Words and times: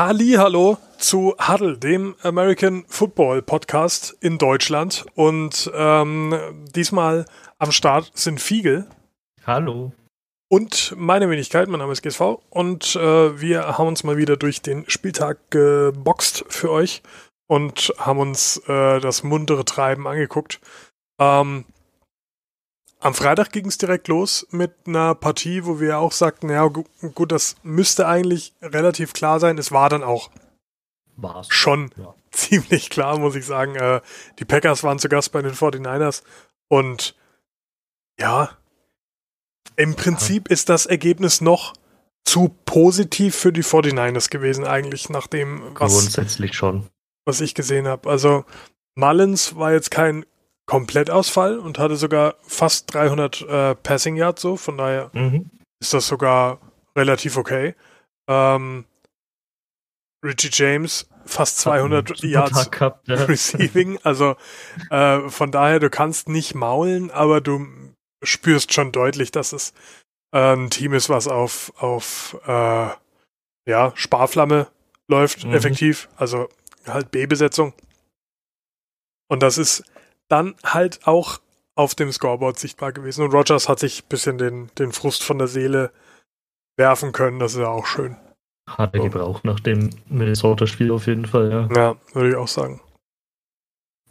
Halli, 0.00 0.36
hallo 0.38 0.78
zu 0.96 1.34
Huddle, 1.38 1.76
dem 1.76 2.16
American 2.22 2.86
Football 2.88 3.42
Podcast 3.42 4.16
in 4.22 4.38
Deutschland. 4.38 5.04
Und 5.14 5.70
ähm, 5.74 6.34
diesmal 6.74 7.26
am 7.58 7.70
Start 7.70 8.10
sind 8.14 8.40
Fiegel. 8.40 8.86
Hallo. 9.44 9.92
Und 10.48 10.94
meine 10.96 11.28
Wenigkeit, 11.28 11.68
mein 11.68 11.80
Name 11.80 11.92
ist 11.92 12.00
GSV. 12.00 12.38
Und 12.48 12.96
äh, 12.96 13.42
wir 13.42 13.76
haben 13.76 13.88
uns 13.88 14.02
mal 14.02 14.16
wieder 14.16 14.38
durch 14.38 14.62
den 14.62 14.88
Spieltag 14.88 15.50
geboxt 15.50 16.46
für 16.48 16.70
euch 16.70 17.02
und 17.46 17.92
haben 17.98 18.20
uns 18.20 18.56
äh, 18.68 19.00
das 19.00 19.22
muntere 19.22 19.66
Treiben 19.66 20.08
angeguckt. 20.08 20.60
Ähm, 21.20 21.66
am 23.00 23.14
Freitag 23.14 23.50
ging 23.50 23.66
es 23.66 23.78
direkt 23.78 24.08
los 24.08 24.46
mit 24.50 24.72
einer 24.86 25.14
Partie, 25.14 25.64
wo 25.64 25.80
wir 25.80 25.98
auch 25.98 26.12
sagten, 26.12 26.50
ja 26.50 26.66
gut, 26.66 27.32
das 27.32 27.56
müsste 27.62 28.06
eigentlich 28.06 28.54
relativ 28.60 29.14
klar 29.14 29.40
sein. 29.40 29.56
Es 29.58 29.72
war 29.72 29.88
dann 29.88 30.02
auch 30.02 30.30
War's. 31.16 31.48
schon 31.50 31.90
ja. 31.96 32.14
ziemlich 32.30 32.90
klar, 32.90 33.18
muss 33.18 33.34
ich 33.34 33.46
sagen. 33.46 33.74
Äh, 33.74 34.02
die 34.38 34.44
Packers 34.44 34.84
waren 34.84 34.98
zu 34.98 35.08
Gast 35.08 35.32
bei 35.32 35.40
den 35.40 35.54
49ers 35.54 36.22
und 36.68 37.16
ja, 38.18 38.50
im 39.76 39.96
Prinzip 39.96 40.48
ist 40.48 40.68
das 40.68 40.84
Ergebnis 40.84 41.40
noch 41.40 41.72
zu 42.24 42.54
positiv 42.66 43.34
für 43.34 43.50
die 43.50 43.64
49ers 43.64 44.28
gewesen 44.28 44.66
eigentlich, 44.66 45.08
nachdem 45.08 45.74
was, 45.74 45.94
Grundsätzlich 45.94 46.54
schon. 46.54 46.88
was 47.24 47.40
ich 47.40 47.54
gesehen 47.54 47.88
habe. 47.88 48.10
Also 48.10 48.44
Mullins 48.94 49.56
war 49.56 49.72
jetzt 49.72 49.90
kein 49.90 50.26
Komplettausfall 50.70 51.58
und 51.58 51.80
hatte 51.80 51.96
sogar 51.96 52.36
fast 52.42 52.94
300 52.94 53.42
äh, 53.42 53.74
Passing 53.74 54.14
Yards 54.14 54.40
so, 54.40 54.56
von 54.56 54.78
daher 54.78 55.10
mhm. 55.14 55.50
ist 55.80 55.92
das 55.92 56.06
sogar 56.06 56.60
relativ 56.94 57.36
okay. 57.36 57.74
Ähm, 58.28 58.84
Richie 60.24 60.50
James 60.52 61.08
fast 61.26 61.58
200 61.58 62.22
Yards 62.22 62.70
gehabt, 62.70 63.08
ja. 63.08 63.16
Receiving, 63.24 63.98
also 64.04 64.36
äh, 64.90 65.28
von 65.28 65.50
daher, 65.50 65.80
du 65.80 65.90
kannst 65.90 66.28
nicht 66.28 66.54
maulen, 66.54 67.10
aber 67.10 67.40
du 67.40 67.66
spürst 68.22 68.72
schon 68.72 68.92
deutlich, 68.92 69.32
dass 69.32 69.52
es 69.52 69.74
äh, 70.32 70.54
ein 70.54 70.70
Team 70.70 70.94
ist, 70.94 71.08
was 71.08 71.26
auf, 71.26 71.72
auf 71.78 72.38
äh, 72.46 72.90
ja, 73.68 73.92
Sparflamme 73.96 74.68
läuft, 75.08 75.44
mhm. 75.44 75.52
effektiv, 75.52 76.08
also 76.16 76.48
halt 76.86 77.10
B-Besetzung. 77.10 77.72
Und 79.26 79.42
das 79.42 79.58
ist 79.58 79.82
dann 80.30 80.54
halt 80.64 81.06
auch 81.06 81.40
auf 81.74 81.94
dem 81.94 82.12
Scoreboard 82.12 82.58
sichtbar 82.58 82.92
gewesen. 82.92 83.24
Und 83.24 83.32
Rogers 83.32 83.68
hat 83.68 83.78
sich 83.78 84.04
ein 84.04 84.08
bisschen 84.08 84.38
den, 84.38 84.70
den 84.78 84.92
Frust 84.92 85.22
von 85.22 85.38
der 85.38 85.48
Seele 85.48 85.92
werfen 86.76 87.12
können. 87.12 87.38
Das 87.38 87.52
ist 87.52 87.60
ja 87.60 87.68
auch 87.68 87.86
schön. 87.86 88.16
Hat 88.66 88.94
er 88.94 89.00
so. 89.00 89.04
gebraucht 89.08 89.44
nach 89.44 89.60
dem 89.60 89.90
Minnesota-Spiel 90.08 90.90
auf 90.90 91.06
jeden 91.06 91.26
Fall, 91.26 91.50
ja. 91.50 91.68
Ja, 91.74 91.96
würde 92.12 92.30
ich 92.30 92.36
auch 92.36 92.48
sagen. 92.48 92.80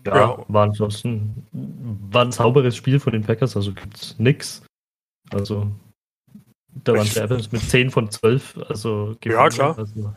Ja, 0.06 0.16
ja. 0.16 0.46
war 0.48 0.64
ansonsten 0.64 1.46
war 1.52 2.24
ein 2.24 2.32
sauberes 2.32 2.76
Spiel 2.76 3.00
von 3.00 3.14
den 3.14 3.24
Packers, 3.24 3.56
also 3.56 3.74
gibt's 3.74 4.16
nix. 4.18 4.64
Also 5.32 5.68
da 6.84 6.94
waren 6.94 7.06
die 7.06 7.20
Evans 7.20 7.52
mit 7.52 7.62
10 7.62 7.92
von 7.92 8.10
12, 8.10 8.58
also 8.70 9.16
Ja, 9.24 9.50
klar. 9.50 9.78
Also, 9.78 10.14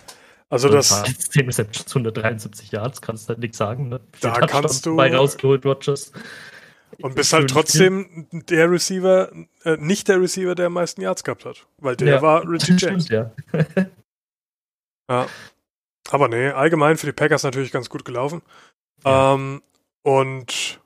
also 0.53 0.69
das. 0.69 1.03
10 1.31 1.47
Receptions, 1.47 1.89
173 1.89 2.73
Yards, 2.73 3.01
kannst 3.01 3.29
halt 3.31 3.39
nichts 3.39 3.57
sagen. 3.57 3.89
Ne? 3.89 4.01
Da 4.21 4.33
kannst 4.41 4.85
du. 4.85 4.97
Bei 4.97 5.15
rausgeholt, 5.15 5.65
Rogers. 5.65 6.13
Und 7.01 7.15
bist 7.15 7.33
halt 7.33 7.49
trotzdem 7.49 8.29
der 8.33 8.71
Receiver, 8.71 9.33
äh, 9.65 9.77
nicht 9.79 10.09
der 10.09 10.21
Receiver, 10.21 10.55
der 10.55 10.67
am 10.67 10.75
meisten 10.75 11.01
Yards 11.01 11.25
gehabt 11.25 11.47
hat. 11.47 11.67
Weil 11.79 11.97
der 11.97 12.17
ja, 12.17 12.23
war 12.23 12.43
Richie 12.49 12.77
James. 12.77 13.09
ja. 13.09 13.33
ja. 15.09 15.27
Aber 16.11 16.29
nee, 16.29 16.51
allgemein 16.51 16.99
für 16.99 17.07
die 17.07 17.13
Packers 17.13 17.45
natürlich 17.45 17.73
ganz 17.73 17.89
gut 17.89 18.05
gelaufen. 18.05 18.43
Ja. 19.07 19.33
Ähm, 19.33 19.63
und 20.03 20.81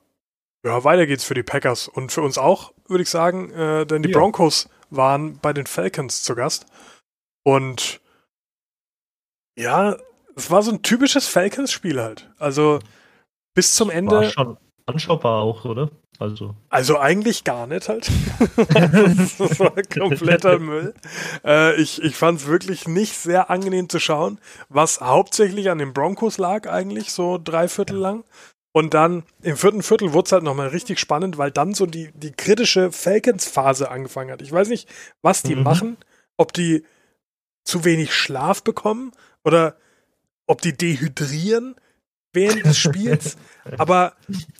ja, 0.65 0.85
weiter 0.85 1.07
geht's 1.07 1.25
für 1.25 1.35
die 1.35 1.43
Packers 1.43 1.89
und 1.89 2.13
für 2.13 2.23
uns 2.23 2.39
auch, 2.39 2.73
würde 2.87 3.03
ich 3.03 3.11
sagen, 3.11 3.51
äh, 3.51 3.85
denn 3.85 4.03
die. 4.05 4.11
Broncos 4.11 4.69
waren 4.91 5.39
bei 5.41 5.53
den 5.53 5.67
Falcons 5.67 6.23
zu 6.23 6.37
Gast. 6.37 6.67
Und 7.43 8.01
ja, 9.57 9.97
es 10.37 10.51
war 10.51 10.63
so 10.63 10.71
ein 10.71 10.83
typisches 10.83 11.27
Falcons-Spiel 11.27 12.01
halt. 12.01 12.31
Also 12.39 12.79
bis 13.55 13.75
zum 13.75 13.91
Ende. 13.91 14.17
War 14.17 14.31
schon 14.31 14.57
anschaubar 14.85 15.43
auch, 15.43 15.65
oder? 15.65 15.91
Also. 16.19 16.55
Also 16.69 16.99
eigentlich 16.99 17.45
gar 17.45 17.67
nicht 17.67 17.89
halt. 17.89 18.11
das 18.57 19.61
war 19.61 19.73
kompletter 19.83 20.59
Müll. 20.61 20.95
Äh, 21.45 21.81
ich 21.81 22.03
ich 22.03 22.17
fand 22.17 22.41
es 22.41 22.47
wirklich 22.47 22.89
nicht 22.89 23.15
sehr 23.15 23.51
angenehm 23.51 23.89
zu 23.89 23.99
schauen, 23.99 24.39
was 24.69 25.01
hauptsächlich 25.01 25.71
an 25.71 25.79
den 25.79 25.93
Broncos 25.93 26.39
lag 26.39 26.69
eigentlich, 26.69 27.13
so 27.13 27.39
drei 27.43 27.69
Viertel 27.69 27.97
lang. 27.97 28.25
Und 28.73 28.93
dann 28.93 29.25
im 29.43 29.57
vierten 29.57 29.83
Viertel 29.83 30.13
wurde 30.13 30.27
es 30.27 30.33
halt 30.33 30.43
nochmal 30.43 30.69
richtig 30.69 31.01
spannend, 31.01 31.39
weil 31.39 31.51
dann 31.51 31.73
so 31.73 31.87
die, 31.87 32.11
die 32.13 32.33
kritische 32.33 32.93
Falcons-Phase 32.93 33.91
angefangen 33.91 34.31
hat. 34.31 34.43
Ich 34.43 34.53
weiß 34.53 34.69
nicht, 34.69 34.87
was 35.23 35.43
die 35.43 35.57
mhm. 35.57 35.63
machen, 35.63 35.97
ob 36.37 36.53
die 36.53 36.85
zu 37.65 37.85
wenig 37.85 38.15
Schlaf 38.15 38.63
bekommen 38.63 39.13
oder 39.47 39.77
ob 40.47 40.61
die 40.61 40.77
dehydrieren 40.77 41.77
während 42.33 42.67
des 42.67 42.79
Spiels. 42.79 43.37
Aber 43.79 44.13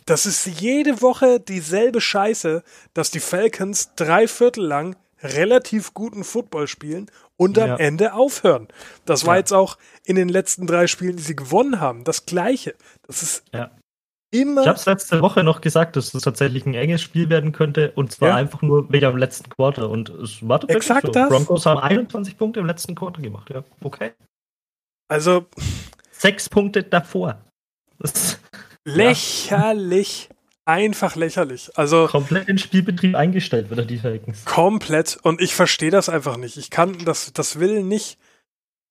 das 0.05 0.25
ist 0.25 0.45
jede 0.45 1.01
Woche 1.01 1.39
dieselbe 1.39 2.01
Scheiße, 2.01 2.63
dass 2.93 3.11
die 3.11 3.19
Falcons 3.19 3.93
drei 3.95 4.27
Viertel 4.27 4.65
lang 4.65 4.95
relativ 5.21 5.93
guten 5.93 6.23
Football 6.23 6.67
spielen 6.67 7.11
und 7.35 7.59
am 7.59 7.69
ja. 7.69 7.75
Ende 7.75 8.13
aufhören. 8.13 8.67
Das 9.05 9.25
war 9.25 9.35
ja. 9.35 9.39
jetzt 9.39 9.51
auch 9.51 9.77
in 10.05 10.15
den 10.15 10.29
letzten 10.29 10.67
drei 10.67 10.87
Spielen, 10.87 11.17
die 11.17 11.23
sie 11.23 11.35
gewonnen 11.35 11.79
haben, 11.79 12.03
das 12.03 12.25
Gleiche. 12.25 12.75
Das 13.05 13.23
ist 13.23 13.43
ja. 13.53 13.71
immer. 14.31 14.61
Ich 14.61 14.67
habe 14.67 14.77
es 14.77 14.85
letzte 14.85 15.21
Woche 15.21 15.43
noch 15.43 15.59
gesagt, 15.61 15.95
dass 15.95 16.13
es 16.13 16.23
tatsächlich 16.23 16.65
ein 16.65 16.75
enges 16.75 17.01
Spiel 17.01 17.29
werden 17.29 17.51
könnte 17.51 17.91
und 17.95 18.11
zwar 18.11 18.35
einfach 18.35 18.61
nur 18.61 18.91
wegen 18.91 19.07
dem 19.07 19.17
letzten 19.17 19.49
Quarter 19.49 19.89
und 19.89 20.09
es 20.09 20.47
war 20.47 20.59
tatsächlich 20.59 20.89
Exakt 20.89 21.07
so. 21.07 21.11
Das? 21.11 21.29
Broncos 21.29 21.65
haben 21.65 21.79
21 21.79 22.37
Punkte 22.37 22.59
im 22.59 22.67
letzten 22.67 22.95
Quarter 22.95 23.21
gemacht, 23.21 23.49
ja. 23.49 23.63
Okay. 23.81 24.11
Also. 25.07 25.45
Sechs 26.11 26.49
Punkte 26.49 26.83
davor. 26.83 27.43
Lächerlich. 28.83 30.29
Ja. 30.29 30.35
Einfach 30.65 31.15
lächerlich. 31.15 31.71
Also. 31.75 32.07
Komplett 32.07 32.49
in 32.49 32.57
Spielbetrieb 32.57 33.15
eingestellt 33.15 33.69
wird 33.69 33.89
die 33.89 33.99
Falcons. 33.99 34.43
Komplett. 34.45 35.17
Und 35.21 35.41
ich 35.41 35.55
verstehe 35.55 35.91
das 35.91 36.09
einfach 36.09 36.37
nicht. 36.37 36.57
Ich 36.57 36.69
kann, 36.69 37.05
das, 37.05 37.31
das 37.33 37.59
will 37.59 37.83
nicht 37.83 38.17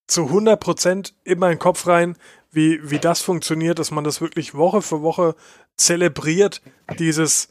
zu 0.06 0.22
100% 0.22 1.12
in 1.24 1.38
meinen 1.38 1.58
Kopf 1.58 1.86
rein, 1.86 2.16
wie, 2.50 2.90
wie 2.90 2.98
das 2.98 3.20
funktioniert, 3.22 3.78
dass 3.78 3.90
man 3.90 4.04
das 4.04 4.20
wirklich 4.20 4.54
Woche 4.54 4.80
für 4.80 5.02
Woche 5.02 5.34
zelebriert. 5.76 6.62
Dieses, 6.98 7.48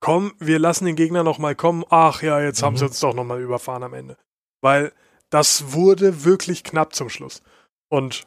komm, 0.00 0.34
wir 0.38 0.58
lassen 0.58 0.84
den 0.84 0.96
Gegner 0.96 1.24
nochmal 1.24 1.54
kommen. 1.54 1.84
Ach 1.90 2.22
ja, 2.22 2.40
jetzt 2.40 2.60
mhm. 2.60 2.66
haben 2.66 2.76
sie 2.76 2.84
uns 2.84 3.00
doch 3.00 3.14
nochmal 3.14 3.40
überfahren 3.40 3.82
am 3.82 3.94
Ende. 3.94 4.16
Weil 4.60 4.92
das 5.30 5.72
wurde 5.72 6.24
wirklich 6.24 6.62
knapp 6.62 6.94
zum 6.94 7.08
Schluss. 7.08 7.42
Und 7.88 8.26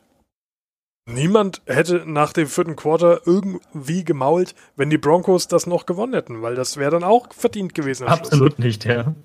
Niemand 1.10 1.62
hätte 1.66 2.04
nach 2.06 2.34
dem 2.34 2.48
vierten 2.48 2.76
Quarter 2.76 3.22
irgendwie 3.26 4.04
gemault, 4.04 4.54
wenn 4.76 4.90
die 4.90 4.98
Broncos 4.98 5.48
das 5.48 5.66
noch 5.66 5.86
gewonnen 5.86 6.14
hätten, 6.14 6.42
weil 6.42 6.54
das 6.54 6.76
wäre 6.76 6.92
dann 6.92 7.06
auch 7.06 7.34
verdient 7.34 7.74
gewesen. 7.74 8.08
Absolut 8.08 8.56
Schluss. 8.56 8.66
nicht, 8.66 8.84
ja. 8.84 9.16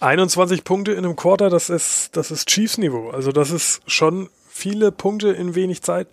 21 0.00 0.64
Punkte 0.64 0.90
in 0.92 1.04
einem 1.04 1.14
Quarter, 1.14 1.50
das 1.50 1.70
ist, 1.70 2.16
das 2.16 2.32
ist 2.32 2.48
Chiefs-Niveau. 2.48 3.10
Also 3.10 3.30
das 3.30 3.52
ist 3.52 3.80
schon 3.86 4.28
viele 4.48 4.90
Punkte 4.90 5.28
in 5.28 5.54
wenig 5.54 5.82
Zeit. 5.82 6.08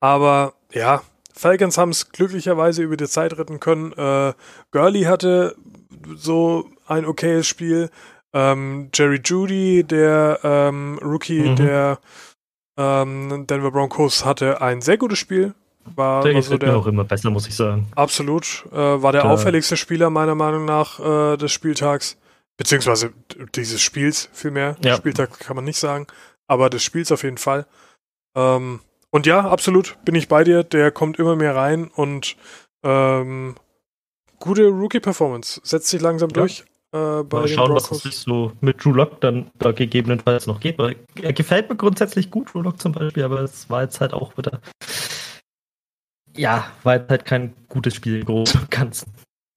Aber 0.00 0.54
ja, 0.72 1.02
Falcons 1.34 1.76
haben 1.76 1.90
es 1.90 2.10
glücklicherweise 2.10 2.82
über 2.82 2.96
die 2.96 3.08
Zeit 3.08 3.36
retten 3.36 3.60
können. 3.60 3.92
Äh, 3.92 4.32
Gurley 4.70 5.02
hatte 5.02 5.56
so 6.16 6.70
ein 6.86 7.04
okayes 7.04 7.46
Spiel. 7.46 7.90
Ähm, 8.34 8.90
Jerry 8.92 9.20
Judy, 9.24 9.84
der 9.84 10.40
ähm, 10.42 10.98
Rookie, 11.02 11.50
mhm. 11.50 11.56
der 11.56 11.98
ähm, 12.76 13.46
Denver 13.46 13.70
Broncos 13.70 14.24
hatte 14.24 14.60
ein 14.60 14.82
sehr 14.82 14.98
gutes 14.98 15.18
Spiel. 15.18 15.54
War 15.94 16.24
der 16.24 16.34
also 16.34 16.56
der, 16.58 16.70
mir 16.70 16.76
auch 16.76 16.86
immer 16.86 17.04
besser, 17.04 17.30
muss 17.30 17.46
ich 17.46 17.54
sagen. 17.54 17.86
Absolut. 17.94 18.64
Äh, 18.72 18.76
war 18.76 19.12
der, 19.12 19.22
der 19.22 19.30
auffälligste 19.30 19.76
Spieler 19.76 20.10
meiner 20.10 20.34
Meinung 20.34 20.64
nach 20.64 20.98
äh, 20.98 21.36
des 21.36 21.52
Spieltags. 21.52 22.16
Beziehungsweise 22.56 23.12
dieses 23.54 23.82
Spiels 23.82 24.28
vielmehr. 24.32 24.76
Ja. 24.82 24.96
Spieltag 24.96 25.38
kann 25.38 25.56
man 25.56 25.64
nicht 25.64 25.78
sagen. 25.78 26.06
Aber 26.46 26.70
des 26.70 26.82
Spiels 26.82 27.12
auf 27.12 27.22
jeden 27.22 27.38
Fall. 27.38 27.66
Ähm, 28.34 28.80
und 29.10 29.26
ja, 29.26 29.48
absolut 29.48 29.96
bin 30.04 30.14
ich 30.14 30.28
bei 30.28 30.42
dir. 30.42 30.64
Der 30.64 30.90
kommt 30.90 31.18
immer 31.18 31.36
mehr 31.36 31.54
rein 31.54 31.88
und 31.94 32.36
ähm, 32.82 33.54
gute 34.40 34.68
Rookie-Performance. 34.68 35.60
Setzt 35.62 35.88
sich 35.88 36.00
langsam 36.00 36.30
ja. 36.30 36.34
durch. 36.34 36.64
Äh, 36.94 37.24
Mal 37.24 37.48
schauen, 37.48 37.74
was 37.74 37.90
es 37.90 38.22
so 38.22 38.52
mit 38.60 38.84
Drew 38.84 38.92
Lock 38.92 39.20
dann 39.20 39.50
da 39.58 39.72
gegebenenfalls 39.72 40.46
noch 40.46 40.60
geht. 40.60 40.78
Weil 40.78 40.94
er 41.20 41.32
gefällt 41.32 41.68
mir 41.68 41.74
grundsätzlich 41.74 42.30
gut, 42.30 42.54
Drew 42.54 42.60
Lock 42.60 42.80
zum 42.80 42.92
Beispiel, 42.92 43.24
aber 43.24 43.40
es 43.40 43.68
war 43.68 43.82
jetzt 43.82 44.00
halt 44.00 44.12
auch 44.12 44.38
wieder. 44.38 44.60
Ja, 46.36 46.70
war 46.84 46.94
jetzt 46.94 47.10
halt 47.10 47.24
kein 47.24 47.52
gutes 47.68 47.96
Spiel 47.96 48.20
im 48.20 48.24
Großen 48.24 48.60
und 48.60 48.70
Ganzen. 48.70 49.12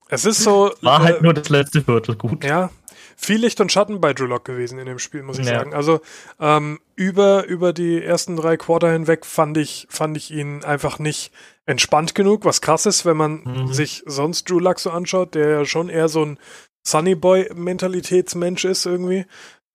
Es 0.10 0.26
ist 0.26 0.44
so. 0.44 0.72
War 0.82 1.04
halt 1.04 1.20
äh, 1.20 1.24
nur 1.24 1.36
das 1.36 1.50
letzte 1.50 1.84
Viertel 1.84 2.16
gut. 2.16 2.44
Ja. 2.44 2.72
viel 3.16 3.42
Licht 3.42 3.62
und 3.62 3.72
Schatten 3.72 4.02
bei 4.02 4.14
Drew 4.14 4.26
Lock 4.26 4.46
gewesen 4.46 4.80
in 4.80 4.88
dem 4.88 4.98
Spiel, 4.98 5.22
muss 5.22 5.38
ich 5.38 5.46
ja. 5.46 5.60
sagen. 5.60 5.76
Also 5.76 6.02
ähm, 6.40 6.80
über, 6.96 7.46
über 7.46 7.72
die 7.72 8.02
ersten 8.02 8.36
drei 8.36 8.58
Quarter 8.58 8.92
hinweg 8.92 9.28
fand 9.28 9.58
ich, 9.58 9.86
fand 9.92 10.18
ich 10.18 10.32
ihn 10.32 10.64
einfach 10.64 10.98
nicht 10.98 11.32
entspannt 11.68 12.16
genug, 12.16 12.46
was 12.46 12.62
krass 12.62 12.86
ist, 12.86 13.06
wenn 13.06 13.18
man 13.18 13.44
mhm. 13.44 13.74
sich 13.74 14.02
sonst 14.06 14.50
Drew 14.50 14.60
Luck 14.60 14.80
so 14.80 14.90
anschaut, 14.90 15.36
der 15.36 15.50
ja 15.50 15.66
schon 15.66 15.90
eher 15.90 16.08
so 16.08 16.24
ein 16.24 16.40
Sunny 16.88 17.16
Boy-Mentalitätsmensch 17.16 18.64
ist 18.66 18.86
irgendwie. 18.86 19.26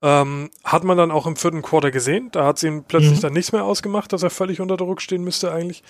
Ähm, 0.03 0.51
hat 0.65 0.83
man 0.83 0.97
dann 0.97 1.11
auch 1.11 1.27
im 1.27 1.37
vierten 1.37 1.63
Quarter 1.63 1.91
gesehen. 1.91 2.31
Da 2.33 2.47
hat 2.47 2.57
es 2.57 2.63
ihm 2.63 2.85
plötzlich 2.85 3.19
mhm. 3.19 3.21
dann 3.21 3.33
nichts 3.35 3.53
mehr 3.53 3.65
ausgemacht, 3.65 4.13
dass 4.13 4.23
er 4.23 4.31
völlig 4.31 4.61
unter 4.61 4.77
Druck 4.77 5.03
stehen 5.03 5.23
müsste 5.23 5.53
eigentlich. 5.53 5.85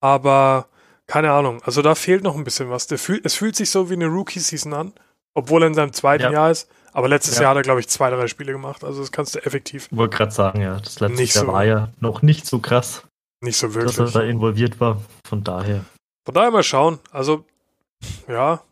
Aber 0.00 0.66
keine 1.06 1.30
Ahnung. 1.32 1.62
Also 1.64 1.82
da 1.82 1.94
fehlt 1.94 2.24
noch 2.24 2.36
ein 2.36 2.44
bisschen 2.44 2.70
was. 2.70 2.86
Fühl, 2.86 3.20
es 3.22 3.34
fühlt 3.34 3.54
sich 3.54 3.70
so 3.70 3.90
wie 3.90 3.94
eine 3.94 4.06
Rookie-Season 4.06 4.72
an, 4.72 4.92
obwohl 5.34 5.62
er 5.62 5.68
in 5.68 5.74
seinem 5.74 5.92
zweiten 5.92 6.24
ja. 6.24 6.32
Jahr 6.32 6.50
ist. 6.50 6.68
Aber 6.94 7.06
letztes 7.06 7.36
ja. 7.36 7.42
Jahr 7.42 7.50
hat 7.50 7.58
er, 7.58 7.62
glaube 7.62 7.80
ich, 7.80 7.88
zwei, 7.88 8.10
drei 8.10 8.26
Spiele 8.26 8.52
gemacht. 8.52 8.82
Also 8.82 9.00
das 9.00 9.12
kannst 9.12 9.34
du 9.34 9.44
effektiv. 9.44 9.88
Ich 9.90 9.96
wollte 9.96 10.16
gerade 10.16 10.32
sagen, 10.32 10.62
ja. 10.62 10.78
Das 10.78 11.00
letzte 11.00 11.22
Jahr 11.22 11.46
so, 11.46 11.52
war 11.52 11.64
ja 11.64 11.92
noch 12.00 12.22
nicht 12.22 12.46
so 12.46 12.58
krass. 12.58 13.02
Nicht 13.42 13.58
so 13.58 13.74
wirklich. 13.74 13.96
Dass 13.96 14.14
er 14.14 14.22
da 14.22 14.26
involviert 14.26 14.80
war. 14.80 15.02
Von 15.28 15.44
daher. 15.44 15.84
Von 16.24 16.34
daher 16.34 16.50
mal 16.50 16.62
schauen. 16.62 16.98
Also, 17.10 17.44
ja. 18.26 18.62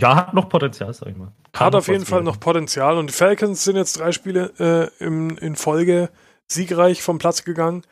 Ja, 0.00 0.16
hat 0.16 0.34
noch 0.34 0.48
Potenzial, 0.48 0.92
sag 0.94 1.08
ich 1.08 1.16
mal. 1.16 1.32
Kann 1.52 1.66
hat 1.66 1.74
auf 1.74 1.88
jeden 1.88 2.06
Fall 2.06 2.22
noch 2.22 2.40
Potenzial. 2.40 2.96
Und 2.96 3.08
die 3.08 3.14
Falcons 3.14 3.64
sind 3.64 3.76
jetzt 3.76 3.98
drei 3.98 4.12
Spiele 4.12 4.52
äh, 4.58 5.04
im, 5.04 5.36
in 5.38 5.56
Folge 5.56 6.10
siegreich 6.50 7.02
vom 7.02 7.18
Platz 7.18 7.44
gegangen. 7.44 7.82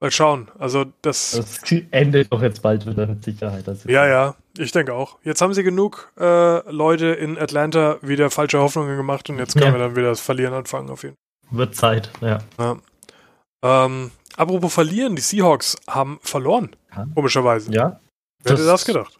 Mal 0.00 0.10
schauen. 0.10 0.50
Also 0.58 0.86
das, 1.02 1.32
das 1.32 1.60
endet 1.90 2.32
doch 2.32 2.40
jetzt 2.40 2.62
bald 2.62 2.86
wieder 2.86 3.06
mit 3.06 3.22
Sicherheit. 3.22 3.64
Ja, 3.86 4.06
ja, 4.06 4.34
ich 4.56 4.72
denke 4.72 4.94
auch. 4.94 5.18
Jetzt 5.22 5.42
haben 5.42 5.52
sie 5.52 5.62
genug 5.62 6.10
äh, 6.18 6.70
Leute 6.70 7.08
in 7.08 7.38
Atlanta 7.38 7.98
wieder 8.00 8.30
falsche 8.30 8.60
Hoffnungen 8.60 8.96
gemacht 8.96 9.28
und 9.28 9.38
jetzt 9.38 9.52
können 9.52 9.66
ja. 9.66 9.72
wir 9.72 9.78
dann 9.78 9.96
wieder 9.96 10.08
das 10.08 10.20
Verlieren 10.20 10.54
anfangen 10.54 10.88
auf 10.88 11.02
jeden 11.02 11.16
Fall. 11.16 11.58
Wird 11.58 11.76
Zeit, 11.76 12.10
ja. 12.22 12.38
ja. 12.58 12.76
Ähm, 13.62 14.10
apropos 14.36 14.72
verlieren, 14.72 15.16
die 15.16 15.22
Seahawks 15.22 15.76
haben 15.86 16.18
verloren. 16.22 16.74
Ja. 16.96 17.06
Komischerweise. 17.14 17.70
Ja. 17.70 18.00
Wer 18.42 18.52
hätte 18.52 18.64
das 18.64 18.86
gedacht? 18.86 19.19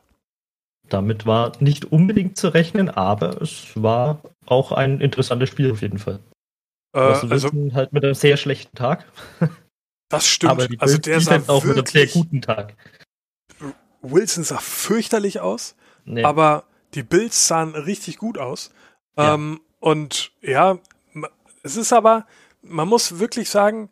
Damit 0.91 1.25
war 1.25 1.53
nicht 1.61 1.87
unbedingt 1.87 2.37
zu 2.37 2.49
rechnen, 2.49 2.91
aber 2.91 3.41
es 3.41 3.73
war 3.75 4.21
auch 4.45 4.73
ein 4.73 5.01
interessantes 5.01 5.49
Spiel 5.49 5.73
auf 5.73 5.81
jeden 5.83 5.99
Fall. 5.99 6.21
Äh, 6.93 6.99
also 6.99 7.51
halt 7.73 7.93
mit 7.93 8.05
einem 8.05 8.15
sehr 8.15 8.37
schlechten 8.37 8.77
Tag. 8.77 9.07
Das 10.09 10.27
stimmt. 10.27 10.51
Aber 10.51 10.67
die 10.67 10.81
also 10.81 10.99
der 10.99 11.21
sah 11.21 11.41
auch 11.47 11.65
mit 11.65 11.77
einem 11.77 11.87
sehr 11.87 12.09
guten 12.09 12.43
Tag. 12.43 12.75
Wilson 14.03 14.43
sah 14.43 14.59
fürchterlich 14.59 15.41
aus, 15.41 15.77
nee. 16.05 16.25
aber 16.25 16.65
die 16.95 17.05
Bills 17.05 17.47
sahen 17.47 17.77
richtig 17.77 18.19
gut 18.19 18.37
aus. 18.37 18.71
Ja. 19.17 19.35
Ähm, 19.35 19.61
und 19.79 20.33
ja, 20.43 20.79
es 21.63 21.77
ist 21.77 21.93
aber, 21.93 22.27
man 22.63 22.89
muss 22.89 23.21
wirklich 23.21 23.51
sagen, 23.51 23.89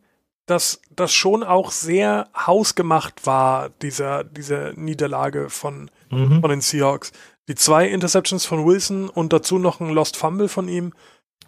dass 0.50 0.81
das 0.91 1.12
schon 1.12 1.43
auch 1.43 1.71
sehr 1.71 2.29
hausgemacht 2.35 3.27
war, 3.27 3.69
dieser, 3.69 4.25
diese 4.25 4.73
Niederlage 4.77 5.50
von, 5.50 5.91
mhm. 6.11 6.41
von 6.41 6.50
den 6.50 6.61
Seahawks. 6.61 7.12
Die 7.49 7.55
zwei 7.55 7.89
Interceptions 7.89 8.45
von 8.45 8.67
Wilson 8.67 9.09
und 9.09 9.33
dazu 9.33 9.59
noch 9.59 9.81
ein 9.81 9.91
Lost 9.91 10.17
Fumble 10.17 10.49
von 10.49 10.69
ihm. 10.69 10.93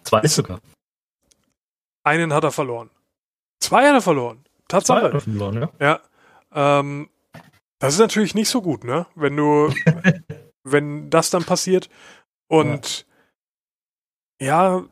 Zwei 0.03 0.25
sogar. 0.27 0.59
Einen 2.03 2.33
hat 2.33 2.43
er 2.43 2.51
verloren. 2.51 2.89
Zwei 3.59 3.87
hat 3.87 3.93
er 3.93 4.01
verloren. 4.01 4.43
Tatsache. 4.67 5.19
Verloren, 5.19 5.69
ja. 5.79 5.99
ja 6.53 6.79
ähm, 6.79 7.09
das 7.79 7.95
ist 7.95 7.99
natürlich 7.99 8.35
nicht 8.35 8.49
so 8.49 8.61
gut, 8.61 8.83
ne? 8.83 9.07
Wenn 9.15 9.35
du, 9.35 9.73
wenn 10.63 11.09
das 11.09 11.29
dann 11.29 11.43
passiert 11.43 11.89
und 12.47 13.05
ja. 14.39 14.77
ja. 14.77 14.85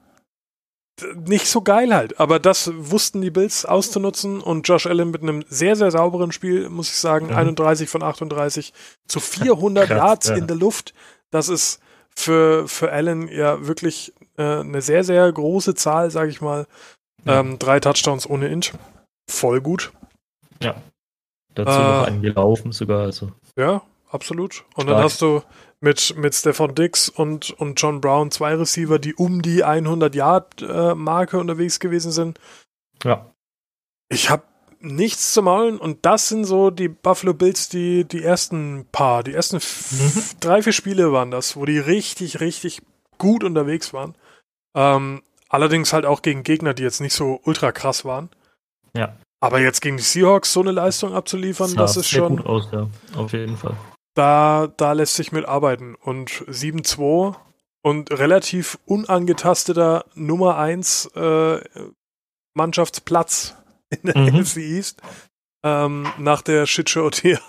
Nicht 1.26 1.48
so 1.48 1.62
geil 1.62 1.94
halt. 1.94 2.20
Aber 2.20 2.40
das 2.40 2.72
wussten 2.74 3.22
die 3.22 3.32
Bills 3.32 3.66
auszunutzen 3.66 4.42
und 4.42 4.68
Josh 4.68 4.86
Allen 4.86 5.12
mit 5.12 5.22
einem 5.22 5.44
sehr, 5.48 5.76
sehr 5.76 5.92
sauberen 5.92 6.32
Spiel, 6.32 6.70
muss 6.70 6.90
ich 6.90 6.98
sagen, 6.98 7.28
mhm. 7.28 7.36
31 7.36 7.90
von 7.90 8.04
38 8.04 8.74
zu 9.08 9.20
400 9.20 9.88
Krass, 9.88 9.98
Yards 9.98 10.28
ja. 10.30 10.36
in 10.36 10.48
der 10.48 10.56
Luft. 10.56 10.94
Das 11.32 11.50
ist 11.50 11.80
für, 12.16 12.68
für 12.68 12.92
Allen 12.92 13.28
ja 13.28 13.68
wirklich 13.68 14.14
äh, 14.38 14.60
eine 14.60 14.82
sehr, 14.82 15.04
sehr 15.04 15.32
große 15.32 15.76
Zahl, 15.76 16.12
sage 16.12 16.30
ich 16.30 16.42
mal. 16.42 16.68
Ja. 17.26 17.40
Ähm, 17.40 17.60
drei 17.60 17.80
Touchdowns 17.80 18.30
ohne 18.30 18.48
Inch 18.48 18.72
voll 19.30 19.62
gut. 19.62 19.92
Ja. 20.62 20.76
Dazu 21.54 21.72
äh, 21.72 21.84
noch 21.84 22.08
einen 22.08 22.22
gelaufen 22.22 22.72
sogar. 22.72 23.02
Also. 23.02 23.32
Ja, 23.58 23.82
absolut. 24.10 24.64
Und 24.76 24.84
Stark. 24.84 24.88
dann 24.88 25.04
hast 25.04 25.22
du 25.22 25.42
mit, 25.82 26.16
mit 26.18 26.36
Stefan 26.36 26.76
Dix 26.76 27.10
und, 27.10 27.52
und 27.52 27.82
John 27.82 28.02
Brown 28.02 28.32
zwei 28.32 28.56
Receiver, 28.56 29.00
die 29.00 29.16
um 29.16 29.42
die 29.42 29.64
100-Yard-Marke 29.64 31.38
äh, 31.38 31.40
unterwegs 31.40 31.80
gewesen 31.80 32.12
sind. 32.12 32.40
Ja. 33.04 33.34
Ich 34.10 34.30
habe 34.30 34.44
nichts 34.82 35.34
zu 35.34 35.42
maulen 35.42 35.78
und 35.78 36.06
das 36.06 36.30
sind 36.30 36.46
so 36.46 36.70
die 36.70 36.88
Buffalo 36.88 37.34
Bills, 37.34 37.70
die, 37.70 38.06
die 38.06 38.24
ersten 38.24 38.88
paar, 38.92 39.24
die 39.24 39.34
ersten 39.34 39.58
mhm. 39.58 40.24
drei, 40.40 40.64
vier 40.64 40.74
Spiele 40.74 41.12
waren 41.12 41.32
das, 41.32 41.56
wo 41.56 41.66
die 41.66 41.80
richtig, 41.80 42.40
richtig 42.40 42.82
gut 43.18 43.44
unterwegs 43.44 43.94
waren. 43.94 44.16
Ähm, 44.76 45.22
allerdings 45.50 45.94
halt 45.94 46.06
auch 46.06 46.22
gegen 46.22 46.44
Gegner, 46.44 46.74
die 46.74 46.84
jetzt 46.84 47.02
nicht 47.02 47.14
so 47.14 47.40
ultra 47.44 47.72
krass 47.72 48.06
waren. 48.06 48.30
Ja. 48.96 49.16
Aber 49.42 49.60
jetzt 49.60 49.82
gegen 49.82 49.98
die 49.98 50.04
Seahawks 50.04 50.52
so 50.52 50.62
eine 50.62 50.72
Leistung 50.72 51.14
abzuliefern, 51.14 51.74
das, 51.76 51.94
das 51.94 52.06
ist 52.06 52.10
schon. 52.10 52.38
gut 52.38 52.46
aus, 52.46 52.70
ja. 52.72 52.90
Auf 53.16 53.32
jeden 53.32 53.58
Fall. 53.58 53.76
Da, 54.20 54.68
da 54.76 54.92
lässt 54.92 55.16
sich 55.16 55.32
mit 55.32 55.46
arbeiten. 55.46 55.96
Und 55.96 56.30
7-2 56.30 57.38
und 57.82 58.12
relativ 58.12 58.78
unangetasteter 58.84 60.04
Nummer 60.14 60.58
1 60.58 61.06
äh, 61.16 61.62
Mannschaftsplatz 62.54 63.56
in 63.90 64.12
der 64.12 64.18
mhm. 64.18 64.42
NFC 64.42 64.58
East. 64.58 65.02
Ähm, 65.64 66.12
nach 66.18 66.42
der 66.42 66.66
Shitshow 66.66 67.10
hier. 67.14 67.40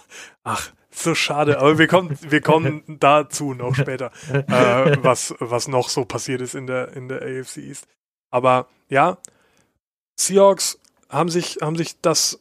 Ach, 0.45 0.71
so 0.93 1.17
schade, 1.17 1.59
aber 1.59 1.79
wir 1.79 1.89
kommen, 1.89 2.17
wir 2.21 2.41
kommen 2.41 2.85
dazu 3.01 3.53
noch 3.53 3.75
später, 3.75 4.13
äh, 4.31 4.97
was, 5.03 5.35
was 5.41 5.67
noch 5.67 5.89
so 5.89 6.05
passiert 6.05 6.41
ist 6.41 6.55
in 6.55 6.69
der, 6.69 6.93
in 6.93 7.09
der 7.09 7.21
AFC 7.23 7.57
East. 7.57 7.89
Aber 8.31 8.69
ja, 8.89 9.19
Seahawks 10.21 10.79
haben 11.09 11.31
sich, 11.31 11.59
haben 11.63 11.75
sich 11.75 12.01
das 12.01 12.39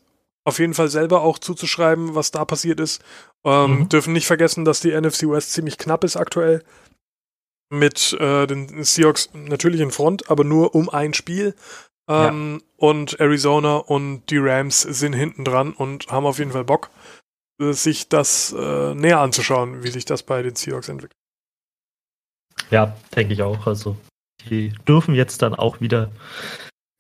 auf 0.50 0.60
jeden 0.60 0.74
Fall 0.74 0.90
selber 0.90 1.22
auch 1.22 1.40
zuzuschreiben, 1.40 2.16
was 2.16 2.32
da 2.32 2.44
passiert 2.44 2.80
ist. 2.80 3.02
Ähm, 3.46 3.80
mhm. 3.80 3.90
Dürfen 3.90 4.14
nicht 4.14 4.28
vergessen, 4.28 4.66
dass 4.66 4.82
die 4.82 4.92
NFC 4.92 5.24
West 5.24 5.54
ziemlich 5.54 5.78
knapp 5.78 6.04
ist 6.04 6.18
aktuell. 6.18 6.64
Mit 7.72 8.14
äh, 8.20 8.48
den 8.48 8.84
Seahawks 8.84 9.30
natürlich 9.34 9.80
in 9.80 9.92
Front, 9.92 10.30
aber 10.30 10.44
nur 10.44 10.76
um 10.76 10.90
ein 10.90 11.14
Spiel. 11.14 11.56
Ähm, 12.10 12.62
ja. 12.62 12.68
Und 12.78 13.20
Arizona 13.20 13.78
und 13.78 14.26
die 14.30 14.40
Rams 14.40 14.82
sind 14.82 15.14
hinten 15.14 15.46
dran 15.46 15.74
und 15.74 16.08
haben 16.08 16.26
auf 16.26 16.40
jeden 16.40 16.52
Fall 16.52 16.66
Bock, 16.66 16.90
äh, 17.62 17.72
sich 17.72 18.10
das 18.10 18.52
äh, 18.58 18.96
näher 18.96 19.20
anzuschauen, 19.20 19.84
wie 19.84 19.92
sich 19.92 20.06
das 20.06 20.24
bei 20.24 20.42
den 20.42 20.56
Seahawks 20.56 20.90
entwickelt. 20.90 21.14
Ja, 22.72 22.96
denke 23.16 23.34
ich 23.34 23.44
auch. 23.44 23.68
Also, 23.68 23.96
die 24.50 24.74
dürfen 24.88 25.14
jetzt 25.14 25.42
dann 25.42 25.54
auch 25.54 25.80
wieder 25.80 26.12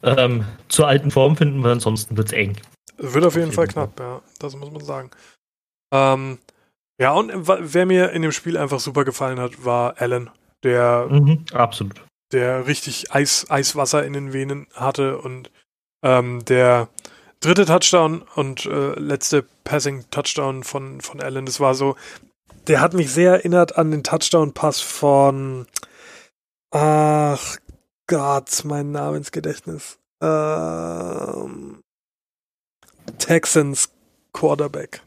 ähm, 0.03 0.45
zur 0.67 0.87
alten 0.87 1.11
Form 1.11 1.35
finden, 1.35 1.63
weil 1.63 1.73
ansonsten 1.73 2.15
wird 2.17 2.27
es 2.27 2.33
eng. 2.33 2.57
Wird 2.99 3.25
auf 3.25 3.35
jeden, 3.35 3.49
auf 3.49 3.55
Fall 3.55 3.67
knapp, 3.67 3.97
Fall. 3.97 4.05
ja, 4.05 4.21
das 4.39 4.55
muss 4.55 4.71
man 4.71 4.83
sagen. 4.83 5.09
Ähm, 5.93 6.37
ja, 6.99 7.13
und 7.13 7.31
wer 7.33 7.85
mir 7.85 8.11
in 8.11 8.21
dem 8.21 8.31
Spiel 8.31 8.57
einfach 8.57 8.79
super 8.79 9.05
gefallen 9.05 9.39
hat, 9.39 9.63
war 9.63 10.01
Allen, 10.01 10.29
der 10.63 11.07
mhm, 11.09 11.45
absolut. 11.53 12.03
Der 12.31 12.67
richtig 12.67 13.11
Eis, 13.11 13.49
Eiswasser 13.49 14.05
in 14.05 14.13
den 14.13 14.33
Venen 14.33 14.67
hatte 14.73 15.17
und 15.17 15.49
ähm, 16.03 16.43
der 16.45 16.89
dritte 17.39 17.65
Touchdown 17.65 18.23
und 18.35 18.65
äh, 18.65 18.99
letzte 18.99 19.45
Passing-Touchdown 19.63 20.63
von, 20.63 21.01
von 21.01 21.21
Allen, 21.21 21.45
das 21.45 21.59
war 21.59 21.73
so, 21.73 21.95
der 22.67 22.81
hat 22.81 22.93
mich 22.93 23.11
sehr 23.11 23.31
erinnert 23.31 23.77
an 23.77 23.91
den 23.91 24.03
Touchdown-Pass 24.03 24.81
von 24.81 25.65
Ach 26.71 27.57
Gott, 28.07 28.63
mein 28.65 28.91
Namensgedächtnis. 28.91 29.97
Ähm, 30.21 31.81
Texans 33.17 33.89
Quarterback. 34.33 35.01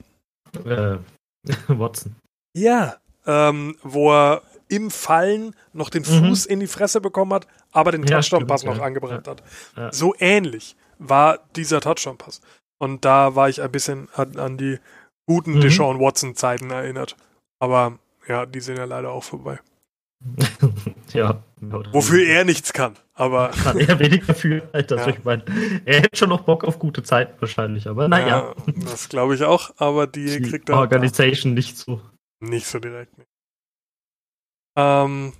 Äh, 0.65 0.97
Watson. 1.69 2.17
Ja, 2.55 2.97
ähm, 3.27 3.77
wo 3.83 4.13
er 4.13 4.43
im 4.69 4.91
Fallen 4.91 5.55
noch 5.73 5.91
den 5.91 6.03
mhm. 6.03 6.29
Fuß 6.29 6.47
mhm. 6.47 6.53
in 6.53 6.61
die 6.61 6.67
Fresse 6.67 7.01
bekommen 7.01 7.33
hat, 7.35 7.47
aber 7.73 7.93
den 7.93 8.07
Touchdown-Pass 8.07 8.65
noch 8.65 8.79
ja. 8.79 8.83
angebracht 8.83 9.29
hat. 9.29 9.43
Ja. 9.77 9.93
So 9.93 10.15
ähnlich 10.19 10.77
war 10.99 11.41
dieser 11.57 11.81
Touchdown-Pass. 11.81 12.41
Und 12.79 13.05
da 13.05 13.35
war 13.35 13.49
ich 13.49 13.63
ein 13.63 13.71
bisschen 13.71 14.09
an, 14.15 14.39
an 14.39 14.57
die 14.57 14.79
guten 15.27 15.55
mhm. 15.55 15.61
Deshaun 15.61 16.01
Watson-Zeiten 16.01 16.71
erinnert. 16.71 17.17
Aber 17.61 17.99
ja, 18.27 18.47
die 18.47 18.61
sind 18.61 18.77
ja 18.77 18.85
leider 18.85 19.11
auch 19.11 19.25
vorbei. 19.25 19.61
ja. 21.13 21.43
Wofür 21.61 22.27
er 22.27 22.45
nichts 22.45 22.73
kann, 22.73 22.97
aber. 23.15 23.51
Kann 23.63 23.79
er 23.79 23.99
wenig 23.99 24.27
dafür, 24.27 24.69
also 24.73 24.97
ja. 24.97 25.09
ich 25.09 25.23
meine, 25.25 25.45
er 25.85 26.01
hätte 26.01 26.17
schon 26.17 26.29
noch 26.29 26.43
Bock 26.43 26.65
auf 26.65 26.79
gute 26.79 27.03
Zeiten 27.03 27.41
wahrscheinlich, 27.41 27.87
aber 27.87 28.09
naja. 28.09 28.55
Ja, 28.67 28.73
das 28.91 29.09
glaube 29.09 29.37
ich 29.37 29.45
auch, 29.45 29.73
aber 29.77 30.07
die, 30.07 30.41
die 30.41 30.51
kriegt 30.51 30.69
er. 30.69 30.79
Organisation 30.79 31.55
nicht 31.55 31.79
so. 31.79 32.01
Nicht 32.41 32.67
so 32.67 32.81
direkt. 32.81 33.15
Ähm, 34.77 35.33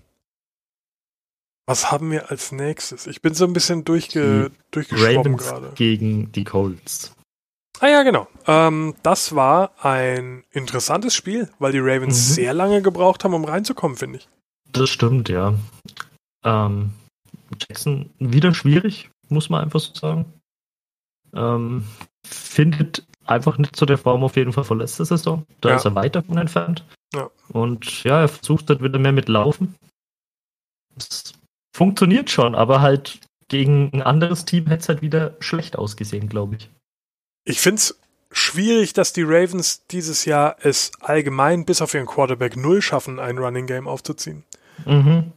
Was 1.67 1.91
haben 1.91 2.11
wir 2.13 2.31
als 2.31 2.53
nächstes? 2.53 3.09
Ich 3.09 3.23
bin 3.23 3.35
so 3.35 3.45
ein 3.45 3.53
bisschen 3.53 3.85
durchge 3.85 4.53
durchgeschwommen 4.71 5.37
gerade. 5.37 5.73
Gegen 5.75 6.31
die 6.31 6.45
Colts. 6.45 7.15
Ah 7.81 7.89
ja, 7.89 8.03
genau. 8.05 8.29
Ähm, 8.47 8.95
das 9.03 9.35
war 9.35 9.73
ein 9.85 10.45
interessantes 10.53 11.17
Spiel, 11.17 11.51
weil 11.59 11.73
die 11.73 11.81
Ravens 11.81 12.29
mhm. 12.29 12.35
sehr 12.35 12.55
lange 12.55 12.81
gebraucht 12.83 13.25
haben, 13.25 13.35
um 13.35 13.45
reinzukommen, 13.45 13.97
finde 13.97 14.19
ich. 14.19 14.29
Das 14.73 14.91
stimmt, 14.91 15.29
ja. 15.29 15.55
Ähm, 16.45 16.93
Jackson 17.61 18.11
wieder 18.19 18.55
schwierig, 18.55 19.11
muss 19.29 19.51
man 19.51 19.63
einfach 19.63 19.81
so 19.81 19.95
sagen. 19.95 20.33
Ähm, 21.35 21.85
findet 22.27 23.07
einfach 23.25 23.59
nicht 23.59 23.77
zu 23.77 23.87
der 23.87 23.99
Form 23.99 24.25
auf 24.25 24.37
jeden 24.37 24.53
Fall 24.53 24.65
von 24.65 24.79
letzter 24.79 25.05
Saison. 25.05 25.47
Da 25.61 25.71
ja. 25.71 25.77
ist 25.77 25.85
er 25.85 25.95
weit 25.95 26.17
davon 26.17 26.39
entfernt. 26.39 26.85
Ja. 27.15 27.31
Und 27.49 28.05
ja, 28.05 28.21
er 28.23 28.29
versucht 28.29 28.69
halt 28.69 28.83
wieder 28.83 28.99
mehr 28.99 29.13
mit 29.13 29.29
Laufen. 29.29 29.75
Das 30.95 31.33
funktioniert 31.75 32.31
schon, 32.31 32.55
aber 32.55 32.81
halt 32.81 33.21
gegen 33.49 33.91
ein 33.93 34.03
anderes 34.03 34.45
Team 34.45 34.67
hätte 34.67 34.83
es 34.83 34.89
halt 34.89 35.03
wieder 35.03 35.37
schlecht 35.41 35.77
ausgesehen, 35.77 36.29
glaube 36.29 36.57
ich. 36.57 36.71
Ich 37.45 37.61
finde 37.61 37.81
es 37.81 38.01
schwierig, 38.31 38.93
dass 38.95 39.13
die 39.13 39.23
Ravens 39.23 39.87
dieses 39.87 40.25
Jahr 40.25 40.57
es 40.61 40.93
allgemein 41.01 41.65
bis 41.65 41.83
auf 41.83 41.93
ihren 41.93 42.07
Quarterback 42.07 42.57
null 42.57 42.81
schaffen, 42.81 43.19
ein 43.19 43.39
Running 43.39 43.67
Game 43.67 43.89
aufzuziehen. 43.89 44.45
Mhm. 44.85 45.33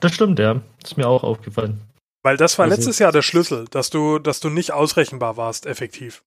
Das 0.00 0.14
stimmt, 0.14 0.38
ja. 0.38 0.60
ist 0.82 0.96
mir 0.96 1.08
auch 1.08 1.22
aufgefallen. 1.22 1.80
Weil 2.22 2.36
das 2.36 2.58
war 2.58 2.64
also, 2.64 2.76
letztes 2.76 2.98
Jahr 2.98 3.12
der 3.12 3.22
Schlüssel, 3.22 3.66
dass 3.70 3.90
du, 3.90 4.18
dass 4.18 4.40
du 4.40 4.50
nicht 4.50 4.72
ausrechenbar 4.72 5.36
warst, 5.36 5.66
effektiv. 5.66 6.22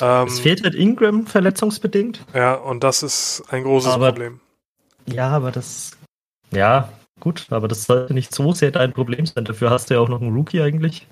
Ähm, 0.00 0.26
es 0.26 0.40
fehlt 0.40 0.62
halt 0.62 0.74
Ingram 0.74 1.26
verletzungsbedingt. 1.26 2.24
Ja, 2.34 2.54
und 2.54 2.82
das 2.84 3.02
ist 3.02 3.44
ein 3.48 3.62
großes 3.62 3.92
aber, 3.92 4.08
Problem. 4.08 4.40
Ja, 5.06 5.30
aber 5.30 5.50
das. 5.50 5.96
Ja, 6.50 6.92
gut, 7.20 7.46
aber 7.50 7.68
das 7.68 7.84
sollte 7.84 8.14
nicht 8.14 8.34
so 8.34 8.52
sehr 8.52 8.70
dein 8.70 8.92
Problem 8.92 9.26
sein. 9.26 9.44
Dafür 9.44 9.70
hast 9.70 9.90
du 9.90 9.94
ja 9.94 10.00
auch 10.00 10.08
noch 10.08 10.20
einen 10.20 10.34
Rookie 10.34 10.60
eigentlich. 10.60 11.06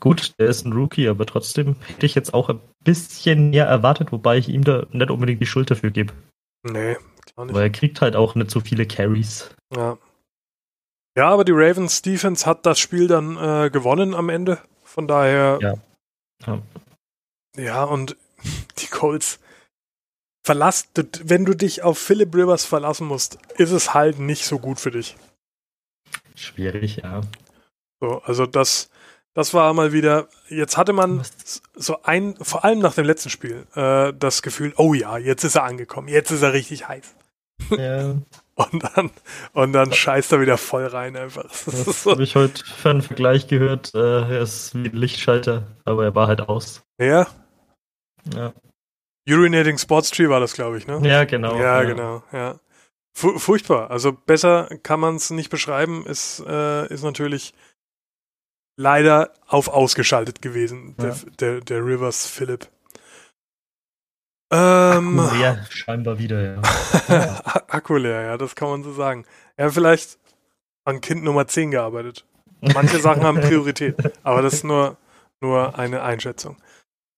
Gut, 0.00 0.32
der 0.38 0.48
ist 0.48 0.66
ein 0.66 0.72
Rookie, 0.72 1.08
aber 1.08 1.26
trotzdem 1.26 1.76
hätte 1.86 2.06
ich 2.06 2.16
jetzt 2.16 2.34
auch 2.34 2.48
ein 2.48 2.58
bisschen 2.82 3.50
mehr 3.50 3.66
erwartet, 3.66 4.10
wobei 4.10 4.38
ich 4.38 4.48
ihm 4.48 4.64
da 4.64 4.84
nicht 4.90 5.10
unbedingt 5.10 5.40
die 5.40 5.46
Schuld 5.46 5.70
dafür 5.70 5.92
gebe. 5.92 6.12
Nee, 6.64 6.96
klar 7.26 7.46
nicht. 7.46 7.54
Weil 7.54 7.62
er 7.62 7.70
kriegt 7.70 8.00
halt 8.00 8.16
auch 8.16 8.34
nicht 8.34 8.50
so 8.50 8.58
viele 8.58 8.86
Carries. 8.86 9.54
Ja. 9.74 9.96
Ja, 11.16 11.28
aber 11.28 11.44
die 11.44 11.52
Ravens 11.52 12.02
Defense 12.02 12.46
hat 12.46 12.64
das 12.64 12.78
Spiel 12.78 13.06
dann 13.06 13.36
äh, 13.36 13.70
gewonnen 13.70 14.14
am 14.14 14.28
Ende. 14.28 14.58
Von 14.84 15.06
daher. 15.06 15.58
Ja. 15.60 15.74
ja. 16.46 16.62
Ja, 17.56 17.84
und 17.84 18.16
die 18.78 18.86
Colts. 18.86 19.38
Verlass, 20.44 20.88
wenn 21.22 21.44
du 21.44 21.54
dich 21.54 21.82
auf 21.82 21.98
Philip 21.98 22.34
Rivers 22.34 22.64
verlassen 22.64 23.06
musst, 23.06 23.38
ist 23.58 23.70
es 23.70 23.94
halt 23.94 24.18
nicht 24.18 24.44
so 24.44 24.58
gut 24.58 24.80
für 24.80 24.90
dich. 24.90 25.16
Schwierig, 26.34 26.96
ja. 26.96 27.20
So, 28.00 28.20
also 28.24 28.46
das, 28.46 28.90
das 29.34 29.54
war 29.54 29.72
mal 29.72 29.92
wieder, 29.92 30.28
jetzt 30.48 30.76
hatte 30.76 30.92
man 30.92 31.22
so 31.76 32.02
ein, 32.02 32.34
vor 32.42 32.64
allem 32.64 32.80
nach 32.80 32.94
dem 32.94 33.06
letzten 33.06 33.30
Spiel, 33.30 33.66
äh, 33.76 34.12
das 34.12 34.42
Gefühl, 34.42 34.74
oh 34.76 34.94
ja, 34.94 35.16
jetzt 35.16 35.44
ist 35.44 35.54
er 35.54 35.62
angekommen, 35.62 36.08
jetzt 36.08 36.32
ist 36.32 36.42
er 36.42 36.52
richtig 36.52 36.88
heiß. 36.88 37.14
Ja. 37.70 38.16
Und 38.54 38.84
dann, 38.84 39.10
und 39.54 39.72
dann 39.72 39.92
scheißt 39.92 40.32
er 40.32 40.40
wieder 40.42 40.58
voll 40.58 40.84
rein 40.84 41.16
einfach. 41.16 41.44
Das 41.44 42.02
so. 42.02 42.10
habe 42.10 42.22
ich 42.22 42.36
heute 42.36 42.62
für 42.64 42.90
einen 42.90 43.00
Vergleich 43.00 43.46
gehört. 43.46 43.94
Äh, 43.94 43.98
er 43.98 44.40
ist 44.42 44.74
wie 44.74 44.88
ein 44.88 44.96
Lichtschalter, 44.96 45.68
aber 45.86 46.04
er 46.04 46.14
war 46.14 46.28
halt 46.28 46.42
aus. 46.42 46.82
Ja, 46.98 47.26
ja. 48.34 48.52
Urinating 49.28 49.78
Sports 49.78 50.10
Tree 50.10 50.28
war 50.28 50.40
das, 50.40 50.54
glaube 50.54 50.78
ich, 50.78 50.86
ne? 50.86 51.00
Ja, 51.04 51.24
genau. 51.24 51.56
Ja, 51.56 51.82
ja. 51.82 51.84
genau, 51.84 52.22
ja. 52.32 52.58
Fu 53.14 53.38
furchtbar. 53.38 53.90
Also 53.90 54.12
besser 54.12 54.68
kann 54.82 55.00
man 55.00 55.16
es 55.16 55.30
nicht 55.30 55.50
beschreiben. 55.50 56.06
Ist, 56.06 56.40
äh, 56.46 56.86
ist 56.92 57.02
natürlich 57.02 57.54
leider 58.76 59.32
auf 59.46 59.68
ausgeschaltet 59.68 60.42
gewesen, 60.42 60.94
ja. 60.98 61.04
der, 61.04 61.16
der, 61.38 61.60
der, 61.60 61.84
Rivers 61.84 62.26
Philip. 62.26 62.68
Ähm, 64.52 65.18
Akku 65.18 65.36
leer, 65.36 65.66
scheinbar 65.70 66.18
wieder, 66.18 66.42
ja. 66.42 67.42
Akku 67.68 67.96
leer, 67.96 68.22
ja, 68.22 68.36
das 68.36 68.54
kann 68.54 68.68
man 68.68 68.82
so 68.84 68.92
sagen. 68.92 69.24
Er 69.56 69.66
hat 69.66 69.74
vielleicht 69.74 70.18
an 70.84 71.00
Kind 71.00 71.24
Nummer 71.24 71.46
10 71.46 71.70
gearbeitet. 71.70 72.26
Manche 72.60 72.98
Sachen 73.00 73.22
haben 73.22 73.40
Priorität, 73.40 73.96
aber 74.22 74.42
das 74.42 74.54
ist 74.54 74.64
nur, 74.64 74.98
nur 75.40 75.78
eine 75.78 76.02
Einschätzung. 76.02 76.58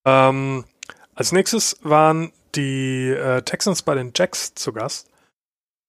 Ähm, 0.06 0.64
als 1.14 1.32
nächstes 1.32 1.76
waren 1.82 2.32
die 2.54 3.08
äh, 3.08 3.42
Texans 3.42 3.82
bei 3.82 3.96
den 3.96 4.12
Jacks 4.14 4.54
zu 4.54 4.72
Gast. 4.72 5.10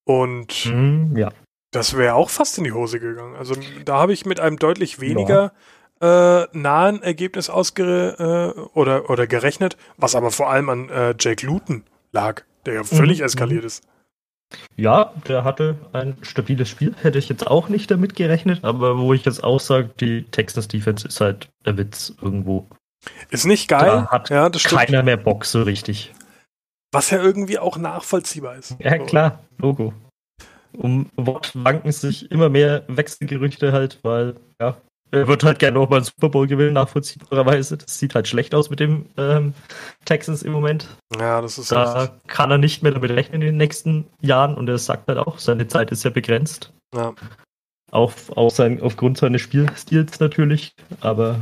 Und 0.04 0.66
mm, 0.66 1.16
ja. 1.16 1.32
das 1.72 1.96
wäre 1.96 2.16
auch 2.16 2.32
fast 2.32 2.58
in 2.58 2.64
die 2.64 2.72
Hose 2.72 3.00
gegangen. 3.00 3.36
Also 3.36 3.56
da 3.86 4.00
habe 4.00 4.14
ich 4.14 4.26
mit 4.26 4.40
einem 4.40 4.58
deutlich 4.58 5.00
weniger 5.00 5.44
ja. 5.44 5.52
Äh, 6.02 6.46
nahen 6.58 7.02
Ergebnis 7.02 7.50
ausge 7.50 8.54
äh, 8.56 8.60
oder, 8.74 9.10
oder 9.10 9.28
gerechnet, 9.28 9.78
was 9.98 10.16
aber 10.16 10.32
vor 10.32 10.50
allem 10.50 10.70
an 10.70 10.90
äh, 10.90 11.16
Jake 11.20 11.46
Luton 11.46 11.84
lag, 12.12 12.44
der 12.66 12.76
ja 12.76 12.84
völlig 12.84 13.22
mm, 13.22 13.24
eskaliert 13.24 13.66
ist. 13.66 13.84
Ja, 14.76 15.14
der 15.28 15.44
hatte 15.44 15.78
ein 15.94 16.18
stabiles 16.22 16.70
Spiel. 16.70 16.96
Hätte 17.02 17.18
ich 17.18 17.30
jetzt 17.30 17.48
auch 17.48 17.70
nicht 17.70 17.90
damit 17.90 18.16
gerechnet, 18.16 18.64
aber 18.64 18.98
wo 18.98 19.14
ich 19.14 19.26
jetzt 19.26 19.44
auch 19.44 19.60
sage, 19.60 19.90
die 20.00 20.24
Texans 20.24 20.68
Defense 20.68 21.08
ist 21.08 21.22
halt 21.22 21.50
der 21.66 21.78
Witz 21.78 22.14
irgendwo. 22.22 22.68
Ist 23.30 23.46
nicht 23.46 23.68
geil. 23.68 23.86
Da 23.86 24.08
hat 24.08 24.30
ja, 24.30 24.50
das 24.50 24.64
keiner 24.64 25.04
mehr 25.04 25.18
Bock 25.18 25.46
so 25.46 25.64
richtig. 25.64 26.14
Was 26.92 27.12
ja 27.12 27.22
irgendwie 27.22 27.60
auch 27.60 27.78
nachvollziehbar 27.78 28.56
ist. 28.56 28.76
Ja, 28.80 28.98
klar, 28.98 29.44
Logo. 29.58 29.94
Um 30.74 31.10
Wort 31.16 31.52
wanken 31.56 31.92
sich 31.92 32.32
immer 32.32 32.50
mehr 32.50 32.84
Wechselgerüchte 32.88 33.72
halt, 33.72 34.00
weil, 34.04 34.36
ja, 34.60 34.78
er 35.16 35.28
wird 35.28 35.44
halt 35.44 35.60
gerne 35.60 35.80
auch 35.80 35.90
mal 35.90 35.98
einen 35.98 36.06
Super 36.06 36.30
Bowl 36.30 36.46
gewinnen, 36.46 36.74
nachvollziehbarerweise. 36.74 37.78
Das 37.78 37.98
sieht 37.98 38.16
halt 38.16 38.28
schlecht 38.28 38.54
aus 38.54 38.70
mit 38.70 38.82
dem 38.82 39.06
ähm, 39.18 39.54
Texans 40.04 40.44
im 40.44 40.52
Moment. 40.52 40.90
Ja, 41.18 41.42
das 41.42 41.58
ist 41.58 41.72
Da 41.72 42.02
richtig. 42.02 42.28
kann 42.28 42.52
er 42.52 42.58
nicht 42.58 42.84
mehr 42.84 42.92
damit 42.92 43.12
rechnen 43.12 43.42
in 43.42 43.48
den 43.48 43.58
nächsten 43.58 44.06
Jahren 44.20 44.56
und 44.56 44.68
er 44.68 44.78
sagt 44.78 45.08
halt 45.08 45.18
auch, 45.18 45.40
seine 45.40 45.68
Zeit 45.68 45.92
ist 45.92 46.04
ja 46.04 46.10
begrenzt. 46.10 46.74
Ja. 46.94 47.14
Auch, 47.92 48.12
auch 48.36 48.50
sein, 48.50 48.82
aufgrund 48.82 49.18
seines 49.18 49.42
Spielstils 49.42 50.20
natürlich, 50.20 50.74
aber 51.00 51.40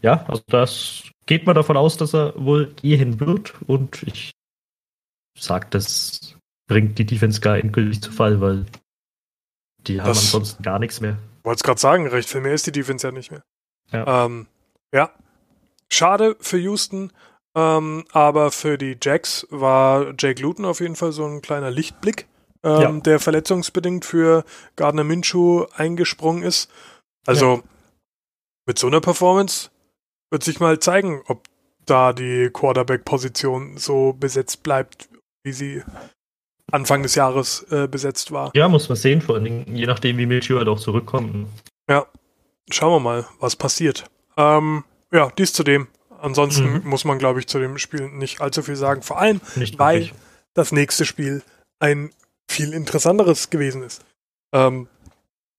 ja, 0.00 0.24
also 0.28 0.42
das 0.46 1.02
geht 1.26 1.44
man 1.46 1.56
davon 1.56 1.76
aus, 1.76 1.96
dass 1.96 2.14
er 2.14 2.34
wohl 2.36 2.72
gehen 2.74 3.18
wird 3.18 3.54
und 3.66 4.02
ich 4.04 4.30
sage, 5.36 5.66
das 5.70 6.36
bringt 6.68 6.98
die 6.98 7.06
Defense 7.06 7.40
gar 7.40 7.58
endgültig 7.58 8.00
zu 8.00 8.12
Fall, 8.12 8.40
weil 8.40 8.66
die 9.78 10.00
haben 10.00 10.08
das 10.08 10.26
ansonsten 10.26 10.62
gar 10.62 10.78
nichts 10.78 11.00
mehr. 11.00 11.18
Wollte 11.46 11.60
es 11.60 11.62
gerade 11.62 11.80
sagen, 11.80 12.08
recht 12.08 12.28
viel 12.28 12.40
mehr 12.40 12.54
ist 12.54 12.66
die 12.66 12.72
Defense 12.72 13.06
ja 13.06 13.12
nicht 13.12 13.30
mehr. 13.30 13.44
Ja, 13.92 14.24
ähm, 14.24 14.48
ja. 14.92 15.12
schade 15.88 16.36
für 16.40 16.58
Houston, 16.58 17.12
ähm, 17.54 18.04
aber 18.10 18.50
für 18.50 18.76
die 18.76 18.96
Jacks 19.00 19.46
war 19.50 20.12
Jake 20.18 20.42
Luton 20.42 20.64
auf 20.64 20.80
jeden 20.80 20.96
Fall 20.96 21.12
so 21.12 21.24
ein 21.24 21.42
kleiner 21.42 21.70
Lichtblick, 21.70 22.26
ähm, 22.64 22.80
ja. 22.80 22.90
der 22.90 23.20
verletzungsbedingt 23.20 24.04
für 24.04 24.44
Gardner 24.74 25.04
Minshew 25.04 25.66
eingesprungen 25.76 26.42
ist. 26.42 26.68
Also 27.26 27.54
ja. 27.54 27.62
mit 28.66 28.80
so 28.80 28.88
einer 28.88 29.00
Performance 29.00 29.70
wird 30.30 30.42
sich 30.42 30.58
mal 30.58 30.80
zeigen, 30.80 31.22
ob 31.28 31.46
da 31.84 32.12
die 32.12 32.50
Quarterback-Position 32.52 33.76
so 33.76 34.14
besetzt 34.14 34.64
bleibt, 34.64 35.08
wie 35.44 35.52
sie 35.52 35.84
Anfang 36.72 37.02
des 37.02 37.14
Jahres 37.14 37.64
äh, 37.70 37.86
besetzt 37.86 38.32
war. 38.32 38.50
Ja, 38.54 38.68
muss 38.68 38.88
man 38.88 38.96
sehen, 38.96 39.22
vor 39.22 39.36
allen 39.36 39.44
Dingen, 39.44 39.76
je 39.76 39.86
nachdem, 39.86 40.18
wie 40.18 40.26
Milchio 40.26 40.58
halt 40.58 40.68
auch 40.68 40.80
zurückkommt. 40.80 41.48
Ja, 41.88 42.06
schauen 42.70 42.92
wir 42.92 43.00
mal, 43.00 43.26
was 43.38 43.56
passiert. 43.56 44.04
Ähm, 44.36 44.84
ja, 45.12 45.30
dies 45.38 45.52
zu 45.52 45.62
dem. 45.62 45.88
Ansonsten 46.20 46.82
mhm. 46.82 46.82
muss 46.84 47.04
man, 47.04 47.18
glaube 47.18 47.38
ich, 47.40 47.46
zu 47.46 47.58
dem 47.58 47.78
Spiel 47.78 48.08
nicht 48.08 48.40
allzu 48.40 48.62
viel 48.62 48.76
sagen. 48.76 49.02
Vor 49.02 49.18
allem, 49.18 49.40
nicht 49.54 49.78
weil 49.78 50.06
wirklich. 50.06 50.14
das 50.54 50.72
nächste 50.72 51.04
Spiel 51.04 51.42
ein 51.78 52.10
viel 52.48 52.72
interessanteres 52.72 53.50
gewesen 53.50 53.82
ist. 53.82 54.04
Ähm, 54.52 54.88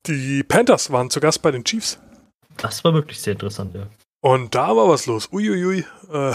die 0.07 0.43
Panthers 0.43 0.91
waren 0.91 1.09
zu 1.09 1.19
Gast 1.19 1.41
bei 1.41 1.51
den 1.51 1.63
Chiefs. 1.63 1.99
Das 2.57 2.83
war 2.83 2.93
wirklich 2.93 3.21
sehr 3.21 3.33
interessant, 3.33 3.75
ja. 3.75 3.87
Und 4.21 4.55
da 4.55 4.75
war 4.75 4.89
was 4.89 5.05
los. 5.05 5.29
Uiuiui. 5.31 5.85
Äh, 6.11 6.33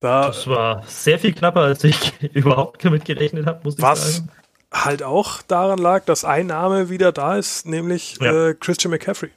da, 0.00 0.28
das 0.28 0.46
war 0.46 0.84
sehr 0.86 1.18
viel 1.18 1.32
knapper, 1.32 1.60
als 1.62 1.84
ich 1.84 2.12
überhaupt 2.34 2.84
damit 2.84 3.04
gerechnet 3.04 3.46
habe, 3.46 3.60
muss 3.64 3.76
ich 3.76 3.82
was 3.82 4.16
sagen. 4.16 4.30
Was 4.70 4.84
halt 4.84 5.02
auch 5.02 5.42
daran 5.42 5.78
lag, 5.78 6.04
dass 6.04 6.24
ein 6.24 6.46
Name 6.46 6.88
wieder 6.90 7.12
da 7.12 7.36
ist, 7.36 7.66
nämlich 7.66 8.18
ja. 8.20 8.48
äh, 8.48 8.54
Christian 8.54 8.90
McCaffrey 8.90 9.30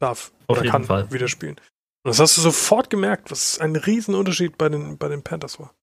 darf 0.00 0.32
Auf 0.46 0.58
oder 0.58 0.68
kann 0.68 0.84
Fall. 0.84 1.10
wieder 1.12 1.28
spielen. 1.28 1.56
Und 2.04 2.10
das 2.10 2.20
hast 2.20 2.36
du 2.36 2.40
sofort 2.40 2.90
gemerkt, 2.90 3.30
was 3.30 3.58
ein 3.58 3.76
Riesenunterschied 3.76 4.56
bei 4.56 4.68
den, 4.68 4.98
bei 4.98 5.08
den 5.08 5.22
Panthers 5.22 5.60
war. 5.60 5.74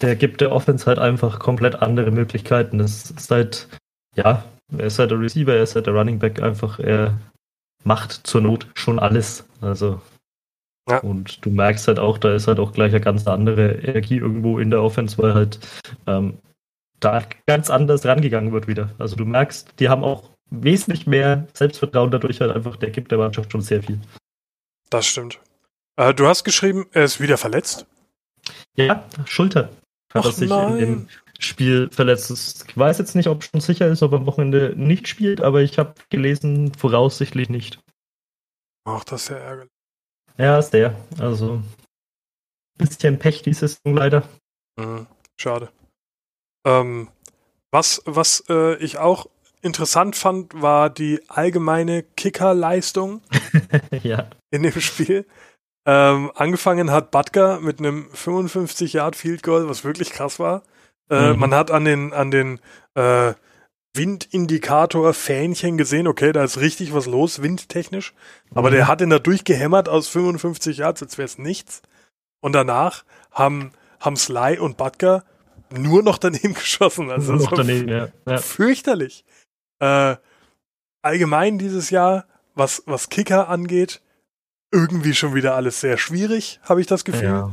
Der 0.00 0.16
gibt 0.16 0.40
der 0.40 0.52
Offense 0.52 0.86
halt 0.86 0.98
einfach 0.98 1.38
komplett 1.38 1.76
andere 1.76 2.10
Möglichkeiten. 2.10 2.78
Das 2.78 3.10
ist 3.10 3.30
halt, 3.30 3.68
ja, 4.14 4.44
er 4.76 4.86
ist 4.86 4.98
halt 4.98 5.10
der 5.10 5.20
Receiver, 5.20 5.54
er 5.54 5.62
ist 5.62 5.74
halt 5.74 5.86
der 5.86 5.94
Running 5.94 6.18
Back 6.18 6.40
einfach, 6.42 6.78
er 6.78 7.18
macht 7.84 8.12
zur 8.12 8.40
Not 8.40 8.66
schon 8.74 8.98
alles. 8.98 9.44
Also 9.60 10.00
ja. 10.88 10.98
Und 10.98 11.44
du 11.44 11.50
merkst 11.50 11.88
halt 11.88 11.98
auch, 11.98 12.18
da 12.18 12.34
ist 12.34 12.46
halt 12.46 12.58
auch 12.58 12.72
gleich 12.72 12.92
eine 12.92 13.00
ganz 13.00 13.26
andere 13.26 13.72
Energie 13.72 14.18
irgendwo 14.18 14.58
in 14.58 14.70
der 14.70 14.82
Offense, 14.82 15.16
weil 15.18 15.34
halt 15.34 15.58
ähm, 16.06 16.38
da 17.00 17.22
ganz 17.46 17.70
anders 17.70 18.04
rangegangen 18.04 18.52
wird 18.52 18.66
wieder. 18.66 18.90
Also 18.98 19.16
du 19.16 19.24
merkst, 19.24 19.78
die 19.78 19.88
haben 19.88 20.04
auch 20.04 20.30
wesentlich 20.50 21.06
mehr 21.06 21.46
Selbstvertrauen 21.54 22.10
dadurch 22.10 22.40
halt 22.40 22.52
einfach, 22.52 22.76
der 22.76 22.90
gibt 22.90 23.10
der 23.10 23.18
Mannschaft 23.18 23.52
schon 23.52 23.62
sehr 23.62 23.82
viel. 23.82 23.98
Das 24.90 25.06
stimmt. 25.06 25.40
Äh, 25.96 26.12
du 26.12 26.26
hast 26.26 26.44
geschrieben, 26.44 26.86
er 26.92 27.04
ist 27.04 27.20
wieder 27.20 27.38
verletzt. 27.38 27.86
Ja, 28.76 29.04
Schulter. 29.24 29.70
Hat 30.12 30.24
er 30.24 30.32
sich 30.32 30.50
in 30.50 30.78
dem 30.78 31.08
Spiel 31.38 31.88
verletzt. 31.90 32.66
Ich 32.68 32.76
weiß 32.76 32.98
jetzt 32.98 33.16
nicht, 33.16 33.28
ob 33.28 33.42
schon 33.42 33.60
sicher 33.60 33.88
ist, 33.88 34.02
ob 34.02 34.12
er 34.12 34.18
am 34.18 34.26
Wochenende 34.26 34.74
nicht 34.76 35.08
spielt, 35.08 35.40
aber 35.40 35.62
ich 35.62 35.78
habe 35.78 35.94
gelesen, 36.10 36.72
voraussichtlich 36.74 37.48
nicht. 37.48 37.80
Ach, 38.84 39.02
das 39.04 39.22
ist 39.22 39.28
ja 39.30 39.36
ärgerlich. 39.36 39.73
Ja, 40.38 40.58
ist 40.58 40.70
der. 40.70 40.94
Also, 41.18 41.62
bisschen 42.76 43.18
Pech 43.18 43.42
die 43.42 43.52
Saison 43.52 43.94
leider. 43.94 44.22
Mhm. 44.76 45.06
Schade. 45.36 45.70
Ähm, 46.66 47.08
was 47.70 48.02
was 48.04 48.44
äh, 48.48 48.76
ich 48.76 48.98
auch 48.98 49.26
interessant 49.62 50.16
fand, 50.16 50.60
war 50.60 50.90
die 50.90 51.20
allgemeine 51.28 52.02
Kickerleistung 52.02 53.22
ja. 54.02 54.28
in 54.50 54.62
dem 54.62 54.80
Spiel. 54.80 55.26
Ähm, 55.86 56.32
angefangen 56.34 56.90
hat 56.90 57.10
Butker 57.10 57.60
mit 57.60 57.78
einem 57.78 58.08
55 58.12 58.94
Yard 58.94 59.16
Field 59.16 59.42
Goal, 59.42 59.68
was 59.68 59.84
wirklich 59.84 60.10
krass 60.10 60.38
war. 60.38 60.62
Äh, 61.10 61.32
Mhm. 61.34 61.38
Man 61.40 61.54
hat 61.54 61.70
an 61.70 61.84
den 61.84 62.12
an 62.12 62.30
den 62.30 62.58
äh, 62.94 63.34
Windindikator 63.94 65.14
Fähnchen 65.14 65.78
gesehen, 65.78 66.06
okay, 66.08 66.32
da 66.32 66.42
ist 66.44 66.58
richtig 66.58 66.92
was 66.92 67.06
los, 67.06 67.42
windtechnisch. 67.42 68.12
Aber 68.54 68.70
Mhm. 68.70 68.74
der 68.74 68.88
hat 68.88 69.00
ihn 69.00 69.10
da 69.10 69.18
durchgehämmert 69.18 69.88
aus 69.88 70.08
55 70.08 70.78
Yards, 70.78 71.02
als 71.02 71.16
wäre 71.18 71.26
es 71.26 71.38
nichts. 71.38 71.82
Und 72.40 72.52
danach 72.52 73.04
haben, 73.30 73.72
haben 74.00 74.16
Sly 74.16 74.58
und 74.58 74.76
Butker 74.76 75.24
nur 75.70 76.02
noch 76.02 76.18
daneben 76.18 76.54
geschossen. 76.54 77.10
Also 77.10 77.32
Nur 77.32 77.40
das 77.40 77.44
noch 77.50 77.52
war 77.52 77.64
daneben, 77.64 77.88
ja. 77.88 78.08
ja. 78.26 78.38
fürchterlich. 78.38 79.24
Äh, 79.80 80.16
allgemein 81.02 81.58
dieses 81.58 81.90
Jahr, 81.90 82.26
was, 82.54 82.82
was 82.86 83.08
Kicker 83.08 83.48
angeht, 83.48 84.00
irgendwie 84.72 85.14
schon 85.14 85.34
wieder 85.34 85.54
alles 85.54 85.80
sehr 85.80 85.98
schwierig, 85.98 86.58
habe 86.64 86.80
ich 86.80 86.86
das 86.88 87.04
Gefühl. 87.04 87.52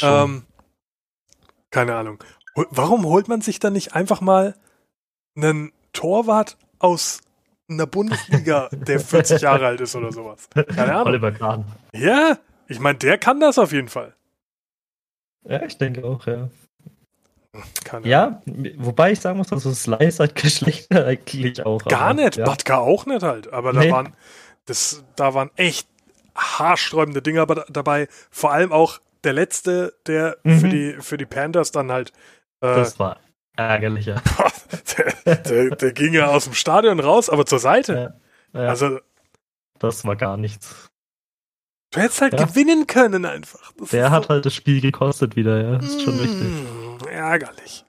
ja. 0.00 0.24
Ähm, 0.24 0.44
keine 1.70 1.94
Ahnung. 1.96 2.22
Warum 2.54 3.04
holt 3.04 3.28
man 3.28 3.42
sich 3.42 3.58
dann 3.58 3.74
nicht 3.74 3.94
einfach 3.94 4.20
mal 4.20 4.54
einen 5.42 5.72
Torwart 5.92 6.56
aus 6.78 7.20
einer 7.70 7.86
Bundesliga, 7.86 8.68
der 8.72 9.00
40 9.00 9.42
Jahre 9.42 9.66
alt 9.66 9.80
ist 9.80 9.94
oder 9.96 10.12
sowas? 10.12 10.48
Keine 10.54 10.92
Ahnung. 10.94 11.06
Oliver 11.08 11.32
Kahn. 11.32 11.64
Ja, 11.94 12.38
ich 12.66 12.78
meine, 12.80 12.98
der 12.98 13.18
kann 13.18 13.40
das 13.40 13.58
auf 13.58 13.72
jeden 13.72 13.88
Fall. 13.88 14.14
Ja, 15.44 15.62
ich 15.64 15.76
denke 15.78 16.04
auch, 16.04 16.26
ja. 16.26 16.48
Keine 17.84 18.06
Ja, 18.06 18.42
wobei 18.76 19.12
ich 19.12 19.20
sagen 19.20 19.38
muss, 19.38 19.52
also 19.52 19.72
Sly 19.72 20.04
ist 20.06 20.20
halt 20.20 20.34
Geschlechter 20.36 21.06
eigentlich 21.06 21.64
auch. 21.64 21.82
Gar 21.84 22.00
aber, 22.10 22.14
nicht, 22.14 22.36
Ja. 22.36 22.44
Batka 22.44 22.78
auch 22.78 23.06
nicht 23.06 23.22
halt. 23.22 23.52
Aber 23.52 23.72
da 23.72 23.80
Nee. 23.80 23.90
waren 23.90 24.12
das, 24.66 25.02
da 25.16 25.32
waren 25.34 25.50
echt 25.56 25.88
haarsträubende 26.36 27.22
Dinge 27.22 27.40
aber 27.40 27.54
da- 27.56 27.64
dabei. 27.70 28.06
Vor 28.30 28.52
allem 28.52 28.70
auch 28.70 29.00
der 29.24 29.32
letzte, 29.32 29.94
der 30.06 30.36
Mhm. 30.44 30.60
für 30.60 30.68
die 30.68 30.92
für 31.00 31.16
die 31.16 31.26
Panthers 31.26 31.72
dann 31.72 31.90
halt 31.90 32.10
äh, 32.60 32.66
Das 32.74 32.98
war 32.98 33.18
ärgerlich, 33.58 34.06
ja. 34.06 34.22
der, 35.26 35.36
der, 35.36 35.70
der 35.76 35.92
ging 35.92 36.14
ja 36.14 36.28
aus 36.28 36.44
dem 36.44 36.54
Stadion 36.54 37.00
raus, 37.00 37.28
aber 37.30 37.44
zur 37.46 37.58
Seite. 37.58 38.14
ja. 38.54 38.60
ja 38.62 38.68
Also 38.68 38.98
das 39.78 40.04
war 40.04 40.16
gar 40.16 40.36
nichts. 40.36 40.88
du 41.92 42.00
hättest 42.00 42.20
halt 42.22 42.38
Ja. 42.38 42.44
gewinnen 42.46 42.86
können 42.86 43.24
einfach. 43.24 43.72
Das 43.78 43.90
Der 43.90 44.10
hat 44.10 44.24
so- 44.24 44.28
halt 44.30 44.46
das 44.46 44.54
Spiel 44.54 44.80
gekostet 44.80 45.36
wieder, 45.36 45.62
ja. 45.62 45.76
Das 45.78 45.86
ist 45.86 46.02
schon 46.02 46.18
richtig. 46.18 46.48
Mm, 46.48 47.08
ärgerlich. 47.08 47.84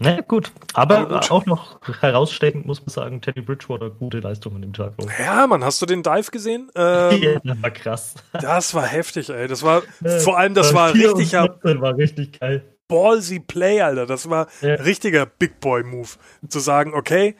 Na 0.00 0.20
gut. 0.20 0.52
Aber 0.74 0.98
Aber 0.98 1.14
gut. 1.20 1.30
auch 1.32 1.44
noch 1.46 1.80
herausstechend 2.00 2.66
muss 2.66 2.80
man 2.82 2.90
sagen, 2.90 3.20
Teddy 3.20 3.40
Bridgewater 3.40 3.90
gute 3.90 4.20
Leistung 4.20 4.54
an 4.54 4.62
dem 4.62 4.72
Tag. 4.72 4.92
Ja, 5.18 5.44
Mann, 5.48 5.64
hast 5.64 5.82
du 5.82 5.86
den 5.86 6.04
Dive 6.04 6.30
gesehen? 6.30 6.70
Ähm, 6.76 7.20
Ja, 7.20 7.40
das 7.42 7.62
war 7.62 7.70
krass. 7.72 8.14
Das 8.32 8.74
war 8.74 8.86
heftig, 8.86 9.28
ey. 9.30 9.48
Das 9.48 9.64
war 9.64 9.82
vor 10.20 10.38
allem, 10.38 10.54
das 10.54 10.72
war 10.72 10.90
14 10.94 11.80
war 11.80 11.96
richtig 11.96 12.38
geil. 12.38 12.77
Ballsy 12.88 13.38
Play, 13.40 13.80
Alter. 13.82 14.06
Das 14.06 14.28
war 14.30 14.48
Ja. 14.62 14.74
richtiger 14.74 15.26
Big 15.26 15.60
Boy 15.60 15.82
Move. 15.84 16.08
Zu 16.48 16.58
sagen, 16.60 16.94
okay, 16.94 17.36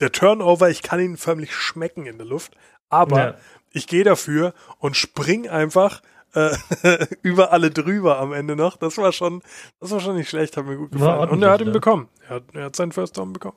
der 0.00 0.12
Turnover, 0.12 0.68
ich 0.70 0.82
kann 0.82 1.00
ihn 1.00 1.16
förmlich 1.16 1.54
schmecken 1.54 2.06
in 2.06 2.18
der 2.18 2.26
Luft, 2.26 2.56
aber 2.88 3.18
Ja. 3.18 3.34
ich 3.70 3.86
gehe 3.86 4.04
dafür 4.04 4.52
und 4.78 4.96
spring 4.96 5.48
einfach 5.48 6.02
äh, 6.34 6.56
über 7.22 7.52
alle 7.52 7.70
drüber 7.70 8.18
am 8.18 8.32
Ende 8.32 8.56
noch. 8.56 8.76
Das 8.76 8.96
war 8.98 9.12
schon, 9.12 9.42
das 9.80 9.90
war 9.90 10.00
schon 10.00 10.16
nicht 10.16 10.30
schlecht, 10.30 10.56
hat 10.56 10.64
mir 10.66 10.76
gut 10.76 10.92
gefallen. 10.92 11.28
Und 11.30 11.42
er 11.42 11.50
hat 11.50 11.60
ihn 11.60 11.66
ja. 11.68 11.72
bekommen. 11.72 12.08
Er 12.28 12.36
hat, 12.36 12.44
er 12.54 12.64
hat 12.64 12.76
seinen 12.76 12.92
First 12.92 13.18
Down 13.18 13.32
bekommen. 13.34 13.56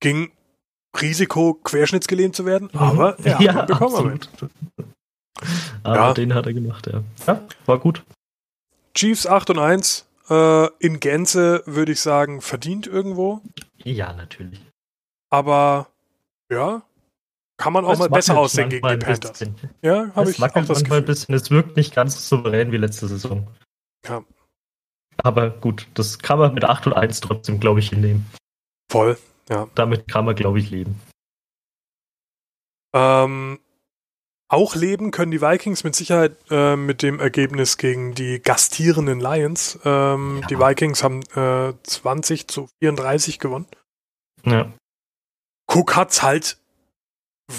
Ging 0.00 0.32
Risiko, 1.00 1.54
querschnittsgelähmt 1.54 2.34
zu 2.34 2.46
werden, 2.46 2.68
aber 2.74 3.16
er 3.24 3.38
hat 3.38 3.40
ihn 3.40 3.66
bekommen. 3.66 3.94
absolut. 3.94 4.28
Aber 5.84 5.94
Ja. 5.96 6.14
den 6.14 6.34
hat 6.34 6.46
er 6.46 6.52
gemacht, 6.52 6.86
ja. 6.88 7.02
Ja, 7.26 7.46
war 7.66 7.78
gut. 7.78 8.04
Chiefs 9.00 9.26
8 9.26 9.48
und 9.48 9.58
1, 9.58 10.06
äh, 10.28 10.66
in 10.78 11.00
Gänze 11.00 11.62
würde 11.64 11.92
ich 11.92 12.02
sagen, 12.02 12.42
verdient 12.42 12.86
irgendwo. 12.86 13.40
Ja, 13.82 14.12
natürlich. 14.12 14.60
Aber 15.30 15.88
ja, 16.50 16.82
kann 17.56 17.72
man 17.72 17.86
auch 17.86 17.92
Es 17.92 17.98
mal 17.98 18.10
besser 18.10 18.36
aussehen 18.36 18.68
gegen 18.68 18.86
die 18.86 18.96
Panthers. 18.98 19.20
bisschen. 19.20 19.54
Ja, 19.80 20.14
habe 20.14 20.30
ich 20.30 20.36
auch 20.42 20.48
das 20.48 20.54
manchmal 20.54 20.76
ein 20.76 20.84
Gefühl. 20.84 21.00
bisschen. 21.00 21.34
Es 21.34 21.50
wirkt 21.50 21.78
nicht 21.78 21.94
ganz 21.94 22.28
so 22.28 22.36
souverän 22.36 22.72
wie 22.72 22.76
letzte 22.76 23.08
Saison. 23.08 23.48
Ja. 24.06 24.22
Aber 25.16 25.48
gut, 25.48 25.88
das 25.94 26.18
kann 26.18 26.38
man 26.38 26.52
mit 26.52 26.64
8 26.64 26.88
und 26.88 26.92
1 26.92 27.22
trotzdem, 27.22 27.58
glaube 27.58 27.80
ich, 27.80 27.88
hinnehmen. 27.88 28.26
Voll. 28.92 29.16
Damit 29.74 30.08
kann 30.08 30.26
man, 30.26 30.34
glaube 30.34 30.58
ich, 30.58 30.70
leben. 30.70 31.00
Ähm, 32.94 33.60
auch 34.50 34.74
leben 34.74 35.12
können 35.12 35.30
die 35.30 35.40
Vikings 35.40 35.84
mit 35.84 35.94
Sicherheit 35.94 36.36
äh, 36.50 36.74
mit 36.74 37.02
dem 37.02 37.20
Ergebnis 37.20 37.78
gegen 37.78 38.14
die 38.14 38.42
gastierenden 38.42 39.20
Lions. 39.20 39.78
Ähm, 39.84 40.40
Ja. 40.42 40.46
Die 40.48 40.58
Vikings 40.58 41.02
haben 41.02 41.22
äh, 41.34 41.72
20 41.84 42.48
zu 42.48 42.68
34 42.82 43.38
gewonnen. 43.38 43.66
Ja. 44.44 44.72
Cook 45.72 45.94
hat's 45.96 46.22
halt 46.22 46.58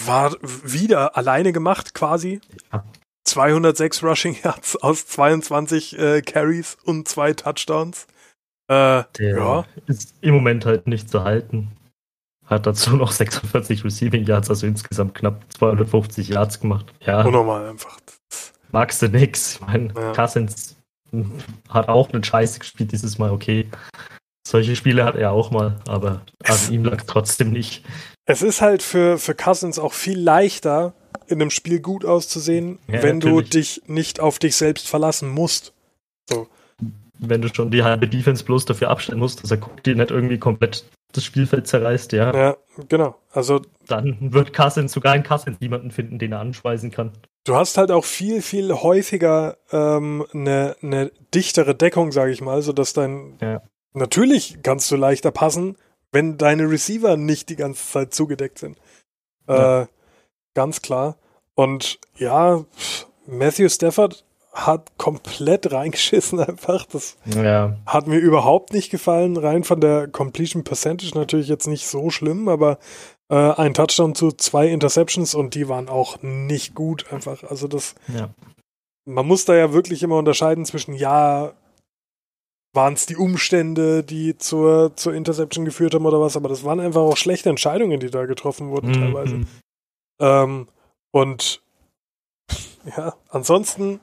war 0.06 0.36
wieder 0.42 1.18
alleine 1.18 1.52
gemacht 1.54 1.94
quasi. 1.94 2.42
Ja. 2.72 2.84
206 3.26 4.04
Rushing 4.04 4.38
Yards 4.44 4.76
aus 4.78 5.08
22 5.08 5.98
äh, 5.98 6.22
Carries 6.22 6.78
und 6.84 7.08
zwei 7.08 7.34
Touchdowns. 7.34 8.08
Äh, 8.68 9.04
Der 9.18 9.38
ja, 9.38 9.66
ist 9.86 10.14
im 10.22 10.34
Moment 10.34 10.66
halt 10.66 10.88
nicht 10.88 11.10
zu 11.10 11.24
halten. 11.24 11.72
Hat 12.52 12.68
dazu 12.68 12.96
noch 12.98 13.12
46 13.12 13.84
Receiving 13.86 14.26
Yards, 14.26 14.50
also 14.50 14.68
insgesamt 14.68 15.16
knapp 15.16 15.44
250 15.58 16.30
Yards 16.30 16.60
gemacht. 16.60 16.86
Ja, 17.06 17.22
unnormal 17.26 17.70
einfach. 17.70 17.98
magst 18.72 19.02
du 19.02 19.08
nix. 19.08 19.56
Ich 19.56 19.62
meine, 19.62 19.94
Ja. 19.96 20.12
Cousins 20.14 20.76
hat 21.70 21.88
auch 21.90 22.12
einen 22.12 22.24
Scheiße 22.24 22.60
gespielt 22.60 22.92
dieses 22.92 23.18
Mal, 23.18 23.32
okay. 23.32 23.68
Solche 24.48 24.76
Spiele 24.76 25.06
hat 25.06 25.16
er 25.16 25.32
auch 25.32 25.52
mal, 25.52 25.78
aber 25.88 26.22
an 26.44 26.58
ihm 26.72 26.84
lag 26.86 27.04
trotzdem 27.08 27.52
nicht. 27.52 27.84
Es 28.26 28.42
ist 28.42 28.62
halt 28.62 28.82
für, 28.84 29.18
für 29.18 29.36
Cousins 29.36 29.78
auch 29.80 29.94
viel 29.94 30.20
leichter, 30.20 30.94
in 31.28 31.42
einem 31.42 31.52
Spiel 31.52 31.80
gut 31.80 32.04
auszusehen, 32.06 32.80
Ja, 32.88 33.04
wenn 33.04 33.20
du 33.20 33.28
natürlich. 33.42 33.50
dich 33.52 33.82
nicht 33.88 34.20
auf 34.20 34.40
dich 34.40 34.56
selbst 34.56 34.88
verlassen 34.90 35.30
musst. 35.30 35.74
Wenn 37.20 37.42
du 37.42 37.54
schon 37.54 37.72
die 37.72 37.84
halbe 37.84 38.08
Defense 38.08 38.44
bloß 38.44 38.66
dafür 38.66 38.90
abstellen 38.90 39.20
musst, 39.20 39.44
dass 39.44 39.52
er 39.52 39.58
guckt, 39.58 39.86
die 39.86 39.96
nicht 39.96 40.12
irgendwie 40.12 40.40
komplett 40.40 40.84
das 41.12 41.24
Spielfeld 41.24 41.68
zerreißt, 41.68 42.12
ja, 42.14 42.34
Ja, 42.34 42.58
genau. 42.90 43.16
Also 43.32 43.62
dann 43.88 44.34
wird 44.34 44.54
Cousins 44.54 44.92
sogar 44.92 45.16
in 45.16 45.24
Cousins 45.24 45.60
niemanden 45.60 45.92
finden, 45.92 46.20
den 46.20 46.32
er 46.32 46.40
anschweißen 46.40 46.92
kann. 46.92 47.12
du 47.46 47.56
hast 47.56 47.78
halt 47.78 47.92
auch 47.92 48.06
viel, 48.06 48.42
viel 48.42 48.74
häufiger 48.74 49.58
ähm, 49.72 50.26
eine, 50.34 50.76
eine 50.82 51.12
dichtere 51.34 51.76
Deckung, 51.76 52.12
sage 52.12 52.32
ich 52.32 52.42
mal, 52.42 52.62
sodass 52.62 52.94
dein. 52.94 53.38
Ja. 53.42 53.62
Natürlich 53.94 54.60
kannst 54.64 54.90
du 54.92 54.96
leichter 54.96 55.32
passen, 55.32 55.76
wenn 56.12 56.38
deine 56.38 56.70
Receiver 56.70 57.18
nicht 57.18 57.50
die 57.50 57.56
ganze 57.58 57.86
Zeit 57.86 58.14
zugedeckt 58.14 58.60
sind. 58.60 58.78
Ja. 59.48 59.82
Äh, 59.82 59.88
ganz 60.54 60.82
klar. 60.82 61.18
Und 61.56 62.00
ja, 62.16 62.64
Matthew 63.28 63.70
Stafford 63.70 64.24
hat 64.52 64.98
komplett 64.98 65.72
reingeschissen 65.72 66.40
einfach. 66.40 66.86
Das 66.86 67.18
Ja, 67.26 67.78
hat 67.86 68.08
mir 68.08 68.18
überhaupt 68.18 68.74
nicht 68.74 68.90
gefallen. 68.90 69.38
Rein 69.38 69.64
von 69.64 69.80
der 69.80 70.08
Completion 70.08 70.64
Percentage 70.64 71.18
natürlich 71.18 71.48
jetzt 71.48 71.68
nicht 71.68 71.88
so 71.88 72.10
schlimm, 72.10 72.50
aber 72.50 72.78
äh, 73.30 73.36
ein 73.36 73.74
Touchdown 73.74 74.14
zu 74.14 74.32
zwei 74.32 74.68
Interceptions 74.68 75.36
und 75.36 75.56
die 75.56 75.70
waren 75.70 75.88
auch 75.88 76.22
nicht 76.22 76.76
gut 76.76 77.12
einfach. 77.12 77.44
Also 77.44 77.68
das, 77.68 77.96
ja. 78.14 78.30
man 79.06 79.26
muss 79.26 79.46
da 79.46 79.56
ja 79.56 79.72
wirklich 79.72 80.04
immer 80.04 80.18
unterscheiden 80.18 80.66
zwischen 80.66 80.94
ja, 80.94 81.54
waren 82.74 82.94
es 82.94 83.06
die 83.06 83.16
Umstände, 83.18 84.04
die 84.04 84.38
zur, 84.38 84.96
zur 84.96 85.14
Interception 85.14 85.66
geführt 85.66 85.94
haben 85.94 86.06
oder 86.06 86.22
was, 86.22 86.36
aber 86.38 86.50
das 86.50 86.64
waren 86.64 86.80
einfach 86.80 87.02
auch 87.02 87.18
schlechte 87.18 87.50
Entscheidungen, 87.50 88.00
die 88.00 88.10
da 88.10 88.26
getroffen 88.26 88.70
wurden 88.70 88.94
teilweise. 88.94 89.36
Mhm. 89.36 89.48
Ähm, 90.20 90.68
und 91.12 91.62
ja, 92.98 93.14
ansonsten 93.30 94.00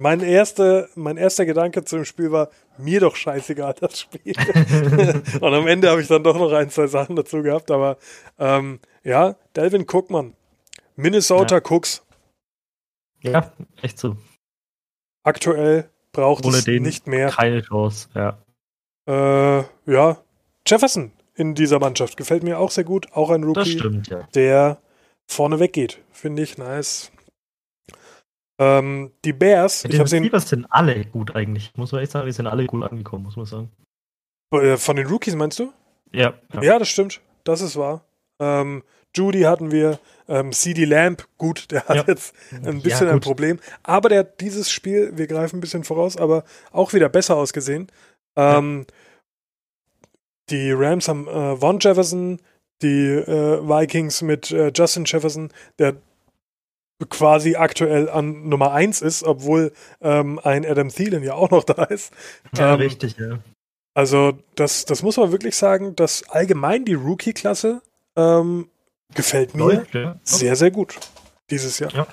Mein, 0.00 0.20
erste, 0.20 0.88
mein 0.94 1.16
erster 1.16 1.44
Gedanke 1.44 1.84
zu 1.84 1.96
dem 1.96 2.04
Spiel 2.04 2.30
war, 2.30 2.50
mir 2.78 3.00
doch 3.00 3.16
scheißegal, 3.16 3.74
das 3.80 4.00
Spiel. 4.00 4.34
und 5.40 5.54
am 5.54 5.66
Ende 5.66 5.90
habe 5.90 6.00
ich 6.00 6.06
dann 6.06 6.22
doch 6.22 6.38
noch 6.38 6.52
ein, 6.52 6.70
zwei 6.70 6.86
Sachen 6.86 7.16
dazu 7.16 7.42
gehabt, 7.42 7.70
aber 7.72 7.98
ähm, 8.38 8.78
ja, 9.02 9.34
Delvin 9.56 9.86
Cookman, 9.90 10.34
Minnesota 10.94 11.56
Ja. 11.56 11.62
Cooks, 11.68 12.04
Ja, 13.22 13.52
echt 13.82 13.98
so. 13.98 14.16
aktuell 15.24 15.90
braucht 16.12 16.46
Ohne 16.46 16.58
es 16.58 16.64
den 16.64 16.84
nicht 16.84 17.08
mehr. 17.08 17.30
Keine 17.30 17.62
Chance, 17.62 18.08
ja. 18.14 18.38
Äh, 19.08 19.64
ja, 19.86 20.18
Jefferson 20.64 21.10
in 21.34 21.54
dieser 21.56 21.80
Mannschaft 21.80 22.16
gefällt 22.16 22.44
mir 22.44 22.60
auch 22.60 22.70
sehr 22.70 22.84
gut, 22.84 23.12
auch 23.14 23.30
ein 23.30 23.42
Rookie. 23.42 23.78
stimmt, 23.78 24.08
ja. 24.08 24.28
der 24.34 24.78
vorne 25.26 25.58
weggeht. 25.58 25.98
Finde 26.12 26.42
ich 26.42 26.56
nice. 26.56 27.10
Ähm, 28.60 29.12
die 29.24 29.32
Bears, 29.32 29.82
Die 29.82 29.92
ich 29.92 29.98
habe 29.98 30.08
sie 30.08 30.16
Receivers 30.18 30.48
sind 30.48 30.66
alle 30.70 31.04
gut 31.04 31.34
eigentlich. 31.36 31.72
Muss 31.76 31.92
man 31.92 32.02
echt 32.02 32.12
sagen, 32.12 32.26
die 32.26 32.32
sind 32.32 32.46
alle 32.46 32.66
gut 32.66 32.82
angekommen, 32.82 33.24
muss 33.24 33.36
man 33.36 33.46
sagen. 33.46 33.70
äh, 34.52 34.76
von 34.76 34.96
den 34.96 35.06
Rookies, 35.06 35.34
meinst 35.36 35.58
du? 35.58 35.72
Ja, 36.12 36.34
ja. 36.54 36.62
Ja, 36.62 36.78
das 36.78 36.88
stimmt. 36.88 37.20
Das 37.44 37.60
ist 37.60 37.76
wahr. 37.76 38.04
Ähm, 38.40 38.82
Judy 39.16 39.42
hatten 39.42 39.70
wir, 39.70 39.98
ähm, 40.28 40.52
CD 40.52 40.84
Lamb, 40.84 41.26
gut, 41.38 41.70
der 41.70 41.84
hat 41.88 41.96
Ja. 41.96 42.04
jetzt 42.08 42.34
ein 42.52 42.82
bisschen 42.82 43.06
ja, 43.08 43.14
ein. 43.14 43.20
Problem. 43.20 43.58
Aber 43.82 44.08
der 44.08 44.20
hat 44.20 44.40
dieses 44.40 44.70
Spiel, 44.70 45.12
wir 45.16 45.26
greifen 45.26 45.58
ein 45.58 45.60
bisschen 45.60 45.84
voraus, 45.84 46.16
aber 46.16 46.44
auch 46.72 46.92
wieder 46.92 47.08
besser 47.08 47.36
ausgesehen. 47.36 47.88
Ähm, 48.36 48.86
Die 50.50 50.72
Rams 50.72 51.08
haben 51.08 51.28
äh, 51.28 51.56
Von 51.56 51.78
Jefferson, 51.80 52.40
die 52.82 53.06
äh, 53.06 53.60
Vikings 53.68 54.22
mit 54.22 54.50
äh, 54.50 54.72
Justin 54.74 55.04
Jefferson, 55.04 55.52
der 55.78 55.96
quasi 57.08 57.56
aktuell 57.56 58.08
an 58.08 58.48
Nummer 58.48 58.72
1 58.72 59.02
ist, 59.02 59.22
obwohl 59.22 59.72
ähm, 60.00 60.40
ein 60.42 60.66
Adam 60.66 60.88
Thielen 60.88 61.22
ja 61.22 61.34
auch 61.34 61.50
noch 61.50 61.64
da 61.64 61.84
ist. 61.84 62.12
Ja, 62.56 62.74
Ähm, 62.74 62.80
richtig, 62.80 63.16
ja. 63.18 63.38
Also, 63.94 64.38
das, 64.54 64.84
das 64.84 65.02
muss 65.02 65.16
man 65.16 65.32
wirklich 65.32 65.56
sagen, 65.56 65.96
dass 65.96 66.28
allgemein 66.28 66.84
die 66.84 66.94
Rookie-Klasse 66.94 67.82
ähm, 68.16 68.68
gefällt 69.14 69.54
mir 69.54 69.74
Läuft, 69.74 69.94
ja. 69.94 70.20
sehr, 70.22 70.56
sehr 70.56 70.70
gut 70.70 70.98
dieses 71.50 71.78
Jahr. 71.78 71.92
Ja. 71.92 72.06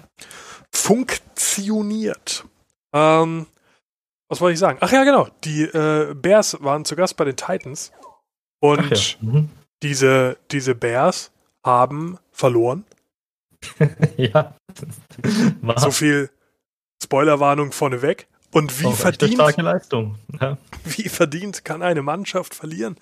Funktioniert. 0.71 2.45
Ähm, 2.93 3.47
was 4.29 4.41
wollte 4.41 4.53
ich 4.53 4.59
sagen? 4.59 4.79
Ach 4.81 4.91
ja, 4.91 5.03
genau. 5.03 5.27
Die 5.43 5.63
äh, 5.63 6.13
Bears 6.15 6.57
waren 6.61 6.85
zu 6.85 6.95
Gast 6.95 7.17
bei 7.17 7.25
den 7.25 7.35
Titans. 7.35 7.91
Und 8.59 8.89
ja. 8.89 9.17
Mhm. 9.21 9.49
diese, 9.83 10.37
diese 10.51 10.73
Bears 10.75 11.31
haben 11.63 12.17
verloren. 12.31 12.85
ja. 14.17 14.55
So 15.77 15.91
viel 15.91 16.29
Spoilerwarnung 17.03 17.71
vorneweg. 17.71 18.27
Und 18.51 18.79
wie 18.79 18.85
auch 18.85 18.95
verdient 18.95 19.33
starke 19.33 19.61
Leistung. 19.61 20.17
Ja. 20.39 20.57
wie 20.85 21.09
verdient 21.09 21.65
kann 21.65 21.81
eine 21.81 22.01
Mannschaft 22.01 22.55
verlieren? 22.55 22.95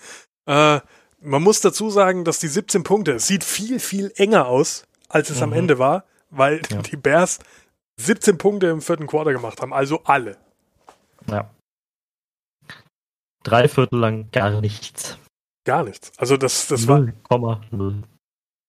Äh, 0.47 0.80
man 1.21 1.41
muss 1.43 1.62
dazu 1.62 1.89
sagen, 1.89 2.26
dass 2.26 2.39
die 2.39 2.47
17 2.47 2.84
Punkte, 2.84 3.13
es 3.13 3.28
sieht 3.28 3.43
viel, 3.43 3.80
viel 3.80 4.12
enger 4.15 4.47
aus, 4.47 4.86
als 5.10 5.30
es 5.30 5.41
am 5.41 5.49
Mhm. 5.52 5.56
Ende 5.58 5.80
war, 5.80 6.06
weil 6.32 6.62
Ja. 6.69 6.82
die 6.82 6.97
Bears 6.97 7.39
17 8.02 8.38
Punkte 8.39 8.67
im 8.67 8.82
vierten 8.82 9.06
Quarter 9.08 9.32
gemacht 9.32 9.62
haben, 9.62 9.73
also 9.73 10.02
alle. 10.06 10.38
ja. 11.30 11.49
Drei 13.43 13.67
Viertel 13.67 13.99
lang 13.99 14.32
gar 14.32 14.62
nichts. 14.62 15.17
Gar 15.65 15.84
nichts. 15.84 16.12
Also 16.17 16.38
das, 16.38 16.67
das 16.67 16.88
war, 16.88 16.99
0,0. 17.30 18.04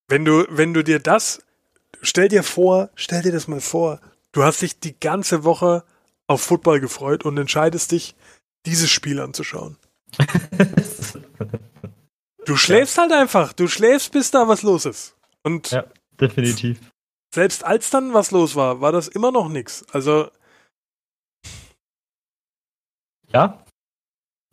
wenn 0.09 0.24
du, 0.24 0.44
wenn 0.50 0.74
du 0.74 0.83
dir 0.85 0.98
das, 0.98 1.42
stell 2.05 2.29
dir 2.29 2.43
vor, 2.43 2.90
stell 2.95 3.23
dir 3.23 3.33
das 3.33 3.49
mal 3.49 3.61
vor, 3.61 4.01
du 4.33 4.43
hast 4.43 4.62
dich 4.62 4.79
die 4.81 4.99
ganze 4.99 5.45
Woche 5.45 5.85
auf 6.27 6.40
Football 6.43 6.81
gefreut 6.81 7.25
und 7.25 7.37
entscheidest 7.38 7.93
dich, 7.93 8.14
dieses 8.67 8.90
Spiel 8.90 9.21
anzuschauen. 9.21 9.77
Du 12.47 12.57
schläfst 12.57 12.99
halt 12.99 13.11
einfach, 13.11 13.55
du 13.55 13.69
schläfst, 13.69 14.12
bis 14.12 14.31
da 14.31 14.47
was 14.47 14.62
los 14.62 14.85
ist. 14.85 15.17
Und 15.43 15.71
Ja. 15.71 15.85
Definitiv. 16.21 16.79
selbst 17.35 17.64
als 17.64 17.88
dann 17.90 18.12
was 18.12 18.31
los 18.31 18.55
war, 18.55 18.81
war 18.83 18.93
das 18.93 19.09
immer 19.09 19.33
noch 19.33 19.49
nichts. 19.49 19.85
Also, 19.93 20.29
Ja. 23.33 23.64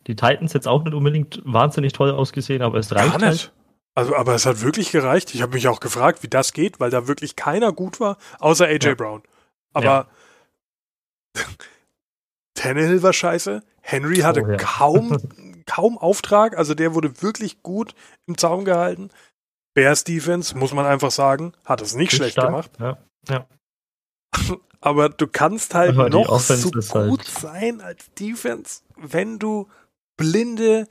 Die 0.08 0.16
Titans 0.16 0.52
jetzt 0.54 0.66
auch 0.66 0.82
nicht 0.82 0.94
unbedingt 0.94 1.40
wahnsinnig 1.44 1.92
toll 1.92 2.10
ausgesehen, 2.10 2.62
aber 2.62 2.78
es 2.78 2.92
reicht 2.92 3.18
gar 3.20 3.28
halt. 3.28 3.52
Nicht. 3.94 4.08
Also, 4.08 4.16
aber 4.16 4.34
es 4.34 4.46
hat 4.46 4.60
wirklich 4.62 4.90
gereicht. 4.90 5.34
Ich 5.34 5.42
habe 5.42 5.54
mich 5.54 5.68
auch 5.68 5.80
gefragt, 5.80 6.22
wie 6.22 6.28
das 6.28 6.52
geht, 6.52 6.80
weil 6.80 6.90
da 6.90 7.06
wirklich 7.08 7.36
keiner 7.36 7.72
gut 7.72 8.00
war, 8.00 8.16
außer 8.40 8.66
AJ 8.66 8.84
Ja. 8.88 8.94
Brown. 8.94 9.22
Aber 9.74 10.08
Tannehill 12.54 13.02
war 13.02 13.12
scheiße. 13.12 13.62
Henry 13.80 14.16
hatte 14.18 14.42
Oh, 14.42 14.48
ja. 14.50 14.56
kaum, 14.56 15.16
kaum 15.66 15.98
Auftrag. 15.98 16.56
Also 16.56 16.74
der 16.74 16.94
wurde 16.94 17.22
wirklich 17.22 17.62
gut 17.62 17.94
im 18.26 18.38
Zaum 18.38 18.64
gehalten. 18.64 19.10
Bears 19.74 20.04
Defense, 20.04 20.56
muss 20.56 20.72
man 20.74 20.84
einfach 20.86 21.10
sagen, 21.10 21.54
hat 21.64 21.80
es 21.80 21.94
nicht 21.94 22.12
schlecht 22.12 22.32
stark. 22.32 22.48
gemacht. 22.48 22.70
Ja. 22.78 22.98
ja. 23.28 23.46
Aber 24.80 25.08
du 25.08 25.26
kannst 25.28 25.74
halt 25.74 25.90
Aber 25.96 26.10
noch 26.10 26.38
so 26.40 26.70
halt- 26.94 27.08
gut 27.10 27.24
sein 27.24 27.80
als 27.80 28.12
Defense, 28.14 28.82
wenn 28.96 29.38
du 29.38 29.68
blinde 30.16 30.88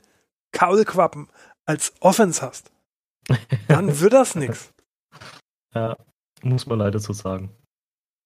Kaulquappen 0.52 1.28
als 1.66 1.92
Offense 2.00 2.42
hast. 2.42 2.70
Dann 3.68 4.00
wird 4.00 4.12
das 4.12 4.34
nichts. 4.34 4.72
ja. 5.74 5.96
Muss 6.42 6.66
man 6.66 6.78
leider 6.80 6.98
so 6.98 7.12
sagen. 7.12 7.50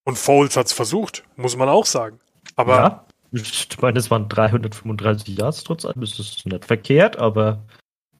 Und 0.07 0.17
Foles 0.19 0.57
hat's 0.57 0.73
versucht, 0.73 1.25
muss 1.37 1.57
man 1.57 1.69
auch 1.69 1.85
sagen. 1.87 2.19
Aber 2.55 2.77
ja. 2.77 3.07
Ich 3.33 3.69
meine, 3.83 3.99
es 3.99 4.11
waren 4.11 4.29
335 4.29 5.37
Yards 5.37 5.65
trotz 5.65 5.85
allem. 5.85 6.01
Das 6.01 6.19
ist 6.19 6.47
nicht 6.47 6.65
verkehrt, 6.65 7.19
aber 7.19 7.65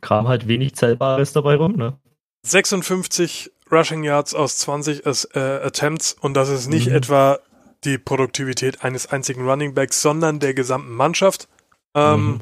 kam 0.03 0.29
halt 0.29 0.49
wenig 0.49 0.75
Zählbares 0.75 1.33
dabei 1.33 1.55
rum, 1.57 1.77
ne? 1.77 1.97
56 2.45 3.51
Rushing 3.71 4.05
Yards 4.05 4.35
aus 4.35 4.59
20 4.59 5.07
As- 5.07 5.25
äh, 5.35 5.39
Attempts 5.65 6.13
und 6.13 6.35
das 6.35 6.49
ist 6.49 6.69
nicht 6.69 6.89
Mhm. 6.89 6.95
etwa 6.97 7.39
die 7.85 7.99
Produktivität 7.99 8.83
eines 8.85 9.07
einzigen 9.07 9.49
Running 9.49 9.75
Backs, 9.75 10.03
sondern 10.03 10.41
der 10.41 10.55
gesamten 10.55 10.93
Mannschaft. 10.93 11.49
Ähm, 11.95 12.27
Mhm. 12.27 12.41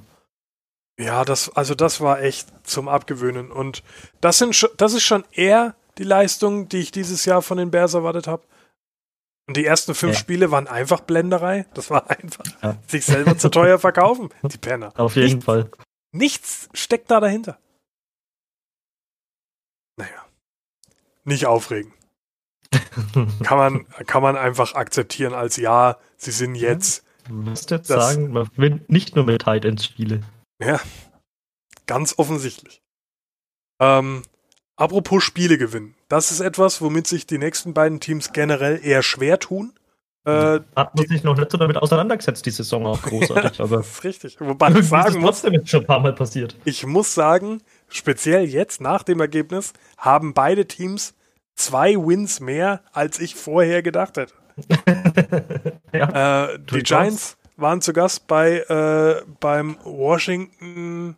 Ja, 0.98 1.24
das, 1.24 1.48
also 1.56 1.74
das 1.74 2.00
war 2.00 2.22
echt 2.22 2.48
zum 2.66 2.88
Abgewöhnen. 2.88 3.50
Und 3.50 3.82
das 4.20 4.38
sind 4.38 4.54
schon, 4.54 4.70
das 4.76 4.94
ist 4.94 5.02
schon 5.02 5.24
eher 5.32 5.74
die 5.98 6.04
Leistung, 6.04 6.68
die 6.68 6.78
ich 6.78 6.92
dieses 6.92 7.24
Jahr 7.24 7.42
von 7.42 7.58
den 7.58 7.70
Bears 7.70 7.94
erwartet 7.94 8.26
habe. 8.26 8.44
Und 9.46 9.56
die 9.56 9.66
ersten 9.66 9.94
fünf 9.94 10.14
Ja. 10.14 10.18
Spiele 10.20 10.50
waren 10.50 10.68
einfach 10.68 11.00
Blenderei. 11.00 11.66
Das 11.74 11.90
war 11.90 12.08
einfach 12.10 12.44
Ja. 12.62 12.78
sich 12.86 13.04
selber 13.04 13.36
zu 13.36 13.50
teuer 13.50 13.78
verkaufen, 13.78 14.30
die 14.42 14.58
Penner. 14.58 14.92
Auf 14.96 15.16
jeden 15.16 15.26
Nichts. 15.34 15.44
Fall. 15.44 15.70
Nichts 16.12 16.68
steckt 16.72 17.10
da 17.10 17.20
dahinter. 17.20 17.58
Naja. 19.96 20.24
Nicht 21.24 21.46
aufregen. 21.46 21.92
Kann 23.42 23.58
man, 23.58 23.86
kann 24.06 24.22
man 24.22 24.36
einfach 24.36 24.74
akzeptieren 24.74 25.32
als 25.32 25.56
ja, 25.56 25.96
sie 26.16 26.32
sind 26.32 26.56
jetzt 26.56 27.04
Du 27.28 27.34
musst 27.34 27.70
jetzt 27.70 27.86
sagen, 27.86 28.32
man 28.32 28.48
gewinnt 28.54 28.90
nicht 28.90 29.14
nur 29.14 29.24
mit 29.24 29.42
Tight 29.42 29.64
Ends 29.64 29.84
Spiele. 29.84 30.22
Ja, 30.60 30.80
ganz 31.86 32.14
offensichtlich. 32.18 32.82
Ähm, 33.80 34.22
apropos 34.76 35.22
Spiele 35.22 35.58
gewinnen. 35.58 35.94
Das 36.08 36.30
ist 36.30 36.40
etwas, 36.40 36.80
womit 36.80 37.06
sich 37.06 37.26
die 37.26 37.38
nächsten 37.38 37.74
beiden 37.74 38.00
Teams 38.00 38.32
generell 38.32 38.80
eher 38.82 39.02
schwer 39.02 39.38
tun. 39.38 39.72
Äh, 40.26 40.60
Hat 40.74 40.94
man 40.94 41.06
sich 41.06 41.22
noch 41.22 41.36
nicht 41.36 41.50
so 41.50 41.58
damit 41.58 41.76
auseinandergesetzt, 41.76 42.46
die 42.46 42.50
Saison 42.50 42.86
auch 42.86 43.02
großartig, 43.02 43.60
aber 43.60 43.78
das 43.78 43.88
ist 43.90 44.04
richtig. 44.04 44.36
Wobei 44.40 44.70
ich 44.70 44.88
sagen 44.88 45.20
muss, 45.20 45.42
trotzdem 45.42 45.52
jetzt 45.54 45.68
schon 45.68 45.80
ein 45.80 45.86
paar 45.86 46.00
Mal 46.00 46.14
passiert. 46.14 46.56
ich 46.64 46.86
muss 46.86 47.14
sagen, 47.14 47.62
speziell 47.88 48.44
jetzt 48.44 48.80
nach 48.80 49.02
dem 49.02 49.20
Ergebnis 49.20 49.74
haben 49.98 50.32
beide 50.32 50.66
Teams 50.66 51.14
zwei 51.56 51.94
Wins 51.94 52.40
mehr, 52.40 52.80
als 52.92 53.18
ich 53.20 53.34
vorher 53.34 53.82
gedacht 53.82 54.16
hätte. 54.16 54.32
ja. 55.92 56.44
Äh, 56.52 56.58
die. 56.58 56.82
Giants 56.82 57.36
waren 57.56 57.80
zu 57.80 57.92
Gast 57.92 58.26
bei 58.26 58.58
äh, 58.58 59.22
beim 59.40 59.76
Washington 59.84 61.16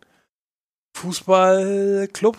Fußballclub. 0.95 2.37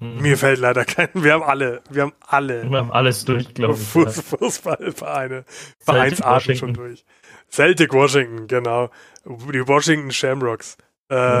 Mhm. 0.00 0.22
Mir 0.22 0.38
fällt 0.38 0.58
leider 0.60 0.84
kein. 0.84 1.08
Wir 1.14 1.34
haben 1.34 1.42
alle, 1.42 1.82
wir 1.90 2.02
haben 2.02 2.12
alle 2.20 2.70
Wir 2.70 2.78
haben 2.78 2.92
alles 2.92 3.24
durch, 3.24 3.54
glaube 3.54 3.74
ich. 3.74 3.80
Fuß, 3.80 4.20
Fußballvereine, 4.20 5.44
Vereinsarten 5.78 6.56
schon 6.56 6.68
Washington. 6.70 6.74
durch. 6.74 7.04
Celtic 7.50 7.92
Washington, 7.92 8.46
genau. 8.46 8.90
Die 9.24 9.66
Washington 9.66 10.10
Shamrocks 10.10 10.76
äh, 11.08 11.40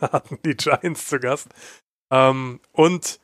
hatten 0.00 0.38
die 0.44 0.56
Giants 0.56 1.08
zu 1.08 1.20
Gast. 1.20 1.48
Ähm, 2.10 2.60
und 2.72 3.20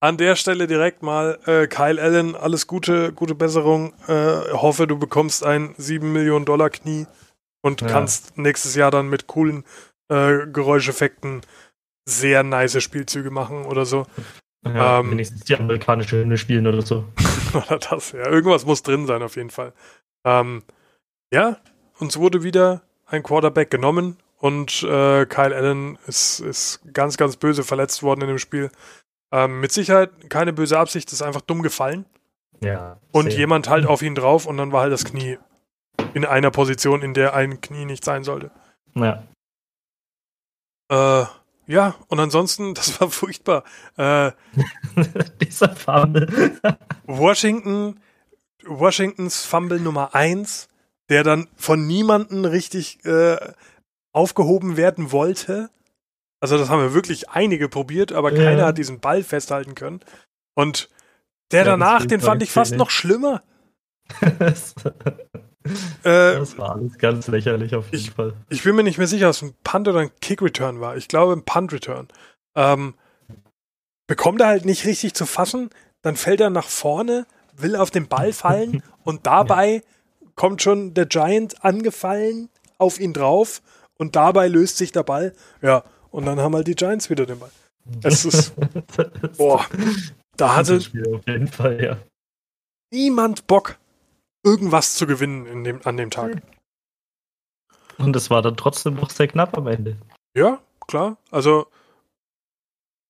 an 0.00 0.16
der 0.16 0.36
Stelle 0.36 0.66
direkt 0.66 1.02
mal 1.02 1.38
äh, 1.46 1.66
Kyle 1.66 2.00
Allen, 2.00 2.36
alles 2.36 2.66
Gute, 2.66 3.12
gute 3.12 3.34
Besserung. 3.34 3.92
Äh, 4.06 4.52
hoffe, 4.52 4.86
du 4.86 4.98
bekommst 4.98 5.44
ein 5.44 5.74
7 5.76 6.12
Millionen 6.12 6.44
Dollar 6.44 6.70
Knie 6.70 7.06
und 7.62 7.80
Ja. 7.80 7.88
kannst 7.88 8.38
nächstes 8.38 8.74
Jahr 8.74 8.90
dann 8.90 9.08
mit 9.08 9.26
coolen 9.26 9.64
äh, 10.08 10.46
Geräuscheffekten 10.46 11.42
sehr 12.08 12.42
nice 12.42 12.82
Spielzüge 12.82 13.30
machen 13.30 13.64
oder 13.66 13.84
so. 13.84 14.06
Ja, 14.64 15.00
Ähm, 15.00 15.10
wenigstens 15.10 15.44
die 15.44 15.56
amerikanische 15.56 16.16
Hymne 16.18 16.38
spielen 16.38 16.66
oder 16.66 16.82
so. 16.82 17.04
Oder 17.54 17.78
das, 17.78 18.12
ja. 18.12 18.26
Irgendwas 18.28 18.66
muss 18.66 18.82
drin 18.82 19.06
sein, 19.06 19.22
auf 19.22 19.36
jeden 19.36 19.48
Fall. 19.50 19.72
Ähm, 20.26 20.62
ja, 21.32 21.56
uns 21.98 22.18
wurde 22.18 22.42
wieder 22.42 22.82
ein 23.06 23.22
Quarterback 23.22 23.70
genommen 23.70 24.18
und 24.36 24.82
äh, 24.82 25.24
Kyle 25.26 25.54
Allen 25.56 25.96
ist, 26.06 26.40
ist 26.40 26.80
ganz, 26.92 27.16
ganz 27.16 27.36
böse 27.36 27.64
verletzt 27.64 28.02
worden 28.02 28.20
in 28.22 28.28
dem 28.28 28.38
Spiel. 28.38 28.70
Ähm, 29.30 29.60
mit 29.60 29.72
Sicherheit 29.72 30.30
keine 30.30 30.52
böse 30.52 30.78
Absicht, 30.78 31.12
ist 31.12 31.22
einfach 31.22 31.42
dumm 31.42 31.62
gefallen. 31.62 32.06
Ja. 32.60 32.98
Und 33.12 33.32
jemand 33.32 33.68
halt 33.68 33.86
auf 33.86 34.02
ihn 34.02 34.14
drauf 34.14 34.46
und 34.46 34.56
dann 34.56 34.72
war 34.72 34.82
halt 34.82 34.92
das 34.92 35.04
Knie 35.04 35.38
in 36.14 36.24
einer 36.24 36.50
Position, 36.50 37.02
in 37.02 37.14
der 37.14 37.34
ein 37.34 37.60
Knie 37.60 37.84
nicht 37.84 38.04
sein 38.04 38.24
sollte. 38.24 38.50
Ja. 38.94 39.22
Äh, 40.90 41.26
ja, 41.66 41.94
und 42.08 42.18
ansonsten, 42.18 42.74
das 42.74 43.00
war 43.00 43.10
furchtbar. 43.10 43.64
Äh, 43.96 44.32
Dieser 45.40 45.76
Fumble. 45.76 46.58
Washington, 47.04 48.00
Washingtons 48.64 49.44
Fumble 49.44 49.78
Nummer 49.78 50.14
1, 50.14 50.68
der 51.08 51.22
dann 51.22 51.48
von 51.56 51.86
niemandem 51.86 52.44
richtig 52.44 53.04
äh, 53.04 53.36
aufgehoben 54.12 54.76
werden 54.76 55.12
wollte. 55.12 55.70
Also 56.40 56.56
das 56.58 56.68
haben 56.68 56.80
wir 56.82 56.94
wirklich 56.94 57.30
einige 57.30 57.68
probiert, 57.68 58.12
aber 58.12 58.32
Ja. 58.32 58.44
keiner 58.44 58.66
hat 58.66 58.78
diesen 58.78 59.00
Ball 59.00 59.22
festhalten 59.24 59.74
können. 59.74 60.00
Und 60.54 60.88
der 61.50 61.60
Ja, 61.60 61.64
das 61.64 61.72
danach, 61.72 62.06
den 62.06 62.20
fand 62.20 62.42
ich 62.42 62.50
fast 62.50 62.72
wirklich. 62.72 62.78
noch 62.78 62.90
schlimmer. 62.90 63.42
das 64.38 64.74
Äh, 66.04 66.58
war 66.58 66.76
alles 66.76 66.96
ganz 66.98 67.26
lächerlich 67.28 67.74
auf 67.74 67.86
jeden 67.86 67.96
Ich- 67.96 68.10
Fall. 68.12 68.32
ich 68.48 68.62
bin 68.62 68.74
mir 68.76 68.84
nicht 68.84 68.98
mehr 68.98 69.06
sicher, 69.06 69.26
ob 69.26 69.32
es 69.34 69.42
ein 69.42 69.54
Punt 69.64 69.86
oder 69.88 70.00
ein 70.00 70.10
Kick-Return 70.20 70.80
war. 70.80 70.96
Ich 70.96 71.08
glaube, 71.08 71.32
ein 71.34 71.44
Punt-Return. 71.44 72.08
Ähm, 72.56 72.94
bekommt 74.06 74.40
er 74.40 74.46
halt 74.46 74.64
nicht 74.64 74.86
richtig 74.86 75.14
zu 75.14 75.26
fassen, 75.26 75.70
dann 76.02 76.16
fällt 76.16 76.40
er 76.40 76.50
nach 76.50 76.68
vorne, 76.68 77.26
will 77.54 77.76
auf 77.76 77.90
den 77.90 78.08
Ball 78.08 78.32
fallen 78.32 78.82
und 79.04 79.26
dabei 79.26 79.82
kommt 80.36 80.62
schon 80.62 80.94
der 80.94 81.06
Giant 81.06 81.64
angefallen 81.64 82.48
auf 82.78 82.98
ihn 83.00 83.12
drauf 83.12 83.60
und 83.98 84.16
dabei 84.16 84.48
löst 84.48 84.76
sich 84.78 84.92
der 84.92 85.02
Ball. 85.02 85.34
Ja, 85.60 85.84
und 86.10 86.26
dann 86.26 86.40
haben 86.40 86.54
halt 86.54 86.66
die 86.66 86.74
Giants 86.74 87.10
wieder 87.10 87.26
den 87.26 87.38
Ball. 87.38 87.50
Es 88.02 88.24
ist, 88.24 88.54
boah, 89.36 89.64
da 90.36 90.56
hatte 90.56 90.80
Fall, 91.48 91.82
ja. 91.82 91.96
niemand 92.92 93.46
Bock, 93.46 93.78
irgendwas 94.44 94.94
zu 94.94 95.06
gewinnen 95.06 95.46
in 95.46 95.64
dem, 95.64 95.80
an 95.84 95.96
dem 95.96 96.10
Tag. 96.10 96.42
Und 97.98 98.14
es 98.14 98.30
war 98.30 98.42
dann 98.42 98.56
trotzdem 98.56 98.94
noch 98.94 99.10
sehr 99.10 99.28
knapp 99.28 99.56
am 99.56 99.66
Ende. 99.66 99.96
Ja, 100.36 100.60
klar. 100.86 101.16
Also 101.30 101.66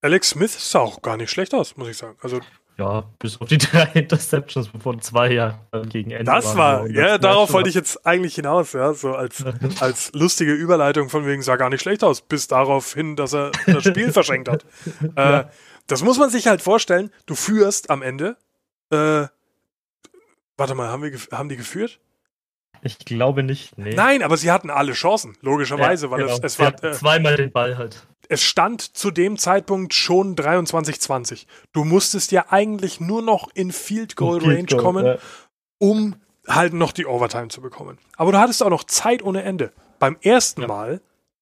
Alex 0.00 0.30
Smith 0.30 0.70
sah 0.70 0.80
auch 0.80 1.02
gar 1.02 1.16
nicht 1.16 1.30
schlecht 1.30 1.54
aus, 1.54 1.76
muss 1.76 1.88
ich 1.88 1.96
sagen. 1.96 2.16
Also 2.22 2.40
Ja, 2.78 3.04
bis 3.18 3.40
auf 3.40 3.48
die 3.48 3.58
drei 3.58 3.90
Interceptions 3.94 4.68
von 4.80 5.00
zwei 5.00 5.32
Jahren 5.32 5.58
gegen 5.88 6.12
Ende. 6.12 6.24
das 6.30 6.56
war, 6.56 6.86
ja, 6.88 7.18
das 7.18 7.20
darauf 7.20 7.52
wollte 7.52 7.68
ich 7.68 7.74
jetzt 7.74 8.06
eigentlich 8.06 8.36
hinaus, 8.36 8.72
ja, 8.72 8.94
so 8.94 9.14
als, 9.14 9.44
als 9.80 10.12
lustige 10.14 10.52
Überleitung 10.52 11.08
von 11.08 11.26
wegen 11.26 11.42
sah 11.42 11.56
gar 11.56 11.70
nicht 11.70 11.80
schlecht 11.82 12.04
aus, 12.04 12.20
bis 12.20 12.46
darauf 12.46 12.94
hin, 12.94 13.16
dass 13.16 13.34
er 13.34 13.50
das 13.66 13.82
Spiel 13.84 14.12
verschenkt 14.12 14.48
hat. 14.48 14.64
Äh, 15.16 15.20
Ja. 15.20 15.50
das 15.88 16.02
muss 16.04 16.18
man 16.18 16.30
sich 16.30 16.46
halt 16.46 16.62
vorstellen. 16.62 17.10
Du 17.26 17.34
führst 17.34 17.90
am 17.90 18.00
Ende. 18.02 18.36
Äh, 18.90 19.26
warte 20.56 20.74
mal, 20.76 20.88
haben, 20.88 21.02
wir, 21.02 21.18
haben 21.32 21.48
die 21.48 21.56
geführt? 21.56 21.98
Ich 22.82 22.98
glaube 23.00 23.42
nicht. 23.42 23.76
Nee. 23.76 23.94
Nein, 23.96 24.22
aber 24.22 24.36
sie 24.36 24.52
hatten 24.52 24.70
alle 24.70 24.92
Chancen, 24.92 25.36
logischerweise, 25.40 26.06
Ja, 26.06 26.10
weil 26.12 26.20
genau. 26.22 26.32
es, 26.34 26.40
es 26.44 26.58
war, 26.60 26.84
äh, 26.84 26.92
zweimal 26.92 27.34
den 27.36 27.50
Ball 27.50 27.76
halt. 27.76 28.06
Es 28.28 28.42
stand 28.42 28.82
zu 28.96 29.10
dem 29.10 29.38
Zeitpunkt 29.38 29.94
schon 29.94 30.36
23-20. 30.36 31.46
Du 31.72 31.84
musstest 31.84 32.30
ja 32.30 32.46
eigentlich 32.50 33.00
nur 33.00 33.22
noch 33.22 33.48
in 33.54 33.72
Field 33.72 34.16
Goal 34.16 34.38
Range 34.40 34.54
Field 34.54 34.70
Goal, 34.70 34.82
kommen, 34.82 35.06
ja. 35.06 35.18
um 35.78 36.16
halt 36.46 36.74
noch 36.74 36.92
die 36.92 37.06
Overtime 37.06 37.48
zu 37.48 37.60
bekommen. 37.60 37.98
Aber 38.16 38.32
du 38.32 38.38
hattest 38.38 38.62
auch 38.62 38.70
noch 38.70 38.84
Zeit 38.84 39.22
ohne 39.22 39.42
Ende. 39.42 39.72
Beim 39.98 40.16
ersten 40.20 40.62
Ja. 40.62 40.68
Mal 40.68 41.00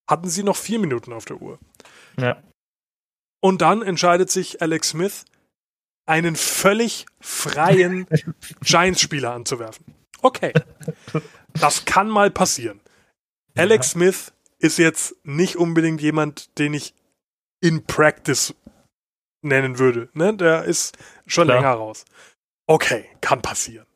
hatten 0.08 0.28
sie 0.28 0.44
noch 0.44 0.56
vier 0.56 0.78
Minuten 0.78 1.12
auf 1.12 1.24
der 1.24 1.42
Uhr. 1.42 1.58
Ja. 2.18 2.42
Und 3.40 3.62
dann 3.62 3.82
entscheidet 3.82 4.30
sich 4.30 4.62
Alex 4.62 4.90
Smith, 4.90 5.24
einen 6.06 6.36
völlig 6.36 7.06
freien 7.20 8.06
Giants-Spieler 8.62 9.32
anzuwerfen. 9.32 9.86
Okay. 10.22 10.52
Das 11.54 11.84
kann 11.84 12.08
mal 12.08 12.30
passieren. 12.30 12.80
Alex 13.56 13.90
Smith 13.90 14.32
ist 14.58 14.78
jetzt 14.78 15.14
nicht 15.24 15.56
unbedingt 15.56 16.00
jemand, 16.00 16.58
den 16.58 16.74
ich 16.74 16.94
in 17.60 17.84
Practice 17.84 18.54
nennen 19.42 19.78
würde. 19.78 20.08
Ne? 20.14 20.34
Der 20.36 20.64
ist 20.64 20.96
schon 21.26 21.46
Klar. 21.46 21.58
länger 21.58 21.72
raus. 21.74 22.04
Okay, 22.66 23.06
kann 23.20 23.42
passieren. 23.42 23.86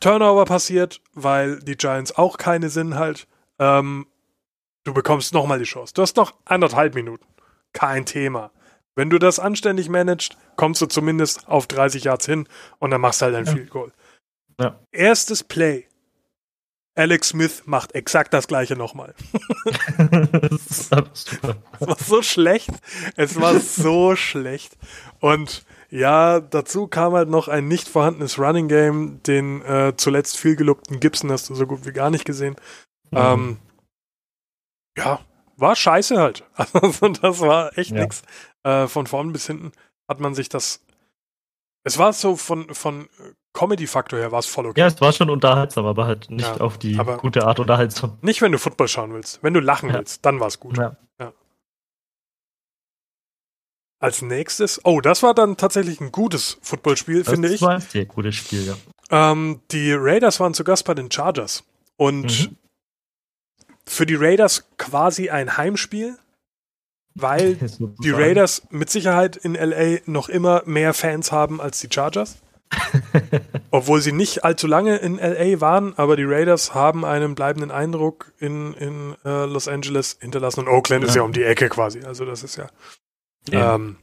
Turnover 0.00 0.44
passiert, 0.44 1.00
weil 1.12 1.60
die 1.60 1.76
Giants 1.76 2.12
auch 2.16 2.38
keine 2.38 2.70
sind 2.70 2.94
halt. 2.96 3.26
Ähm, 3.58 4.06
du 4.84 4.94
bekommst 4.94 5.34
nochmal 5.34 5.58
die 5.58 5.64
Chance. 5.64 5.92
Du 5.94 6.02
hast 6.02 6.16
noch 6.16 6.34
anderthalb 6.46 6.94
Minuten. 6.94 7.26
Kein 7.72 8.06
Thema. 8.06 8.50
Wenn 8.96 9.10
du 9.10 9.18
das 9.18 9.38
anständig 9.38 9.88
managst, 9.88 10.36
kommst 10.56 10.82
du 10.82 10.86
zumindest 10.86 11.46
auf 11.48 11.66
30 11.66 12.04
Yards 12.04 12.26
hin 12.26 12.48
und 12.78 12.90
dann 12.90 13.00
machst 13.00 13.20
du 13.20 13.26
halt 13.26 13.36
ein 13.36 13.44
Ja. 13.46 13.52
Field 13.52 13.70
Goal. 13.70 13.92
Ja. 14.58 14.78
Erstes 14.90 15.44
Play. 15.44 15.86
Alex 17.00 17.28
Smith 17.30 17.62
macht 17.64 17.94
exakt 17.94 18.34
das 18.34 18.46
gleiche 18.46 18.76
nochmal. 18.76 19.14
das 20.50 20.90
war 20.92 21.96
so 21.98 22.20
schlecht. 22.22 22.70
Es 23.16 23.40
war 23.40 23.58
so 23.58 24.16
schlecht. 24.16 24.76
Und 25.18 25.64
ja, 25.88 26.40
dazu 26.40 26.86
kam 26.88 27.14
halt 27.14 27.30
noch 27.30 27.48
ein 27.48 27.68
nicht 27.68 27.88
vorhandenes 27.88 28.38
Running 28.38 28.68
Game. 28.68 29.22
Den 29.22 29.62
äh, 29.62 29.94
zuletzt 29.96 30.36
viel 30.36 30.56
gelobten 30.56 31.00
Gibson 31.00 31.32
hast 31.32 31.48
du 31.48 31.54
so 31.54 31.66
gut 31.66 31.86
wie 31.86 31.92
gar 31.92 32.10
nicht 32.10 32.26
gesehen. 32.26 32.56
Mhm. 33.10 33.18
Ähm, 33.18 33.56
ja, 34.98 35.20
war 35.56 35.74
scheiße 35.76 36.18
halt. 36.18 36.44
Also 36.74 37.08
das 37.08 37.40
war 37.40 37.76
echt 37.78 37.92
Ja. 37.92 38.02
nix. 38.02 38.22
Äh, 38.62 38.88
von 38.88 39.06
vorn 39.06 39.32
bis 39.32 39.46
hinten 39.46 39.72
hat 40.06 40.20
man 40.20 40.34
sich 40.34 40.50
das. 40.50 40.82
Es 41.82 41.96
war 41.96 42.12
so 42.12 42.36
von, 42.36 42.74
von 42.74 43.08
Comedy-Faktor 43.52 44.18
her 44.18 44.30
war 44.32 44.38
es 44.38 44.46
voll 44.46 44.66
okay. 44.66 44.80
ja, 44.80 44.86
es 44.86 45.00
war 45.00 45.12
schon 45.12 45.28
unterhaltsam, 45.30 45.84
aber 45.84 46.06
halt 46.06 46.30
nicht 46.30 46.46
Ja, 46.46 46.60
auf 46.60 46.78
die 46.78 46.94
gute 47.18 47.44
Art 47.46 47.58
unterhaltsam. 47.58 48.16
Nicht, 48.22 48.42
wenn 48.42 48.52
du 48.52 48.58
Football 48.58 48.86
schauen 48.88 49.12
willst. 49.12 49.42
Wenn 49.42 49.54
du 49.54 49.60
lachen 49.60 49.88
Ja. 49.90 49.96
willst, 49.96 50.24
dann 50.24 50.38
war 50.40 50.46
es 50.48 50.60
gut. 50.60 50.76
Ja. 50.78 50.96
Als 54.02 54.22
nächstes, 54.22 54.80
oh, 54.84 55.02
das 55.02 55.22
war 55.22 55.34
dann 55.34 55.58
tatsächlich 55.58 56.00
ein 56.00 56.10
gutes 56.10 56.56
Footballspiel, 56.62 57.22
Das 57.22 57.34
finde 57.34 57.52
ich. 57.52 57.60
war 57.60 57.74
ein 57.74 57.80
sehr 57.82 58.06
gutes 58.06 58.34
Spiel, 58.34 58.66
ja. 58.66 58.74
Ähm, 59.10 59.60
die 59.72 59.92
Raiders 59.92 60.40
waren 60.40 60.54
zu 60.54 60.64
Gast 60.64 60.86
bei 60.86 60.94
den 60.94 61.10
Chargers. 61.10 61.64
Und 61.96 62.48
Mhm. 62.48 62.56
für 63.84 64.06
die 64.06 64.14
Raiders 64.14 64.64
quasi 64.78 65.28
ein 65.28 65.58
Heimspiel, 65.58 66.16
weil 67.14 67.56
die. 68.02 68.10
Raiders 68.10 68.62
mit 68.70 68.88
Sicherheit 68.88 69.36
in 69.36 69.54
LA 69.54 69.98
noch 70.06 70.30
immer 70.30 70.62
mehr 70.64 70.94
Fans 70.94 71.30
haben 71.30 71.60
als 71.60 71.80
die 71.80 71.88
Chargers. 71.92 72.38
Obwohl 73.70 74.00
sie 74.00 74.12
nicht 74.12 74.44
allzu 74.44 74.66
lange 74.66 74.96
in 74.96 75.16
LA 75.18 75.60
waren, 75.60 75.94
aber 75.96 76.16
die 76.16 76.24
Raiders 76.24 76.74
haben 76.74 77.04
einen 77.04 77.34
bleibenden 77.34 77.70
Eindruck 77.70 78.32
in, 78.38 78.74
in 78.74 79.16
äh, 79.24 79.44
Los 79.46 79.68
Angeles 79.68 80.18
hinterlassen 80.20 80.60
und 80.60 80.68
Oakland 80.68 81.04
ist 81.04 81.14
Ja. 81.14 81.22
ja 81.22 81.26
um 81.26 81.32
die 81.32 81.44
Ecke 81.44 81.68
quasi. 81.68 82.00
Also 82.04 82.24
das 82.24 82.42
ist 82.42 82.56
ja 82.56 82.66
Ja. 83.50 83.74
ähm, 83.74 83.96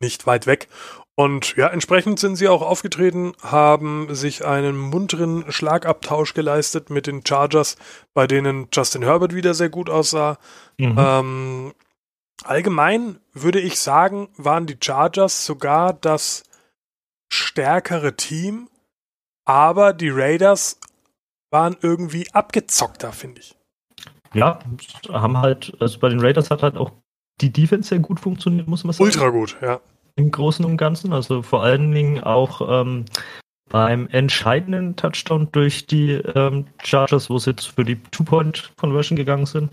nicht 0.00 0.26
weit 0.26 0.46
weg. 0.46 0.68
Und 1.16 1.56
ja, 1.56 1.66
entsprechend 1.66 2.20
sind 2.20 2.36
sie 2.36 2.46
auch 2.46 2.62
aufgetreten, 2.62 3.32
haben 3.42 4.14
sich 4.14 4.44
einen 4.44 4.76
munteren 4.78 5.50
Schlagabtausch 5.50 6.32
geleistet 6.32 6.90
mit 6.90 7.08
den 7.08 7.26
Chargers, 7.26 7.76
bei 8.14 8.28
denen 8.28 8.68
Justin 8.72 9.02
Herbert 9.02 9.34
wieder 9.34 9.52
sehr 9.54 9.68
gut 9.68 9.90
aussah. 9.90 10.38
Mhm. 10.78 10.94
Ähm, 10.96 11.74
allgemein 12.44 13.18
würde 13.32 13.58
ich 13.58 13.80
sagen, 13.80 14.28
waren 14.36 14.66
die 14.66 14.76
Chargers 14.80 15.44
sogar 15.44 15.92
das 15.92 16.44
stärkere 17.28 18.16
Team, 18.16 18.68
aber 19.44 19.92
die 19.92 20.10
Raiders 20.10 20.78
waren 21.50 21.76
irgendwie 21.80 22.30
abgezockter, 22.32 23.12
finde 23.12 23.40
ich. 23.40 23.56
ja, 24.34 24.58
haben 25.08 25.38
halt, 25.38 25.74
also 25.80 25.98
bei 25.98 26.08
den 26.08 26.20
Raiders 26.20 26.50
hat 26.50 26.62
halt 26.62 26.76
auch 26.76 26.92
die 27.40 27.50
Defense 27.50 27.88
sehr 27.88 28.00
gut 28.00 28.20
funktioniert, 28.20 28.68
muss 28.68 28.84
man 28.84 28.92
sagen. 28.92 29.04
Ultra 29.04 29.28
gut, 29.30 29.56
ja. 29.62 29.80
Im 30.16 30.30
Großen 30.30 30.64
und 30.64 30.76
Ganzen. 30.76 31.12
Also 31.12 31.42
vor 31.42 31.62
allen 31.62 31.92
Dingen 31.92 32.22
auch 32.22 32.82
ähm, 32.82 33.04
beim 33.68 34.08
entscheidenden 34.08 34.96
Touchdown 34.96 35.48
durch 35.52 35.86
die 35.86 36.12
ähm, 36.12 36.66
Chargers, 36.82 37.30
wo 37.30 37.38
sie 37.38 37.50
jetzt 37.50 37.66
für 37.66 37.84
die 37.84 38.02
Two-Point-Conversion 38.10 39.16
gegangen 39.16 39.46
sind. 39.46 39.70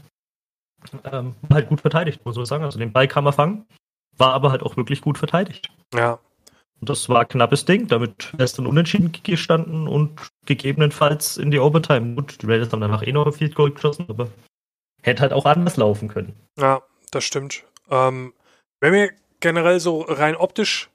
Ähm, 1.04 1.34
halt 1.52 1.68
gut 1.70 1.82
verteidigt, 1.82 2.24
muss 2.26 2.36
man 2.36 2.46
sagen. 2.46 2.64
Also 2.64 2.78
den 2.78 2.92
Ball 2.92 3.08
kann 3.08 3.24
man 3.24 3.34
fangen, 3.34 3.66
war 4.18 4.34
aber 4.34 4.52
halt 4.52 4.62
auch 4.62 4.78
wirklich 4.78 5.02
gut 5.02 5.18
verteidigt. 5.18 5.70
Ja, 5.96 6.20
das 6.90 7.10
war 7.10 7.22
ein 7.22 7.28
knappes 7.28 7.66
Ding. 7.66 7.88
Damit 7.88 8.32
wäre 8.34 8.44
es 8.44 8.54
dann 8.54 8.68
unentschieden 8.68 9.12
gestanden 9.24 9.88
und 9.88 10.12
gegebenenfalls 10.46 11.38
in 11.38 11.52
die 11.52 11.60
Overtime. 11.60 12.16
Gut, 12.16 12.42
die 12.42 12.46
Raiders 12.46 12.72
haben 12.72 12.82
danach 12.82 13.04
eh 13.04 13.12
noch 13.12 13.26
ein 13.26 13.34
Field 13.34 13.56
Goal 13.56 13.72
geschossen, 13.72 14.06
aber 14.08 14.30
hätte 15.02 15.22
halt 15.22 15.34
auch 15.34 15.46
anders 15.46 15.78
laufen 15.78 16.08
können. 16.08 16.34
ja, 16.58 16.82
das 17.12 17.24
stimmt. 17.24 17.64
Ähm, 17.90 18.34
wenn 18.82 18.92
mir 18.92 19.12
generell 19.40 19.80
so 19.80 20.02
rein 20.02 20.36
optisch, 20.36 20.90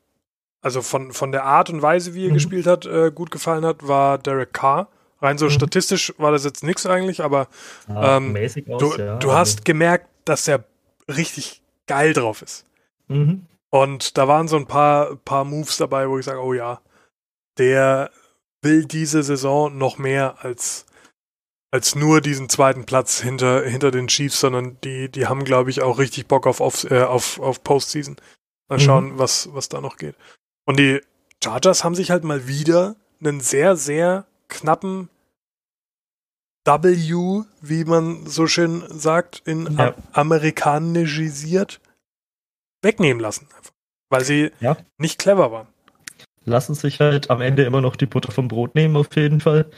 also 0.60 0.82
von, 0.82 1.12
von 1.12 1.32
der 1.32 1.44
Art 1.44 1.70
und 1.70 1.80
Weise, 1.82 2.14
wie 2.14 2.24
er 2.26 2.30
Mhm. 2.30 2.34
gespielt 2.34 2.66
hat, 2.66 2.84
äh, 2.84 3.10
gut 3.14 3.30
gefallen 3.30 3.64
hat, 3.64 3.86
war 3.86 4.18
Derek 4.18 4.52
Carr 4.52 4.88
Rein 5.22 5.38
so 5.38 5.46
mhm. 5.46 5.50
statistisch 5.50 6.14
war 6.16 6.32
das 6.32 6.44
jetzt 6.44 6.64
nichts 6.64 6.86
eigentlich, 6.86 7.22
aber 7.22 7.48
ah, 7.88 8.16
ähm, 8.16 8.36
aus, 8.36 8.54
du, 8.78 8.96
ja, 8.96 9.16
du 9.18 9.32
hast 9.32 9.64
gemerkt, 9.64 10.06
dass 10.24 10.48
er 10.48 10.64
richtig 11.08 11.60
geil 11.86 12.12
drauf 12.12 12.42
ist. 12.42 12.64
Mhm. 13.08 13.44
Und 13.70 14.18
da 14.18 14.26
waren 14.26 14.48
so 14.48 14.56
ein 14.56 14.66
paar, 14.66 15.16
paar 15.16 15.44
Moves 15.44 15.76
dabei, 15.76 16.08
wo 16.08 16.18
ich 16.18 16.24
sage, 16.24 16.42
oh 16.42 16.52
ja, 16.52 16.80
der 17.58 18.10
will 18.62 18.84
diese 18.84 19.22
Saison 19.22 19.76
noch 19.76 19.96
mehr 19.96 20.44
als, 20.44 20.86
als 21.70 21.94
nur 21.94 22.20
diesen 22.20 22.48
zweiten 22.48 22.84
Platz 22.84 23.20
hinter, 23.20 23.62
hinter 23.62 23.90
den 23.90 24.08
Chiefs, 24.08 24.40
sondern 24.40 24.78
die, 24.82 25.08
die 25.08 25.26
haben, 25.26 25.44
glaube 25.44 25.70
ich, 25.70 25.82
auch 25.82 25.98
richtig 25.98 26.26
Bock 26.26 26.46
auf, 26.46 26.60
auf, 26.60 26.90
äh, 26.90 27.02
auf, 27.02 27.38
auf 27.38 27.62
Postseason. 27.62 28.16
Mal 28.68 28.78
mhm. 28.78 28.82
schauen, 28.82 29.12
mhm. 29.12 29.18
was, 29.18 29.54
was 29.54 29.68
da 29.68 29.80
noch 29.80 29.96
geht. 29.96 30.16
Und 30.66 30.78
die 30.78 31.00
Chargers 31.42 31.84
haben 31.84 31.94
sich 31.94 32.10
halt 32.10 32.24
mal 32.24 32.48
wieder 32.48 32.96
einen 33.20 33.40
sehr, 33.40 33.76
sehr 33.76 34.26
knappen 34.48 35.08
W, 36.64 37.44
wie 37.62 37.84
man 37.84 38.26
so 38.26 38.46
schön 38.46 38.84
sagt, 38.88 39.42
in 39.46 39.76
ja. 39.76 39.94
amerikanisiert 40.12 41.80
wegnehmen 42.82 43.20
lassen. 43.20 43.48
Weil 44.08 44.24
sie 44.24 44.50
ja. 44.60 44.76
nicht 44.98 45.18
clever 45.18 45.52
waren. 45.52 45.68
Lassen 46.44 46.74
sich 46.74 47.00
halt 47.00 47.30
am 47.30 47.40
Ende 47.40 47.64
immer 47.64 47.80
noch 47.80 47.96
die 47.96 48.06
Butter 48.06 48.32
vom 48.32 48.48
Brot 48.48 48.74
nehmen, 48.74 48.96
auf 48.96 49.14
jeden 49.14 49.40
Fall. 49.40 49.70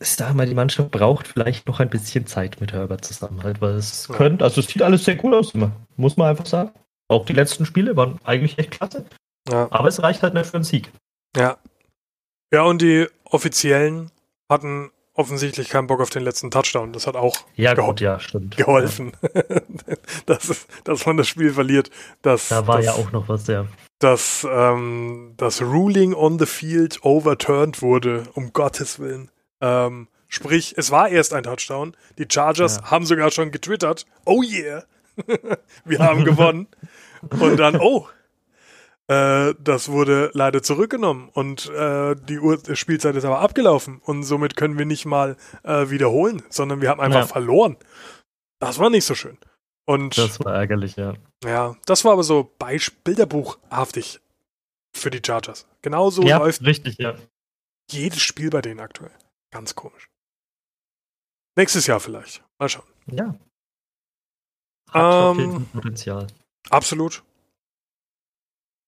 Ich 0.00 0.10
sage 0.10 0.34
mal, 0.34 0.46
die 0.46 0.54
Mannschaft 0.54 0.90
braucht 0.90 1.28
vielleicht 1.28 1.66
noch 1.66 1.80
ein 1.80 1.90
bisschen 1.90 2.26
Zeit 2.26 2.60
mit 2.60 2.72
Herbert 2.72 3.04
zusammen, 3.04 3.42
halt, 3.42 3.60
weil 3.60 3.74
es 3.74 4.08
ja. 4.08 4.16
könnte, 4.16 4.44
also 4.44 4.60
es 4.60 4.66
sieht 4.66 4.82
alles 4.82 5.04
sehr 5.04 5.22
cool 5.24 5.34
aus 5.34 5.54
immer, 5.54 5.70
muss 5.96 6.16
man 6.16 6.28
einfach 6.28 6.46
sagen. 6.46 6.72
Auch 7.08 7.26
die 7.26 7.34
letzten 7.34 7.66
Spiele 7.66 7.96
waren 7.96 8.18
eigentlich 8.24 8.58
echt 8.58 8.72
klasse. 8.72 9.04
Ja. 9.48 9.68
Aber 9.70 9.88
es 9.88 10.02
reicht 10.02 10.22
halt 10.22 10.34
nicht 10.34 10.46
für 10.46 10.54
einen 10.54 10.64
Sieg. 10.64 10.90
Ja. 11.36 11.58
Ja, 12.52 12.62
und 12.62 12.82
die 12.82 13.06
Offiziellen 13.24 14.10
hatten 14.48 14.90
offensichtlich 15.14 15.68
keinen 15.68 15.86
Bock 15.86 16.00
auf 16.00 16.10
den 16.10 16.22
letzten 16.22 16.50
Touchdown. 16.50 16.92
Das 16.92 17.06
hat 17.06 17.16
auch 17.16 17.36
ja, 17.54 17.74
gut, 17.74 18.00
ja, 18.00 18.18
stimmt. 18.18 18.56
geholfen, 18.56 19.12
ja. 19.22 19.96
dass, 20.26 20.66
dass 20.84 21.06
man 21.06 21.16
das 21.16 21.28
Spiel 21.28 21.52
verliert. 21.52 21.90
Dass, 22.22 22.48
da 22.48 22.66
war 22.66 22.76
dass, 22.76 22.86
ja 22.86 22.92
auch 22.92 23.12
noch 23.12 23.28
was, 23.28 23.46
ja. 23.46 23.66
Dass 23.98 24.46
ähm, 24.50 25.34
das 25.36 25.62
Ruling 25.62 26.14
on 26.14 26.38
the 26.38 26.46
Field 26.46 27.04
overturned 27.04 27.82
wurde, 27.82 28.24
um 28.34 28.52
Gottes 28.52 28.98
Willen. 28.98 29.30
Ähm, 29.60 30.08
sprich, 30.28 30.74
es 30.76 30.90
war 30.90 31.08
erst 31.08 31.34
ein 31.34 31.44
Touchdown. 31.44 31.96
Die 32.18 32.26
Chargers 32.30 32.78
ja. 32.78 32.90
haben 32.90 33.06
sogar 33.06 33.30
schon 33.30 33.50
getwittert, 33.50 34.06
oh 34.24 34.42
yeah, 34.42 34.84
wir 35.84 35.98
haben 35.98 36.24
gewonnen. 36.24 36.68
Und 37.40 37.56
dann, 37.58 37.76
oh, 37.76 38.08
äh, 39.12 39.54
das 39.58 39.90
wurde 39.90 40.30
leider 40.34 40.62
zurückgenommen 40.62 41.28
und 41.32 41.68
äh, 41.70 42.14
die 42.16 42.38
Uhr 42.38 42.58
Spielzeit 42.74 43.16
ist 43.16 43.24
aber 43.24 43.40
abgelaufen 43.40 44.00
und 44.04 44.22
somit 44.22 44.56
können 44.56 44.78
wir 44.78 44.86
nicht 44.86 45.04
mal 45.04 45.36
äh, 45.64 45.90
wiederholen, 45.90 46.42
sondern 46.48 46.80
wir 46.80 46.88
haben 46.88 47.00
einfach 47.00 47.20
ja. 47.20 47.26
verloren. 47.26 47.76
Das 48.60 48.78
war 48.78 48.90
nicht 48.90 49.04
so 49.04 49.14
schön. 49.14 49.38
Und 49.84 50.16
das 50.16 50.38
war 50.44 50.54
ärgerlich, 50.54 50.96
ja. 50.96 51.14
Ja, 51.44 51.76
das 51.86 52.04
war 52.04 52.12
aber 52.12 52.22
so 52.22 52.54
Bilderbuchhaftig 53.04 54.20
für 54.94 55.10
die 55.10 55.20
Chargers. 55.24 55.66
Genauso 55.82 56.22
ja, 56.22 56.38
läuft 56.38 56.64
richtig, 56.64 56.98
ja. 56.98 57.16
jedes 57.90 58.22
Spiel 58.22 58.50
bei 58.50 58.62
denen 58.62 58.80
aktuell. 58.80 59.10
Ganz 59.50 59.74
komisch. 59.74 60.08
Nächstes 61.56 61.86
Jahr 61.86 62.00
vielleicht. 62.00 62.42
Mal 62.58 62.68
schauen. 62.68 62.86
Ja. 63.06 63.34
Hat 64.90 65.36
ähm, 65.36 65.66
Potenzial. 65.72 66.28
Absolut. 66.70 67.22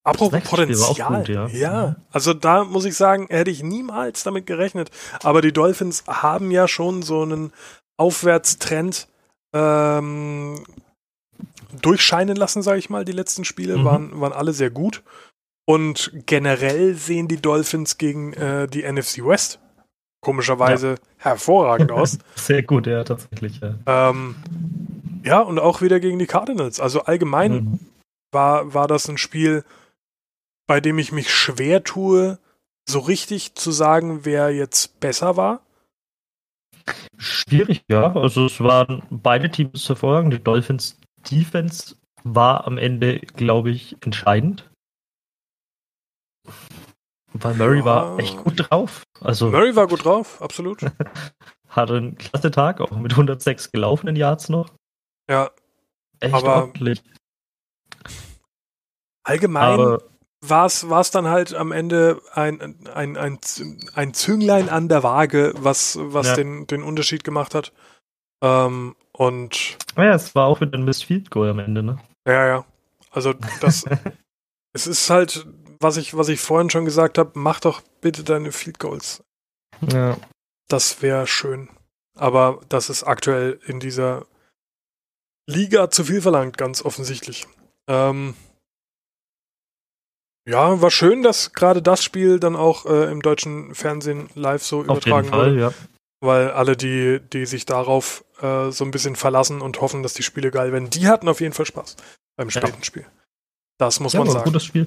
Apropos 0.05 0.43
Potenzial. 0.43 1.19
Gut, 1.21 1.29
ja. 1.29 1.47
ja, 1.49 1.97
also 2.13 2.35
da 2.35 2.65
muss 2.65 2.85
ich 2.85 2.95
sagen, 2.95 3.27
hätte 3.31 3.51
ich 3.51 3.63
niemals 3.63 4.23
damit 4.23 4.47
gerechnet. 4.47 4.91
Aber 5.23 5.41
die 5.41 5.53
Dolphins 5.53 6.05
haben 6.07 6.51
ja 6.51 6.69
schon 6.69 7.03
so 7.03 7.23
einen 7.23 7.53
Aufwärtstrend 7.97 9.09
ähm, 9.55 10.63
durchscheinen 11.81 12.37
lassen, 12.37 12.63
sage 12.63 12.79
ich 12.79 12.91
mal. 12.91 13.07
Die 13.07 13.13
letzten 13.13 13.45
Spiele 13.45 13.79
mhm. 13.79 13.85
waren, 13.85 14.21
waren 14.21 14.33
alle 14.35 14.53
sehr 14.53 14.71
gut. 14.71 15.03
Und 15.67 16.13
generell 16.27 16.95
sehen 16.95 17.27
die 17.27 17.41
Dolphins 17.41 17.97
gegen 17.97 18.35
äh, 18.35 18.69
die 18.69 18.83
NFC 18.83 19.25
West 19.25 19.59
komischerweise 20.25 20.89
ja. 20.89 20.97
hervorragend 21.19 21.93
aus. 21.93 22.19
Sehr 22.35 22.63
gut, 22.63 22.87
ja, 22.87 23.05
tatsächlich. 23.05 23.61
Ja. 23.61 24.11
Ähm, 24.11 24.37
ja, 25.23 25.41
und 25.41 25.61
auch 25.61 25.83
wieder 25.83 26.01
gegen 26.01 26.19
die 26.19 26.27
Cardinals. 26.27 26.81
Also 26.81 27.03
allgemein 27.03 27.53
mhm. 27.53 27.79
war, 28.33 28.75
war 28.75 28.89
das 28.89 29.09
ein 29.09 29.19
Spiel, 29.19 29.65
bei 30.67 30.81
dem 30.81 30.99
ich 30.99 31.13
mich 31.13 31.33
schwer 31.33 31.85
tue, 31.85 32.39
so 32.89 32.99
richtig 32.99 33.55
zu 33.55 33.71
sagen, 33.71 34.25
wer 34.25 34.51
jetzt 34.51 35.01
besser 35.01 35.37
war? 35.37 35.61
Schwierig, 37.17 37.85
ja. 37.89 38.15
Also 38.15 38.47
es 38.47 38.61
waren 38.61 39.03
beide 39.11 39.51
Teams 39.51 39.89
hervorragend. 39.89 40.35
Die 40.35 40.43
Dolphins 40.43 40.99
Defense 41.31 41.97
war 42.25 42.67
am 42.67 42.79
Ende, 42.79 43.21
glaube 43.21 43.71
ich, 43.71 43.97
entscheidend. 44.03 44.71
Weil 47.33 47.55
Murray 47.55 47.79
ja. 47.79 47.85
war 47.85 48.19
echt 48.19 48.37
gut 48.37 48.55
drauf. 48.71 49.03
Also 49.21 49.51
Murray 49.51 49.75
war 49.75 49.89
gut 49.89 50.05
drauf, 50.05 50.41
absolut. 50.41 50.81
hatte 51.69 51.97
einen 51.97 52.17
klasse 52.17 52.51
Tag, 52.51 52.81
auch 52.81 52.93
mit 52.93 53.13
106 53.13 53.73
gelaufenen 53.73 54.17
Yards 54.17 54.49
noch. 54.49 54.71
Ja. 55.29 55.51
Echt 56.21 56.35
aber 56.35 56.57
ordentlich. 56.57 57.03
Allgemein 59.25 59.81
aber 59.81 60.03
war 60.49 60.67
es 60.67 61.11
dann 61.11 61.29
halt 61.29 61.55
am 61.55 61.73
Ende 61.73 62.21
ein, 62.33 62.61
ein, 62.93 63.17
ein, 63.17 63.39
ein 63.95 64.15
Zünglein 64.15 64.69
an 64.69 64.89
der 64.89 65.03
Waage, 65.03 65.55
was, 65.57 65.99
was 66.01 66.29
ja. 66.29 66.35
den, 66.37 66.67
den 66.67 66.83
Unterschied 66.83 67.25
gemacht 67.25 67.55
hat. 67.55 67.73
Ähm, 68.43 68.97
und. 69.13 69.79
Ja, 69.97 70.15
es 70.15 70.35
war 70.35 70.47
auch 70.47 70.61
wieder 70.61 70.77
ein 70.77 70.85
Missed 70.85 71.05
Field 71.05 71.31
Goal 71.31 71.51
am 71.51 71.59
Ende, 71.59 71.83
ne? 71.83 71.99
Ja, 72.27 72.47
ja. 72.47 72.65
Also 73.11 73.33
das. 73.61 73.85
es 74.73 74.87
ist 74.87 75.09
halt, 75.11 75.47
was 75.81 75.97
ich, 75.97 76.17
was 76.17 76.29
ich 76.29 76.41
vorhin 76.41 76.71
schon 76.71 76.85
gesagt 76.85 77.19
habe, 77.19 77.33
mach 77.35 77.61
doch 77.61 77.83
bitte 78.01 78.25
deine 78.25 78.53
Field 78.53 78.79
Goals. 78.79 79.23
Ja. 79.93 80.17
Das 80.69 81.03
wäre 81.03 81.27
schön. 81.27 81.69
Aber 82.17 82.61
das 82.69 82.91
ist 82.91 83.03
aktuell 83.03 83.61
in 83.67 83.81
dieser 83.81 84.27
Liga 85.47 85.91
zu 85.91 86.05
viel 86.05 86.23
verlangt, 86.23 86.57
ganz 86.57 86.85
offensichtlich. 86.85 87.47
Ähm, 87.87 88.35
ja, 90.47 90.81
war 90.83 90.91
schön, 90.91 91.23
dass 91.23 91.53
gerade 91.53 91.81
das 91.81 92.05
Spiel 92.05 92.39
dann 92.39 92.57
auch 92.57 92.87
äh, 92.87 93.11
im 93.11 93.23
deutschen 93.23 93.75
Fernsehen 93.75 94.29
live 94.35 94.63
so 94.63 94.81
Auf 94.81 94.85
übertragen 94.85 95.29
Fall, 95.29 95.53
wurde. 95.53 95.61
Ja. 95.61 95.73
Weil 96.21 96.51
alle, 96.51 96.77
die, 96.77 97.21
die 97.33 97.47
sich 97.47 97.67
darauf 97.67 98.25
äh, 98.41 98.71
so 98.71 98.85
ein 98.85 98.91
bisschen 98.91 99.17
verlassen 99.17 99.61
und 99.61 99.81
hoffen, 99.81 100.03
dass 100.03 100.15
die 100.15 100.23
Spiele 100.23 100.51
geil 100.51 100.73
werden, 100.73 100.91
die 100.91 101.09
hatten 101.09 101.29
auf 101.29 101.41
jeden 101.41 101.55
Fall 101.55 101.67
Spaß 101.67 101.97
beim 102.37 102.51
späten 102.51 102.79
ja. 102.79 102.85
Spiel. 102.85 103.07
Das 103.79 104.01
muss 104.01 104.13
ja, 104.13 104.21
man 104.21 104.29
war 104.29 104.33
sagen. 104.35 104.45
Ein 104.45 104.53
gutes 104.53 104.65
Spiel. 104.65 104.87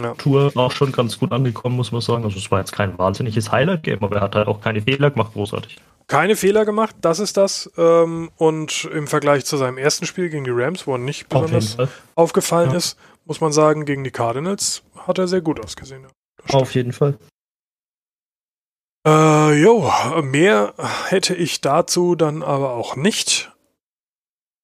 Ja. 0.00 0.14
Tour 0.14 0.50
auch 0.56 0.72
schon 0.72 0.90
ganz 0.90 1.18
gut 1.18 1.32
angekommen, 1.32 1.76
muss 1.76 1.92
man 1.92 2.00
sagen. 2.00 2.24
Also 2.24 2.38
es 2.38 2.50
war 2.50 2.58
jetzt 2.58 2.72
kein 2.72 2.98
wahnsinniges 2.98 3.52
Highlight-Game, 3.52 4.02
aber 4.02 4.16
er 4.16 4.22
hat 4.22 4.34
halt 4.34 4.48
auch 4.48 4.60
keine 4.60 4.82
Fehler 4.82 5.10
gemacht, 5.10 5.34
großartig. 5.34 5.76
Keine 6.06 6.36
Fehler 6.36 6.64
gemacht, 6.64 6.96
das 7.00 7.20
ist 7.20 7.36
das. 7.36 7.70
Ähm, 7.76 8.30
und 8.36 8.88
im 8.92 9.06
Vergleich 9.06 9.44
zu 9.44 9.56
seinem 9.56 9.78
ersten 9.78 10.04
Spiel 10.04 10.28
gegen 10.30 10.44
die 10.44 10.50
Rams, 10.50 10.86
wo 10.86 10.92
er 10.92 10.98
nicht 10.98 11.28
besonders 11.28 11.78
Auf 11.78 11.90
aufgefallen 12.16 12.70
ja. 12.70 12.76
ist, 12.76 12.98
muss 13.24 13.40
man 13.40 13.52
sagen, 13.52 13.84
gegen 13.84 14.04
die 14.04 14.10
Cardinals 14.10 14.82
hat 14.96 15.18
er 15.18 15.28
sehr 15.28 15.40
gut 15.40 15.62
ausgesehen. 15.62 16.06
Auf 16.50 16.74
jeden 16.74 16.92
Fall. 16.92 17.18
Äh, 19.06 19.62
jo, 19.62 19.90
mehr 20.22 20.74
hätte 21.08 21.34
ich 21.34 21.60
dazu 21.60 22.14
dann 22.14 22.42
aber 22.42 22.72
auch 22.72 22.96
nicht. 22.96 23.52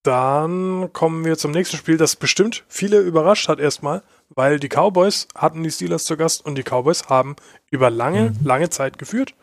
Dann 0.03 0.93
kommen 0.95 1.27
wir 1.27 1.37
zum 1.37 1.51
nächsten 1.51 1.77
Spiel, 1.77 1.99
das 1.99 2.17
bestimmt 2.17 2.65
viele 2.69 3.01
überrascht 3.01 3.49
hat 3.49 3.61
erstmal, 3.61 4.03
weil 4.31 4.59
die 4.59 4.69
Cowboys 4.69 5.29
hatten 5.35 5.63
die 5.63 5.71
Steelers 5.71 6.07
zu 6.07 6.17
Gast 6.17 6.45
und 6.45 6.55
die 6.55 6.63
Cowboys 6.63 7.09
haben 7.11 7.37
über 7.71 7.91
lange, 7.91 8.31
mhm. 8.31 8.47
lange 8.47 8.71
Zeit 8.71 8.99
geführt. 8.99 9.35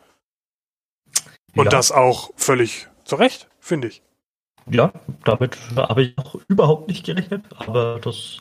Und 1.56 1.66
ja. 1.66 1.70
das 1.72 1.92
auch 1.92 2.32
völlig 2.36 2.88
zu 3.04 3.16
Recht, 3.16 3.48
finde 3.60 3.88
ich. 3.88 4.02
Ja, 4.70 4.92
damit 5.24 5.58
habe 5.76 6.04
ich 6.04 6.18
auch 6.18 6.36
überhaupt 6.48 6.88
nicht 6.88 7.06
gerechnet, 7.06 7.46
aber 7.56 8.00
das 8.00 8.40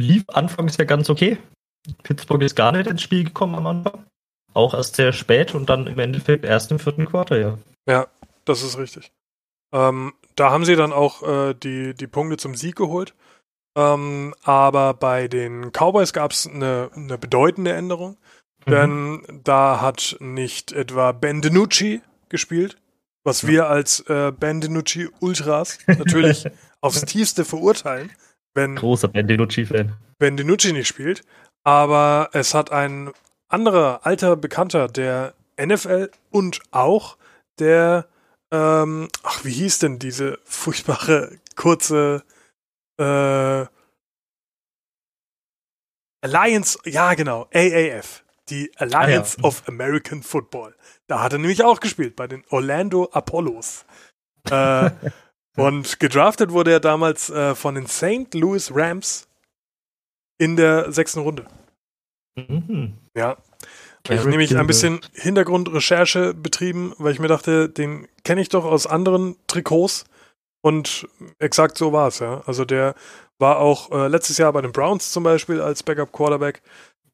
lief 0.00 0.24
anfangs 0.28 0.76
ja 0.76 0.84
ganz 0.84 1.10
okay. 1.10 1.38
Pittsburgh 2.02 2.42
ist 2.42 2.56
gar 2.56 2.72
nicht 2.72 2.86
ins 2.86 3.02
Spiel 3.02 3.24
gekommen 3.24 3.54
am 3.54 3.66
Anfang. 3.66 4.04
Auch 4.52 4.74
erst 4.74 4.96
sehr 4.96 5.12
spät 5.12 5.54
und 5.54 5.70
dann 5.70 5.86
im 5.86 5.98
Endeffekt 5.98 6.44
erst 6.44 6.70
im 6.70 6.78
vierten 6.78 7.06
Quarter, 7.06 7.38
ja. 7.38 7.58
Ja, 7.86 8.08
das 8.44 8.62
ist 8.62 8.78
richtig. 8.78 9.12
Ähm, 9.72 10.12
da 10.36 10.50
haben 10.50 10.64
sie 10.64 10.76
dann 10.76 10.92
auch 10.92 11.22
äh, 11.22 11.54
die, 11.54 11.94
die 11.94 12.06
Punkte 12.06 12.36
zum 12.36 12.54
Sieg 12.54 12.76
geholt. 12.76 13.14
Ähm, 13.76 14.34
aber 14.42 14.94
bei 14.94 15.28
den 15.28 15.70
Cowboys 15.70 16.12
gab 16.12 16.32
es 16.32 16.46
eine, 16.46 16.90
eine 16.94 17.18
bedeutende 17.18 17.72
Änderung. 17.72 18.16
Mhm. 18.66 18.70
Denn 18.70 19.40
da 19.44 19.80
hat 19.80 20.16
nicht 20.20 20.72
etwa 20.72 21.12
Ben 21.12 21.40
DiNucci 21.40 22.02
gespielt, 22.28 22.76
was 23.24 23.42
ja. 23.42 23.48
wir 23.48 23.68
als 23.68 24.00
äh, 24.08 24.32
Ben 24.32 24.60
DiNucci 24.60 25.08
Ultras 25.20 25.78
natürlich 25.86 26.46
aufs 26.80 27.04
tiefste 27.04 27.44
verurteilen. 27.44 28.10
Wenn, 28.54 28.76
Großer 28.76 29.08
Ben 29.08 29.26
DiNucci-Fan. 29.26 29.94
Ben 30.18 30.36
DiNucci 30.36 30.72
nicht 30.72 30.88
spielt. 30.88 31.22
Aber 31.62 32.30
es 32.32 32.54
hat 32.54 32.72
ein 32.72 33.10
anderer 33.48 34.06
alter 34.06 34.36
Bekannter, 34.36 34.88
der 34.88 35.34
NFL 35.60 36.10
und 36.30 36.60
auch 36.70 37.16
der, 37.58 38.06
ähm, 38.52 39.08
ach, 39.22 39.44
wie 39.44 39.52
hieß 39.52 39.80
denn 39.80 39.98
diese 39.98 40.38
furchtbare 40.44 41.38
kurze 41.56 42.24
äh, 42.98 43.66
Alliance, 46.22 46.78
ja 46.84 47.14
genau, 47.14 47.48
AAF, 47.52 48.24
die 48.48 48.70
Alliance 48.76 49.36
ah, 49.38 49.42
ja. 49.42 49.48
of 49.48 49.68
American 49.68 50.22
Football. 50.22 50.74
Da 51.06 51.22
hat 51.22 51.32
er 51.32 51.38
nämlich 51.38 51.64
auch 51.64 51.80
gespielt, 51.80 52.16
bei 52.16 52.26
den 52.26 52.44
Orlando 52.50 53.08
Apollos. 53.12 53.84
äh, 54.50 54.90
und 55.56 56.00
gedraftet 56.00 56.52
wurde 56.52 56.72
er 56.72 56.80
damals 56.80 57.30
äh, 57.30 57.54
von 57.54 57.74
den 57.74 57.86
St. 57.86 58.34
Louis 58.34 58.72
Rams 58.74 59.28
in 60.38 60.56
der 60.56 60.92
sechsten 60.92 61.20
Runde. 61.20 61.46
Mhm. 62.36 62.94
Ja. 63.16 63.36
Ich 64.08 64.18
habe 64.18 64.30
nämlich 64.30 64.56
ein 64.56 64.66
bisschen 64.66 65.00
Hintergrundrecherche 65.12 66.32
betrieben, 66.32 66.94
weil 66.98 67.12
ich 67.12 67.18
mir 67.18 67.28
dachte, 67.28 67.68
den 67.68 68.08
kenne 68.24 68.40
ich 68.40 68.48
doch 68.48 68.64
aus 68.64 68.86
anderen 68.86 69.36
Trikots. 69.46 70.06
Und 70.62 71.08
exakt 71.38 71.76
so 71.78 71.92
war 71.92 72.08
es, 72.08 72.18
ja. 72.18 72.42
Also 72.46 72.64
der 72.64 72.94
war 73.38 73.58
auch 73.58 73.90
äh, 73.90 74.08
letztes 74.08 74.38
Jahr 74.38 74.52
bei 74.52 74.60
den 74.62 74.72
Browns 74.72 75.12
zum 75.12 75.22
Beispiel 75.22 75.60
als 75.60 75.82
Backup-Quarterback. 75.82 76.62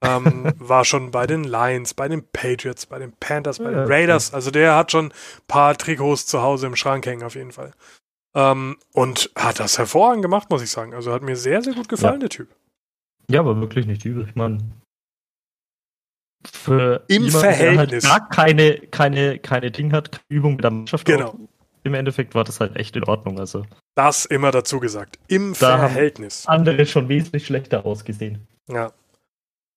ähm, 0.03 0.53
war 0.59 0.84
schon 0.84 1.11
bei 1.11 1.26
den 1.26 1.45
Lions, 1.45 1.95
bei 1.95 2.09
den 2.09 2.24
Patriots, 2.32 2.87
bei 2.87 2.99
den 2.99 3.12
Panthers, 3.18 3.59
bei 3.59 3.70
den 3.70 3.84
Raiders. 3.84 4.34
Also 4.34 4.51
der 4.51 4.76
hat 4.76 4.93
schon 4.93 5.07
ein 5.07 5.12
paar 5.49 5.76
Trikots 5.76 6.26
zu 6.26 6.43
Hause 6.43 6.66
im 6.66 6.76
Schrank 6.76 7.07
hängen, 7.07 7.22
auf 7.22 7.34
jeden 7.34 7.53
Fall. 7.53 7.72
Ähm, 8.37 8.76
und 8.93 9.30
hat 9.34 9.61
das 9.61 9.78
hervorragend 9.78 10.22
gemacht, 10.22 10.51
muss 10.51 10.62
ich 10.62 10.70
sagen. 10.70 10.93
Also 10.95 11.12
hat 11.12 11.22
mir 11.22 11.37
sehr, 11.37 11.62
sehr 11.62 11.72
gut 11.72 11.89
gefallen, 11.89 12.16
ja. 12.16 12.20
der 12.20 12.28
Typ. 12.28 12.55
Ja, 13.30 13.41
aber 13.41 13.59
wirklich 13.59 13.87
nicht 13.87 14.05
übel. 14.05 14.26
Ich 14.28 14.34
meine, 14.34 14.59
für 16.47 17.03
im 17.09 17.24
jemanden, 17.24 17.41
Verhältnis. 17.41 18.05
Der 18.05 18.12
halt 18.12 18.22
gar 18.22 18.28
keine, 18.28 18.78
keine, 18.78 19.39
keine 19.39 19.70
Ding 19.70 19.93
hat, 19.93 20.20
Übung 20.28 20.57
mit 20.57 20.64
der 20.64 20.70
Mannschaft. 20.70 21.07
Genau. 21.07 21.28
Auch, 21.30 21.39
Im 21.82 21.95
Endeffekt 21.95 22.34
war 22.34 22.45
das 22.45 22.61
halt 22.61 22.76
echt 22.76 22.95
in 22.95 23.05
Ordnung. 23.05 23.41
Also. 23.41 23.64
Das 23.95 24.26
immer 24.26 24.51
dazu 24.51 24.80
gesagt. 24.80 25.18
Im 25.28 25.55
da 25.59 25.78
Verhältnis. 25.78 26.47
andere 26.47 26.84
schon 26.84 27.09
wesentlich 27.09 27.47
schlechter 27.47 27.87
ausgesehen. 27.87 28.47
Ja. 28.68 28.93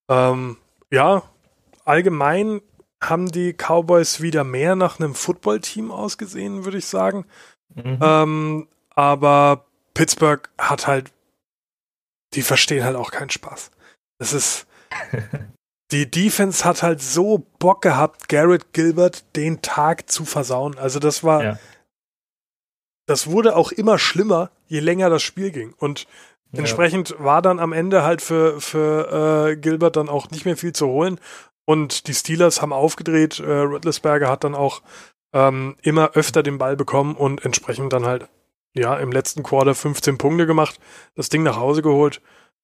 Ähm, 0.10 0.57
ja, 0.91 1.24
allgemein 1.86 2.62
haben 3.01 3.32
die 3.32 3.53
Cowboys 3.53 4.22
wieder 4.22 4.43
mehr 4.43 4.76
nach 4.76 4.99
einem 4.99 5.16
Footballteam 5.16 5.91
ausgesehen, 5.91 6.66
würde 6.66 6.80
ich 6.80 6.86
sagen. 6.86 7.26
Mhm. 7.76 8.00
Ähm, 8.02 8.68
aber 8.96 9.66
Pittsburgh 9.94 10.50
hat 10.58 10.88
halt, 10.88 11.12
die 12.34 12.42
verstehen 12.42 12.84
halt 12.84 12.96
auch 12.96 13.12
keinen 13.12 13.30
Spaß. 13.30 13.72
Das 14.18 14.34
ist, 14.34 14.68
die 15.92 16.10
Defense 16.10 16.66
hat 16.66 16.84
halt 16.84 17.02
so 17.02 17.46
Bock 17.60 17.82
gehabt, 17.82 18.30
Garrett 18.30 18.74
Gilbert 18.74 19.24
den 19.36 19.62
Tag 19.62 20.10
zu 20.10 20.26
versauen. 20.26 20.78
Also 20.78 21.00
das 21.00 21.24
war, 21.24 21.44
ja. 21.44 21.60
das 23.08 23.28
wurde 23.28 23.56
auch 23.56 23.72
immer 23.72 23.98
schlimmer, 23.98 24.52
je 24.68 24.80
länger 24.80 25.10
das 25.10 25.24
Spiel 25.24 25.52
ging. 25.52 25.74
Und 25.74 26.08
ja. 26.52 26.60
entsprechend 26.60 27.16
war 27.20 27.42
dann 27.42 27.60
am 27.60 27.74
Ende 27.74 28.04
halt 28.04 28.22
für, 28.22 28.62
für 28.62 29.50
äh, 29.52 29.56
Gilbert 29.56 29.96
dann 29.96 30.10
auch 30.10 30.30
nicht 30.32 30.46
mehr 30.46 30.58
viel 30.58 30.74
zu 30.74 30.88
holen. 30.88 31.20
Und 31.66 32.08
die 32.08 32.16
Steelers 32.16 32.62
haben 32.62 32.74
aufgedreht. 32.74 33.40
Äh, 33.40 33.52
Rittlisberger 33.52 34.28
hat 34.28 34.44
dann 34.44 34.56
auch 34.56 34.82
ähm, 35.34 35.76
immer 35.82 36.12
öfter 36.12 36.44
den 36.44 36.58
Ball 36.58 36.76
bekommen 36.76 37.16
und 37.16 37.44
entsprechend 37.46 37.94
dann 37.94 38.06
halt, 38.06 38.28
ja, 38.74 38.98
im 38.98 39.12
letzten 39.12 39.44
Quarter 39.44 39.76
15 39.76 40.18
Punkte 40.18 40.46
gemacht, 40.46 40.80
das 41.16 41.30
Ding 41.30 41.44
nach 41.44 41.58
Hause 41.58 41.82
geholt. 41.82 42.22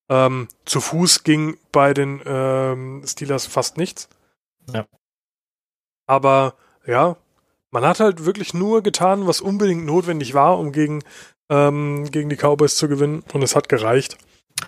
Ähm, 0.09 0.47
zu 0.66 0.82
Fuß 0.82 1.24
ging 1.24 1.57
bei 1.72 1.93
den 1.93 2.22
ähm, 2.26 3.03
Steelers 3.05 3.47
fast 3.47 3.78
nichts. 3.78 4.07
Ja. 4.72 4.86
Aber 6.07 6.55
ja, 6.86 7.18
man 7.72 7.84
hat 7.84 7.99
halt 7.99 8.26
wirklich 8.26 8.53
nur 8.53 8.84
getan, 8.84 9.28
was 9.28 9.41
unbedingt 9.41 9.86
notwendig 9.86 10.34
war, 10.34 10.59
um 10.59 10.72
gegen, 10.72 11.03
ähm, 11.49 12.09
gegen 12.11 12.30
die 12.30 12.38
Cowboys 12.38 12.76
zu 12.76 12.88
gewinnen. 12.88 13.24
Und 13.34 13.41
es 13.41 13.55
hat 13.55 13.68
gereicht. 13.68 14.18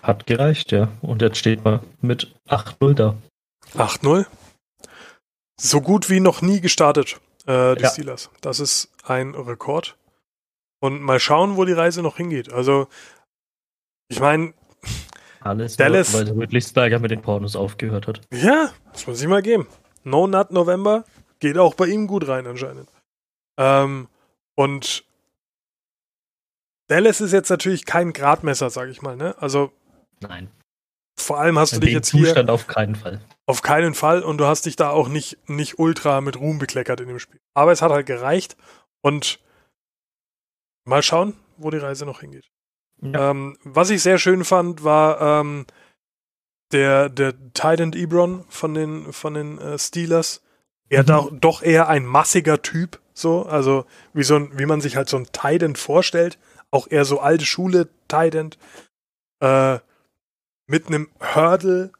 Hat 0.02 0.26
gereicht, 0.26 0.72
ja. 0.72 0.88
Und 1.00 1.22
jetzt 1.22 1.38
steht 1.38 1.64
man 1.64 1.80
mit 2.00 2.34
8-0 2.48 2.94
da. 2.94 3.16
8-0? 3.74 4.26
So 5.60 5.80
gut 5.80 6.10
wie 6.10 6.20
noch 6.20 6.42
nie 6.42 6.60
gestartet, 6.60 7.20
äh, 7.48 7.74
die 7.74 7.82
ja. 7.82 7.90
Steelers. 7.90 8.30
Das 8.40 8.60
ist 8.60 8.92
ein 9.04 9.34
Rekord. 9.34 9.96
Und 10.80 11.00
mal 11.00 11.18
schauen, 11.18 11.56
wo 11.56 11.64
die 11.64 11.72
Reise 11.72 12.02
noch 12.02 12.18
hingeht. 12.18 12.52
Also, 12.52 12.86
ich 14.08 14.20
meine, 14.20 14.54
alles 15.40 15.76
Dallas. 15.76 16.12
Nur, 16.12 16.26
weil 16.26 16.32
Rödlichsberger 16.32 16.98
mit 16.98 17.10
den 17.10 17.22
Pornos 17.22 17.56
aufgehört 17.56 18.06
hat. 18.06 18.20
Ja, 18.32 18.70
das 18.92 19.06
muss 19.06 19.20
ich 19.20 19.26
mal 19.26 19.42
geben. 19.42 19.66
No 20.04 20.26
Nut 20.26 20.52
November 20.52 21.04
geht 21.40 21.58
auch 21.58 21.74
bei 21.74 21.86
ihm 21.86 22.06
gut 22.06 22.28
rein 22.28 22.46
anscheinend. 22.46 22.88
Ähm, 23.58 24.08
und 24.54 25.04
Dallas 26.88 27.20
ist 27.20 27.32
jetzt 27.32 27.50
natürlich 27.50 27.86
kein 27.86 28.12
Gradmesser, 28.12 28.70
sag 28.70 28.88
ich 28.88 29.02
mal, 29.02 29.16
ne? 29.16 29.34
Also. 29.40 29.72
Nein. 30.20 30.48
Vor 31.20 31.38
allem 31.38 31.58
hast 31.58 31.72
In 31.72 31.80
du 31.80 31.86
dich 31.86 31.94
jetzt 31.94 32.08
Zustand 32.08 32.48
hier. 32.48 32.54
auf 32.54 32.66
keinen 32.66 32.94
Fall. 32.94 33.20
Auf 33.46 33.62
keinen 33.62 33.94
Fall. 33.94 34.22
Und 34.22 34.38
du 34.38 34.46
hast 34.46 34.66
dich 34.66 34.76
da 34.76 34.90
auch 34.90 35.08
nicht, 35.08 35.38
nicht 35.48 35.78
ultra 35.78 36.20
mit 36.20 36.38
Ruhm 36.38 36.58
bekleckert 36.58 37.00
in 37.00 37.08
dem 37.08 37.18
Spiel. 37.18 37.40
Aber 37.54 37.72
es 37.72 37.82
hat 37.82 37.90
halt 37.90 38.06
gereicht. 38.06 38.56
Und 39.00 39.40
mal 40.84 41.02
schauen, 41.02 41.34
wo 41.56 41.70
die 41.70 41.78
Reise 41.78 42.06
noch 42.06 42.20
hingeht. 42.20 42.50
Ja. 43.00 43.30
Ähm, 43.30 43.58
was 43.62 43.90
ich 43.90 44.02
sehr 44.02 44.18
schön 44.18 44.44
fand, 44.44 44.84
war 44.84 45.20
ähm, 45.40 45.66
der, 46.72 47.08
der 47.08 47.34
Titan 47.52 47.92
Ebron 47.92 48.44
von 48.48 48.74
den, 48.74 49.12
von 49.12 49.34
den 49.34 49.58
äh, 49.58 49.78
Steelers. 49.78 50.42
Er 50.88 51.02
mhm. 51.02 51.08
hat 51.08 51.32
doch 51.40 51.62
eher 51.62 51.88
ein 51.88 52.06
massiger 52.06 52.62
Typ, 52.62 53.00
so, 53.12 53.44
also 53.44 53.84
wie 54.12 54.24
so 54.24 54.36
ein, 54.36 54.58
wie 54.58 54.66
man 54.66 54.80
sich 54.80 54.96
halt 54.96 55.08
so 55.08 55.16
ein 55.16 55.28
Titan 55.32 55.76
vorstellt. 55.76 56.38
Auch 56.70 56.86
eher 56.88 57.04
so 57.04 57.20
alte 57.20 57.46
Schule 57.46 57.88
Titan. 58.08 58.50
Äh, 59.40 59.78
mit 60.68 60.86
einem 60.86 61.08
Hurdle 61.20 61.90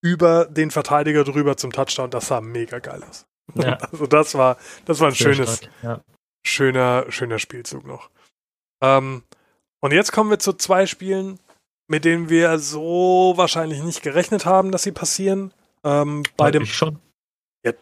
über 0.00 0.46
den 0.46 0.70
Verteidiger 0.70 1.24
drüber 1.24 1.56
zum 1.56 1.72
Touchdown. 1.72 2.10
Das 2.10 2.28
sah 2.28 2.40
mega 2.40 2.78
geil 2.78 3.02
aus. 3.02 3.26
Ja. 3.54 3.78
Also 3.92 4.06
das 4.06 4.34
war, 4.34 4.56
das 4.86 5.00
war 5.00 5.08
ein 5.08 5.14
Sehr 5.14 5.34
schönes, 5.34 5.60
ja. 5.82 6.00
schöner, 6.42 7.06
schöner 7.10 7.38
Spielzug 7.38 7.84
noch. 7.84 8.10
Ähm, 8.80 9.24
und 9.80 9.92
jetzt 9.92 10.12
kommen 10.12 10.30
wir 10.30 10.38
zu 10.38 10.52
zwei 10.52 10.86
Spielen, 10.86 11.38
mit 11.88 12.04
denen 12.04 12.28
wir 12.28 12.58
so 12.58 13.34
wahrscheinlich 13.36 13.82
nicht 13.82 14.02
gerechnet 14.02 14.46
haben, 14.46 14.70
dass 14.70 14.84
sie 14.84 14.92
passieren. 14.92 15.52
Ähm, 15.82 16.22
bei 16.36 16.50
dem 16.50 16.64
schon. 16.66 16.98
Ja, 17.64 17.72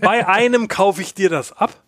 bei 0.00 0.26
einem 0.26 0.68
kaufe 0.68 1.02
ich 1.02 1.14
dir 1.14 1.28
das 1.28 1.52
ab, 1.52 1.82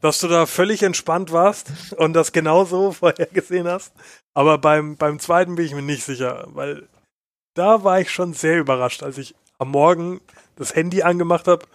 dass 0.00 0.20
du 0.20 0.28
da 0.28 0.46
völlig 0.46 0.82
entspannt 0.82 1.32
warst 1.32 1.92
und 1.94 2.12
das 2.12 2.32
genauso 2.32 2.92
vorhergesehen 2.92 3.68
hast. 3.68 3.92
Aber 4.34 4.58
beim, 4.58 4.96
beim 4.96 5.18
zweiten 5.18 5.56
bin 5.56 5.66
ich 5.66 5.74
mir 5.74 5.82
nicht 5.82 6.04
sicher, 6.04 6.46
weil 6.48 6.88
da 7.54 7.84
war 7.84 8.00
ich 8.00 8.10
schon 8.10 8.34
sehr 8.34 8.58
überrascht, 8.58 9.02
als 9.02 9.18
ich 9.18 9.34
am 9.58 9.70
Morgen 9.70 10.20
das 10.56 10.74
Handy 10.74 11.02
angemacht 11.02 11.48
habe 11.48 11.66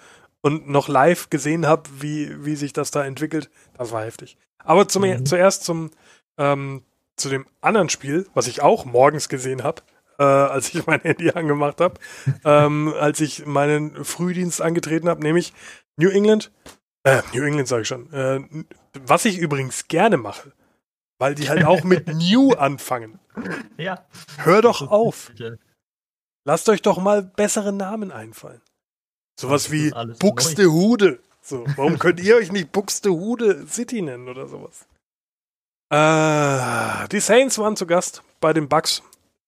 und 0.42 0.70
noch 0.70 0.88
live 0.88 1.30
gesehen 1.30 1.66
habe, 1.66 1.90
wie, 2.00 2.46
wie 2.46 2.56
sich 2.56 2.74
das 2.74 2.92
da 2.92 3.04
entwickelt. 3.04 3.50
Das 3.78 3.92
war 3.92 4.04
heftig. 4.04 4.38
Aber 4.64 4.88
zum, 4.88 5.04
mhm. 5.04 5.26
zuerst 5.26 5.64
zum, 5.64 5.92
ähm, 6.38 6.84
zu 7.16 7.30
dem 7.30 7.46
anderen 7.62 7.90
Spiel, 7.90 8.28
was 8.34 8.48
ich 8.48 8.62
auch 8.62 8.86
morgens 8.86 9.30
gesehen 9.30 9.64
habe, 9.64 9.82
äh, 10.20 10.24
als 10.24 10.74
ich 10.74 10.86
mein 10.86 11.02
Handy 11.02 11.32
angemacht 11.32 11.82
habe, 11.82 11.96
ähm, 12.46 12.94
als 13.00 13.20
ich 13.22 13.46
meinen 13.46 14.04
Frühdienst 14.04 14.62
angetreten 14.62 15.10
habe, 15.10 15.22
nämlich 15.22 15.54
New 15.98 16.10
England, 16.10 16.52
äh, 17.04 17.22
New 17.34 17.44
England 17.44 17.68
sage 17.68 17.82
ich 17.84 17.88
schon, 17.88 18.12
äh, 18.14 18.42
was 19.06 19.26
ich 19.26 19.38
übrigens 19.38 19.88
gerne 19.88 20.18
mache, 20.18 20.54
weil 21.18 21.36
die 21.36 21.50
halt 21.50 21.66
auch 21.66 21.84
mit 21.84 22.08
New 22.14 22.54
anfangen. 22.54 23.20
Ja. 23.78 24.06
Hör 24.38 24.62
doch 24.62 24.90
auf. 24.90 25.32
Lasst 26.44 26.70
euch 26.70 26.82
doch 26.82 26.98
mal 26.98 27.22
bessere 27.22 27.72
Namen 27.72 28.12
einfallen. 28.12 28.62
Sowas 29.40 29.72
wie 29.72 29.92
Buxtehude. 30.20 31.20
So, 31.42 31.66
warum 31.76 31.98
könnt 31.98 32.20
ihr 32.20 32.36
euch 32.36 32.52
nicht 32.52 32.72
Buxtehude 32.72 33.66
City 33.68 34.02
nennen 34.02 34.28
oder 34.28 34.48
sowas? 34.48 34.86
Äh, 35.90 37.08
die 37.10 37.20
Saints 37.20 37.58
waren 37.58 37.76
zu 37.76 37.86
Gast 37.86 38.24
bei 38.40 38.54
den 38.54 38.70
Bucks. 38.70 39.02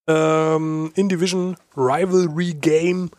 Ähm, 0.08 0.91
in 0.95 1.08
Division 1.08 1.56
Rivalry 1.78 2.54
Game. 2.56 3.12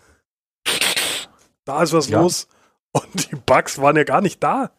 Da 1.64 1.82
ist 1.82 1.93
was 1.93 2.09
ja. 2.09 2.20
los. 2.20 2.47
Und 2.95 3.30
die 3.30 3.36
Bucks 3.36 3.78
waren 3.78 3.97
ja 3.97 4.05
gar 4.05 4.20
nicht 4.20 4.42
da. 4.42 4.70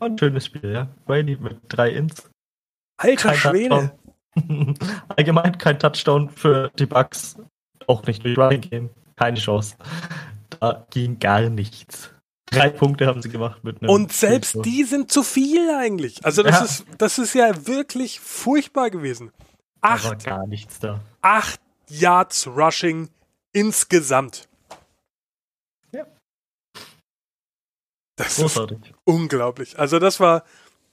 Ein 0.00 0.16
schönes 0.18 0.46
Spiel, 0.46 0.72
ja. 0.72 0.88
Brady 1.04 1.36
mit 1.36 1.58
drei 1.68 1.90
Ins. 1.90 2.30
Alter 2.96 3.30
kein 3.30 3.38
Schwede. 3.38 3.98
Allgemein 5.08 5.58
kein 5.58 5.78
Touchdown 5.78 6.30
für 6.30 6.70
die 6.78 6.86
Bucks. 6.86 7.36
Auch 7.86 8.04
nicht 8.06 8.24
durch 8.24 8.38
Running 8.38 8.60
Game. 8.60 8.90
Keine 9.16 9.38
Chance. 9.38 9.76
Da 10.60 10.86
ging 10.90 11.18
gar 11.18 11.48
nichts. 11.48 12.10
Drei 12.46 12.68
Punkte 12.68 13.06
haben 13.06 13.22
sie 13.22 13.28
gemacht 13.30 13.64
mit 13.64 13.82
einem. 13.82 13.90
Und 13.90 14.12
selbst 14.12 14.50
Spiel. 14.50 14.62
die 14.62 14.84
sind 14.84 15.10
zu 15.10 15.22
viel 15.22 15.70
eigentlich. 15.70 16.24
Also 16.24 16.42
das 16.42 16.58
ja. 16.58 16.64
ist, 16.64 16.86
das 16.98 17.18
ist 17.18 17.34
ja 17.34 17.66
wirklich 17.66 18.20
furchtbar 18.20 18.90
gewesen. 18.90 19.32
Acht, 19.80 20.04
da 20.04 20.08
war 20.08 20.16
gar 20.16 20.46
nichts 20.46 20.78
da. 20.78 21.00
Acht 21.20 21.60
Yards 21.88 22.46
Rushing 22.46 23.10
insgesamt. 23.52 24.48
Das 28.16 28.36
Großartig. 28.36 28.78
ist 28.78 28.94
unglaublich. 29.04 29.78
Also 29.78 29.98
das 29.98 30.20
war, 30.20 30.44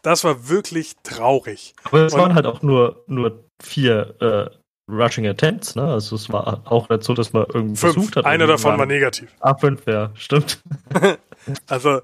das 0.02 0.24
war 0.24 0.50
wirklich 0.50 0.96
traurig. 1.04 1.76
Aber 1.84 2.06
es 2.06 2.14
waren 2.14 2.34
halt 2.34 2.46
auch 2.46 2.62
nur, 2.62 3.04
nur 3.08 3.44
vier 3.62 4.16
äh, 4.20 4.50
Rushing 4.92 5.28
Attempts, 5.28 5.76
ne? 5.76 5.84
Also 5.84 6.16
es 6.16 6.30
war 6.32 6.62
auch 6.66 6.90
nicht 6.90 7.04
so, 7.04 7.14
dass 7.14 7.34
man 7.34 7.46
irgendwie 7.54 7.78
fünf. 7.78 7.94
versucht 7.94 8.16
hat. 8.16 8.26
Einer 8.26 8.48
davon 8.48 8.78
war 8.78 8.86
negativ. 8.86 9.32
Ah, 9.40 9.56
fünf, 9.56 9.86
ja, 9.86 10.12
stimmt. 10.16 10.62
also 11.68 12.02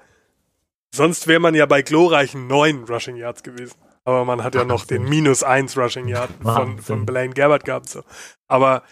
sonst 0.94 1.28
wäre 1.28 1.40
man 1.40 1.56
ja 1.56 1.66
bei 1.66 1.82
glorreichen 1.82 2.48
neun 2.48 2.86
Rushing 2.86 3.18
Yards 3.18 3.44
gewesen. 3.44 3.76
Aber 4.06 4.24
man 4.24 4.42
hat 4.42 4.56
ja 4.56 4.64
noch 4.64 4.86
den 4.86 5.04
minus 5.04 5.44
eins 5.44 5.78
Rushing 5.78 6.08
Yard 6.08 6.30
von, 6.42 6.80
von 6.80 7.06
Blaine 7.06 7.34
Gabbard 7.34 7.66
gehabt. 7.66 7.90
So. 7.90 8.04
Aber 8.48 8.84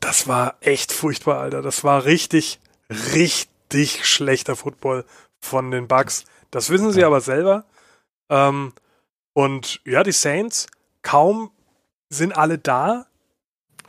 das 0.00 0.26
war 0.26 0.56
echt 0.60 0.90
furchtbar, 0.92 1.38
Alter. 1.38 1.62
Das 1.62 1.84
war 1.84 2.06
richtig, 2.06 2.58
richtig 3.14 4.04
schlechter 4.04 4.56
Football 4.56 5.04
von 5.40 5.70
den 5.70 5.88
Bucks. 5.88 6.24
Das 6.50 6.70
wissen 6.70 6.92
sie 6.92 7.04
aber 7.04 7.20
selber. 7.20 7.64
Ähm, 8.28 8.72
und 9.32 9.80
ja, 9.84 10.02
die 10.02 10.12
Saints, 10.12 10.66
kaum 11.02 11.50
sind 12.08 12.36
alle 12.36 12.58
da. 12.58 13.06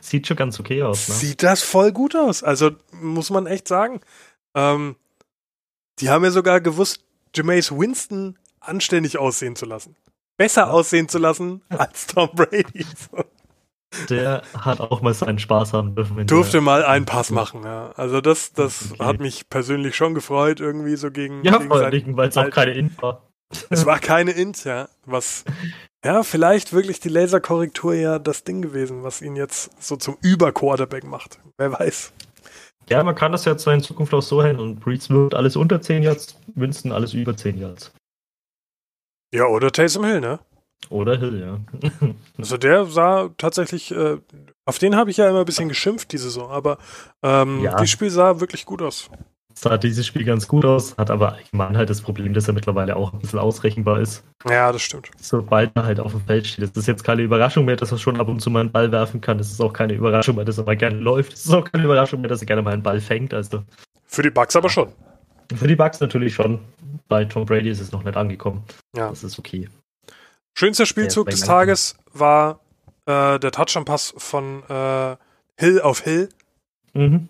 Sieht 0.00 0.26
schon 0.26 0.36
ganz 0.36 0.60
okay 0.60 0.82
aus, 0.82 1.08
ne? 1.08 1.14
Sieht 1.14 1.42
das 1.42 1.62
voll 1.62 1.92
gut 1.92 2.14
aus. 2.14 2.42
Also 2.42 2.70
muss 2.92 3.30
man 3.30 3.46
echt 3.46 3.66
sagen. 3.66 4.00
Ähm, 4.54 4.96
die 5.98 6.10
haben 6.10 6.24
ja 6.24 6.30
sogar 6.30 6.60
gewusst, 6.60 7.04
Jameis 7.34 7.72
Winston 7.72 8.38
anständig 8.60 9.18
aussehen 9.18 9.56
zu 9.56 9.66
lassen. 9.66 9.96
Besser 10.36 10.62
ja. 10.62 10.70
aussehen 10.70 11.08
zu 11.08 11.18
lassen 11.18 11.62
als 11.68 12.06
Tom 12.06 12.30
Brady. 12.34 12.86
Der 14.10 14.42
hat 14.56 14.80
auch 14.80 15.00
mal 15.00 15.14
seinen 15.14 15.38
Spaß 15.38 15.72
haben 15.72 15.94
dürfen. 15.94 16.26
Durfte 16.26 16.60
mal 16.60 16.84
einen 16.84 17.06
Pass 17.06 17.30
machen, 17.30 17.62
ja. 17.64 17.92
Also 17.96 18.20
das, 18.20 18.52
das 18.52 18.92
okay. 18.92 19.04
hat 19.04 19.20
mich 19.20 19.48
persönlich 19.48 19.96
schon 19.96 20.14
gefreut, 20.14 20.60
irgendwie 20.60 20.96
so 20.96 21.10
gegen. 21.10 21.42
Ja, 21.42 21.56
gegen 21.56 21.68
vor 21.68 21.80
allem, 21.80 22.16
weil 22.16 22.28
es 22.28 22.36
auch 22.36 22.50
keine 22.50 22.72
Int 22.72 23.00
war. 23.00 23.22
Es 23.70 23.86
war 23.86 23.98
keine 23.98 24.32
Int, 24.32 24.64
ja. 24.64 24.88
Was, 25.06 25.44
ja, 26.04 26.22
vielleicht 26.22 26.72
wirklich 26.72 27.00
die 27.00 27.08
Laserkorrektur 27.08 27.94
ja 27.94 28.18
das 28.18 28.44
Ding 28.44 28.62
gewesen, 28.62 29.02
was 29.02 29.22
ihn 29.22 29.36
jetzt 29.36 29.70
so 29.82 29.96
zum 29.96 30.16
Überquarterback 30.20 31.04
macht. 31.04 31.40
Wer 31.56 31.72
weiß. 31.72 32.12
Ja, 32.88 33.02
man 33.02 33.14
kann 33.14 33.32
das 33.32 33.44
jetzt 33.44 33.66
in 33.66 33.82
Zukunft 33.82 34.14
auch 34.14 34.22
so 34.22 34.42
handeln. 34.42 34.76
Breeds 34.76 35.10
wird 35.10 35.34
alles 35.34 35.56
unter 35.56 35.80
10 35.80 36.02
Yards, 36.02 36.38
Winston 36.54 36.92
alles 36.92 37.14
über 37.14 37.36
10 37.36 37.58
Yards. 37.58 37.92
Ja, 39.34 39.46
oder 39.46 39.70
Taysom 39.70 40.04
Hill, 40.04 40.20
ne? 40.20 40.38
Oder 40.90 41.18
Hill, 41.18 41.40
ja. 41.40 41.90
also 42.38 42.56
der 42.56 42.86
sah 42.86 43.30
tatsächlich, 43.36 43.90
äh, 43.90 44.18
auf 44.64 44.78
den 44.78 44.96
habe 44.96 45.10
ich 45.10 45.18
ja 45.18 45.28
immer 45.28 45.40
ein 45.40 45.44
bisschen 45.44 45.68
geschimpft 45.68 46.12
die 46.12 46.18
Saison, 46.18 46.50
aber 46.50 46.78
ähm, 47.22 47.62
ja. 47.62 47.76
das 47.76 47.90
Spiel 47.90 48.10
sah 48.10 48.40
wirklich 48.40 48.64
gut 48.64 48.80
aus. 48.80 49.10
Sah 49.54 49.76
dieses 49.76 50.06
Spiel 50.06 50.24
ganz 50.24 50.46
gut 50.46 50.64
aus, 50.64 50.96
hat 50.96 51.10
aber 51.10 51.32
allgemein 51.32 51.76
halt 51.76 51.90
das 51.90 52.00
Problem, 52.00 52.32
dass 52.32 52.46
er 52.46 52.54
mittlerweile 52.54 52.94
auch 52.94 53.12
ein 53.12 53.18
bisschen 53.18 53.40
ausrechenbar 53.40 54.00
ist. 54.00 54.24
Ja, 54.48 54.70
das 54.70 54.82
stimmt. 54.82 55.10
Sobald 55.20 55.72
er 55.74 55.84
halt 55.84 55.98
auf 55.98 56.12
dem 56.12 56.20
Feld 56.20 56.46
steht. 56.46 56.64
Das 56.64 56.76
ist 56.76 56.86
jetzt 56.86 57.02
keine 57.02 57.22
Überraschung 57.22 57.64
mehr, 57.64 57.74
dass 57.74 57.90
er 57.90 57.98
schon 57.98 58.20
ab 58.20 58.28
und 58.28 58.40
zu 58.40 58.50
mal 58.50 58.60
einen 58.60 58.70
Ball 58.70 58.92
werfen 58.92 59.20
kann. 59.20 59.40
Es 59.40 59.50
ist 59.50 59.60
auch 59.60 59.72
keine 59.72 59.94
Überraschung 59.94 60.36
mehr, 60.36 60.44
dass 60.44 60.58
er 60.58 60.64
mal 60.64 60.76
gerne 60.76 60.98
läuft. 60.98 61.32
Es 61.32 61.44
ist 61.44 61.52
auch 61.52 61.64
keine 61.64 61.84
Überraschung 61.84 62.20
mehr, 62.20 62.28
dass 62.28 62.40
er 62.40 62.46
gerne 62.46 62.62
mal 62.62 62.72
einen 62.72 62.84
Ball 62.84 63.00
fängt. 63.00 63.34
Also. 63.34 63.64
Für 64.04 64.22
die 64.22 64.30
Bugs 64.30 64.54
aber 64.54 64.68
schon. 64.68 64.92
Für 65.52 65.66
die 65.66 65.76
Bugs 65.76 65.98
natürlich 65.98 66.34
schon. 66.34 66.60
Bei 67.08 67.24
Tom 67.24 67.44
Brady 67.44 67.70
ist 67.70 67.80
es 67.80 67.90
noch 67.90 68.04
nicht 68.04 68.16
angekommen. 68.16 68.62
Ja. 68.96 69.08
Das 69.08 69.24
ist 69.24 69.40
okay. 69.40 69.68
Schönster 70.56 70.86
Spielzug 70.86 71.30
des 71.30 71.40
Tages 71.40 71.96
war 72.12 72.60
äh, 73.06 73.38
der 73.38 73.52
Touchdown-Pass 73.52 74.14
von 74.16 74.62
äh, 74.68 75.16
Hill 75.56 75.80
auf 75.80 76.00
Hill. 76.00 76.28
Mhm. 76.94 77.28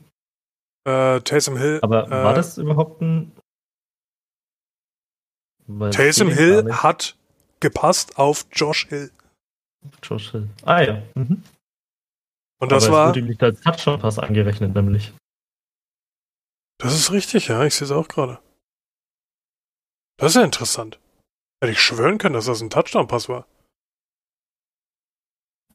Äh, 0.85 1.21
Taysom 1.21 1.57
Hill. 1.57 1.81
Aber 1.83 2.11
war 2.11 2.33
äh, 2.33 2.37
das 2.37 2.59
überhaupt 2.59 3.01
ein. 3.03 3.33
Taysom 5.91 6.31
Hill 6.31 6.73
hat 6.73 7.17
gepasst 7.61 8.19
auf 8.19 8.47
Josh 8.53 8.87
Hill. 8.89 9.11
Josh 10.03 10.31
Hill. 10.31 10.49
Ah 10.63 10.81
ja. 10.81 11.03
Mhm. 11.15 11.43
Und 12.61 12.73
das 12.73 12.87
Aber 12.87 12.97
war. 12.97 13.09
wurde 13.09 13.21
ihm 13.21 13.27
nicht 13.27 13.43
als 13.43 13.61
Touchdown-Pass 13.61 14.19
angerechnet, 14.19 14.75
nämlich. 14.75 15.13
Das 16.79 16.95
ist 16.95 17.13
richtig, 17.13 17.49
ja, 17.49 17.65
ich 17.65 17.75
sehe 17.75 17.87
es 17.87 17.93
auch 17.93 18.09
gerade. 18.09 18.41
Das 20.17 20.33
ist 20.33 20.37
ja 20.37 20.45
interessant. 20.45 20.99
Hätte 21.61 21.73
ich 21.73 21.81
schwören 21.81 22.19
können, 22.19 22.35
dass 22.35 22.47
das 22.47 22.61
ein 22.61 22.71
Touchdown-Pass 22.71 23.29
war. 23.29 23.47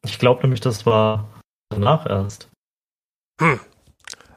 Ich 0.06 0.20
glaube 0.20 0.42
nämlich, 0.42 0.62
das 0.62 0.86
war 0.86 1.30
danach 1.70 2.06
erst. 2.06 2.50
Hm. 3.40 3.60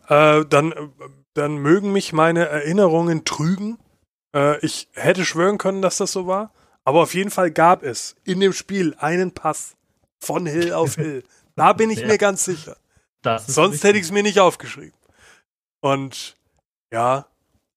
Äh, 0.09 0.45
dann, 0.47 0.93
dann 1.35 1.59
mögen 1.59 1.93
mich 1.93 2.13
meine 2.13 2.47
Erinnerungen 2.49 3.25
trügen. 3.25 3.79
Äh, 4.35 4.65
ich 4.65 4.89
hätte 4.95 5.25
schwören 5.25 5.59
können, 5.59 5.83
dass 5.83 5.99
das 5.99 6.13
so 6.13 6.27
war. 6.27 6.53
Aber 6.85 7.03
auf 7.03 7.15
jeden 7.15 7.31
Fall 7.31 7.51
gab 7.51 7.83
es 7.83 8.15
in 8.25 8.39
dem 8.39 8.53
Spiel 8.53 8.95
einen 8.99 9.33
Pass 9.33 9.77
von 10.21 10.47
Hill 10.47 10.73
auf 10.73 10.95
Hill. 10.97 11.25
Da 11.57 11.73
bin 11.73 11.91
ich 11.91 12.01
ja. 12.01 12.07
mir 12.07 12.19
ganz 12.19 12.45
sicher. 12.45 12.77
Sonst 13.39 13.83
hätte 13.83 13.99
ich 13.99 14.05
es 14.05 14.13
mir 14.13 14.23
nicht 14.23 14.39
aufgeschrieben. 14.39 14.97
Und 15.81 16.37
ja, 16.93 17.27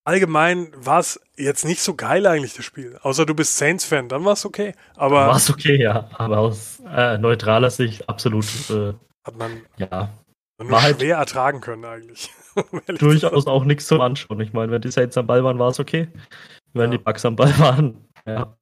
allgemein 0.10 0.72
war 0.76 1.00
es 1.00 1.20
jetzt 1.38 1.66
nicht 1.66 1.82
so 1.82 1.96
geil 1.96 2.26
eigentlich, 2.26 2.56
das 2.56 2.66
Spiel. 2.66 2.98
Außer 3.02 3.26
du 3.26 3.36
bist 3.36 3.58
Saints-Fan, 3.58 4.10
dann 4.10 4.26
war 4.26 4.34
es 4.34 4.46
okay. 4.46 4.74
Aber 4.96 5.28
war 5.28 5.36
es 5.36 5.50
okay, 5.50 5.82
ja. 5.82 6.10
Aber 6.14 6.40
aus 6.40 6.82
äh, 6.88 7.18
neutraler 7.18 7.70
Sicht 7.70 8.10
absolut. 8.10 8.46
Äh, 8.70 8.94
hat 9.26 9.38
man 9.38 9.62
ja. 9.78 10.10
nur 10.62 10.82
halt 10.82 11.00
schwer 11.00 11.18
ertragen 11.18 11.62
können 11.62 11.86
eigentlich. 11.86 12.32
durchaus 12.88 13.48
auch 13.48 13.64
nichts 13.66 13.88
zum 13.88 14.02
Anschauen. 14.02 14.40
Ich 14.42 14.54
meine, 14.54 14.72
wenn 14.72 14.82
die 14.82 14.92
Saints 14.92 15.18
am 15.18 15.28
Ball 15.28 15.44
waren, 15.44 15.60
war 15.60 15.70
es 15.70 15.80
okay. 15.80 16.08
Wenn 16.74 16.92
ja. 16.92 16.98
die 16.98 17.04
Bugs 17.04 17.26
am 17.26 17.36
Ball 17.36 17.54
waren, 17.60 18.08
ja. 18.26 18.56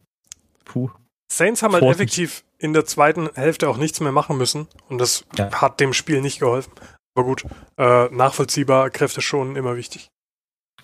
Puh. 0.66 0.90
Saints 1.32 1.64
haben 1.64 1.74
halt 1.74 1.84
Vorsicht. 1.84 2.12
effektiv 2.12 2.44
in 2.58 2.74
der 2.74 2.86
zweiten 2.86 3.30
Hälfte 3.34 3.70
auch 3.70 3.78
nichts 3.78 4.00
mehr 4.00 4.12
machen 4.12 4.38
müssen. 4.38 4.68
Und 4.90 5.00
das 5.00 5.26
ja. 5.38 5.52
hat 5.52 5.80
dem 5.80 5.94
Spiel 5.94 6.22
nicht 6.22 6.40
geholfen. 6.40 6.72
Aber 7.16 7.26
gut, 7.26 7.46
äh, 7.78 8.06
nachvollziehbar, 8.10 8.90
Kräfte 8.90 9.22
schon 9.22 9.56
immer 9.56 9.76
wichtig 9.76 10.10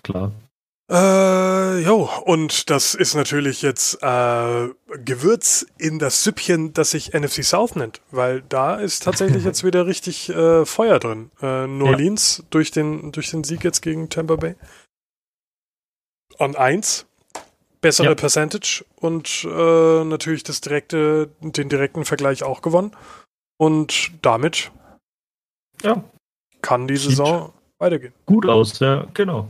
klar. 0.04 0.32
Äh, 0.90 1.78
jo, 1.78 2.10
und 2.26 2.68
das 2.68 2.94
ist 2.94 3.14
natürlich 3.14 3.62
jetzt 3.62 4.02
äh, 4.02 4.68
Gewürz 5.02 5.64
in 5.78 5.98
das 5.98 6.22
Süppchen, 6.22 6.74
das 6.74 6.90
sich 6.90 7.14
NFC 7.14 7.42
South 7.42 7.74
nennt, 7.74 8.02
weil 8.10 8.42
da 8.42 8.76
ist 8.76 9.02
tatsächlich 9.02 9.44
jetzt 9.44 9.64
wieder 9.64 9.86
richtig 9.86 10.28
äh, 10.28 10.66
Feuer 10.66 10.98
drin. 10.98 11.30
Äh, 11.40 11.66
New 11.66 11.86
Orleans 11.86 12.38
ja. 12.38 12.44
durch, 12.50 12.70
den, 12.70 13.12
durch 13.12 13.30
den 13.30 13.44
Sieg 13.44 13.64
jetzt 13.64 13.80
gegen 13.80 14.10
Tampa 14.10 14.36
Bay. 14.36 14.56
An 16.38 16.54
1, 16.54 17.06
bessere 17.80 18.08
ja. 18.08 18.14
Percentage 18.14 18.84
und 18.96 19.44
äh, 19.44 20.04
natürlich 20.04 20.42
das 20.42 20.60
direkte, 20.60 21.30
den 21.40 21.68
direkten 21.70 22.04
Vergleich 22.04 22.42
auch 22.42 22.60
gewonnen. 22.60 22.94
Und 23.56 24.10
damit 24.20 24.70
ja. 25.82 26.04
kann 26.60 26.88
die 26.88 26.96
Saison 26.96 27.54
weitergehen. 27.78 28.12
Gut 28.26 28.46
aus, 28.46 28.80
ja, 28.80 29.06
genau. 29.14 29.48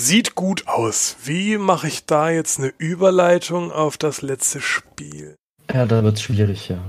Sieht 0.00 0.36
gut 0.36 0.68
aus. 0.68 1.16
Wie 1.24 1.58
mache 1.58 1.88
ich 1.88 2.06
da 2.06 2.30
jetzt 2.30 2.60
eine 2.60 2.72
Überleitung 2.78 3.72
auf 3.72 3.98
das 3.98 4.22
letzte 4.22 4.60
Spiel? 4.60 5.34
Ja, 5.72 5.86
da 5.86 6.04
wird 6.04 6.14
es 6.14 6.22
schwierig, 6.22 6.68
ja. 6.68 6.80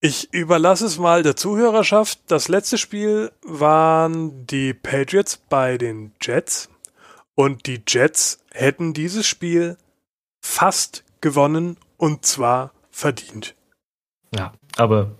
Ich 0.00 0.34
überlasse 0.34 0.86
es 0.86 0.98
mal 0.98 1.22
der 1.22 1.36
Zuhörerschaft. 1.36 2.18
Das 2.26 2.48
letzte 2.48 2.76
Spiel 2.76 3.30
waren 3.42 4.48
die 4.48 4.74
Patriots 4.74 5.36
bei 5.36 5.78
den 5.78 6.12
Jets. 6.20 6.70
Und 7.36 7.68
die 7.68 7.80
Jets 7.86 8.44
hätten 8.50 8.92
dieses 8.92 9.28
Spiel 9.28 9.76
fast 10.44 11.04
gewonnen 11.20 11.76
und 11.98 12.26
zwar 12.26 12.72
verdient. 12.90 13.54
Ja, 14.34 14.54
aber 14.76 15.12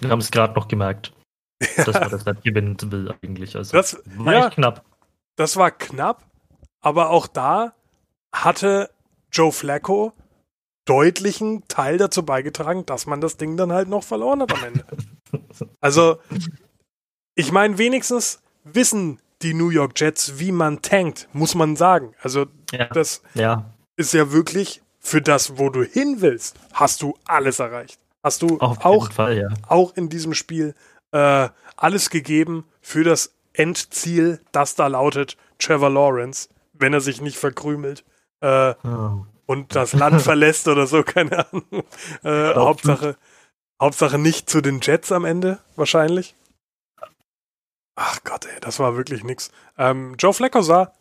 wir 0.00 0.10
haben 0.10 0.20
es 0.20 0.32
gerade 0.32 0.54
noch 0.54 0.66
gemerkt. 0.66 1.12
Dass 1.76 1.94
man 1.94 2.10
das 2.10 2.26
nicht 2.26 2.42
gewinnen 2.42 2.76
will 2.90 3.14
eigentlich. 3.22 3.54
Also 3.54 3.76
das 3.76 4.02
war 4.16 4.32
ja, 4.32 4.50
knapp. 4.50 4.84
Das 5.36 5.56
war 5.56 5.70
knapp, 5.70 6.24
aber 6.80 7.10
auch 7.10 7.26
da 7.26 7.74
hatte 8.32 8.90
Joe 9.30 9.52
Flacco 9.52 10.12
deutlichen 10.86 11.66
Teil 11.68 11.98
dazu 11.98 12.24
beigetragen, 12.24 12.86
dass 12.86 13.06
man 13.06 13.20
das 13.20 13.36
Ding 13.36 13.56
dann 13.56 13.72
halt 13.72 13.88
noch 13.88 14.04
verloren 14.04 14.40
hat 14.40 14.54
am 14.54 14.64
Ende. 14.64 14.84
also, 15.80 16.18
ich 17.34 17.52
meine, 17.52 17.76
wenigstens 17.76 18.40
wissen 18.64 19.20
die 19.42 19.52
New 19.52 19.70
York 19.70 19.92
Jets, 20.00 20.38
wie 20.38 20.52
man 20.52 20.80
tankt, 20.82 21.28
muss 21.32 21.54
man 21.54 21.76
sagen. 21.76 22.14
Also, 22.22 22.46
ja. 22.72 22.86
das 22.86 23.22
ja. 23.34 23.70
ist 23.96 24.14
ja 24.14 24.32
wirklich 24.32 24.82
für 24.98 25.20
das, 25.20 25.58
wo 25.58 25.68
du 25.70 25.82
hin 25.82 26.20
willst, 26.20 26.56
hast 26.72 27.02
du 27.02 27.14
alles 27.26 27.58
erreicht. 27.58 28.00
Hast 28.22 28.42
du 28.42 28.58
auch, 28.60 29.12
Fall, 29.12 29.38
ja. 29.38 29.48
auch 29.68 29.94
in 29.96 30.08
diesem 30.08 30.34
Spiel 30.34 30.74
äh, 31.12 31.48
alles 31.76 32.10
gegeben 32.10 32.64
für 32.80 33.04
das 33.04 33.35
Endziel, 33.58 34.40
das 34.52 34.74
da 34.74 34.86
lautet 34.86 35.36
Trevor 35.58 35.90
Lawrence, 35.90 36.48
wenn 36.72 36.92
er 36.92 37.00
sich 37.00 37.20
nicht 37.20 37.36
verkrümelt 37.36 38.04
äh, 38.40 38.74
oh. 38.84 39.24
und 39.46 39.74
das 39.74 39.92
Land 39.92 40.22
verlässt 40.22 40.68
oder 40.68 40.86
so, 40.86 41.02
keine 41.02 41.46
Ahnung. 41.46 41.84
Äh, 42.22 42.54
Hauptsache, 42.54 43.16
Hauptsache 43.80 44.18
nicht 44.18 44.50
zu 44.50 44.60
den 44.60 44.80
Jets 44.80 45.12
am 45.12 45.24
Ende, 45.24 45.58
wahrscheinlich. 45.76 46.34
Ach 47.94 48.18
Gott, 48.24 48.44
ey, 48.44 48.60
das 48.60 48.78
war 48.78 48.96
wirklich 48.96 49.24
nix. 49.24 49.50
Ähm, 49.78 50.16
Joe 50.18 50.34
Flacco 50.34 50.60
sah 50.60 50.92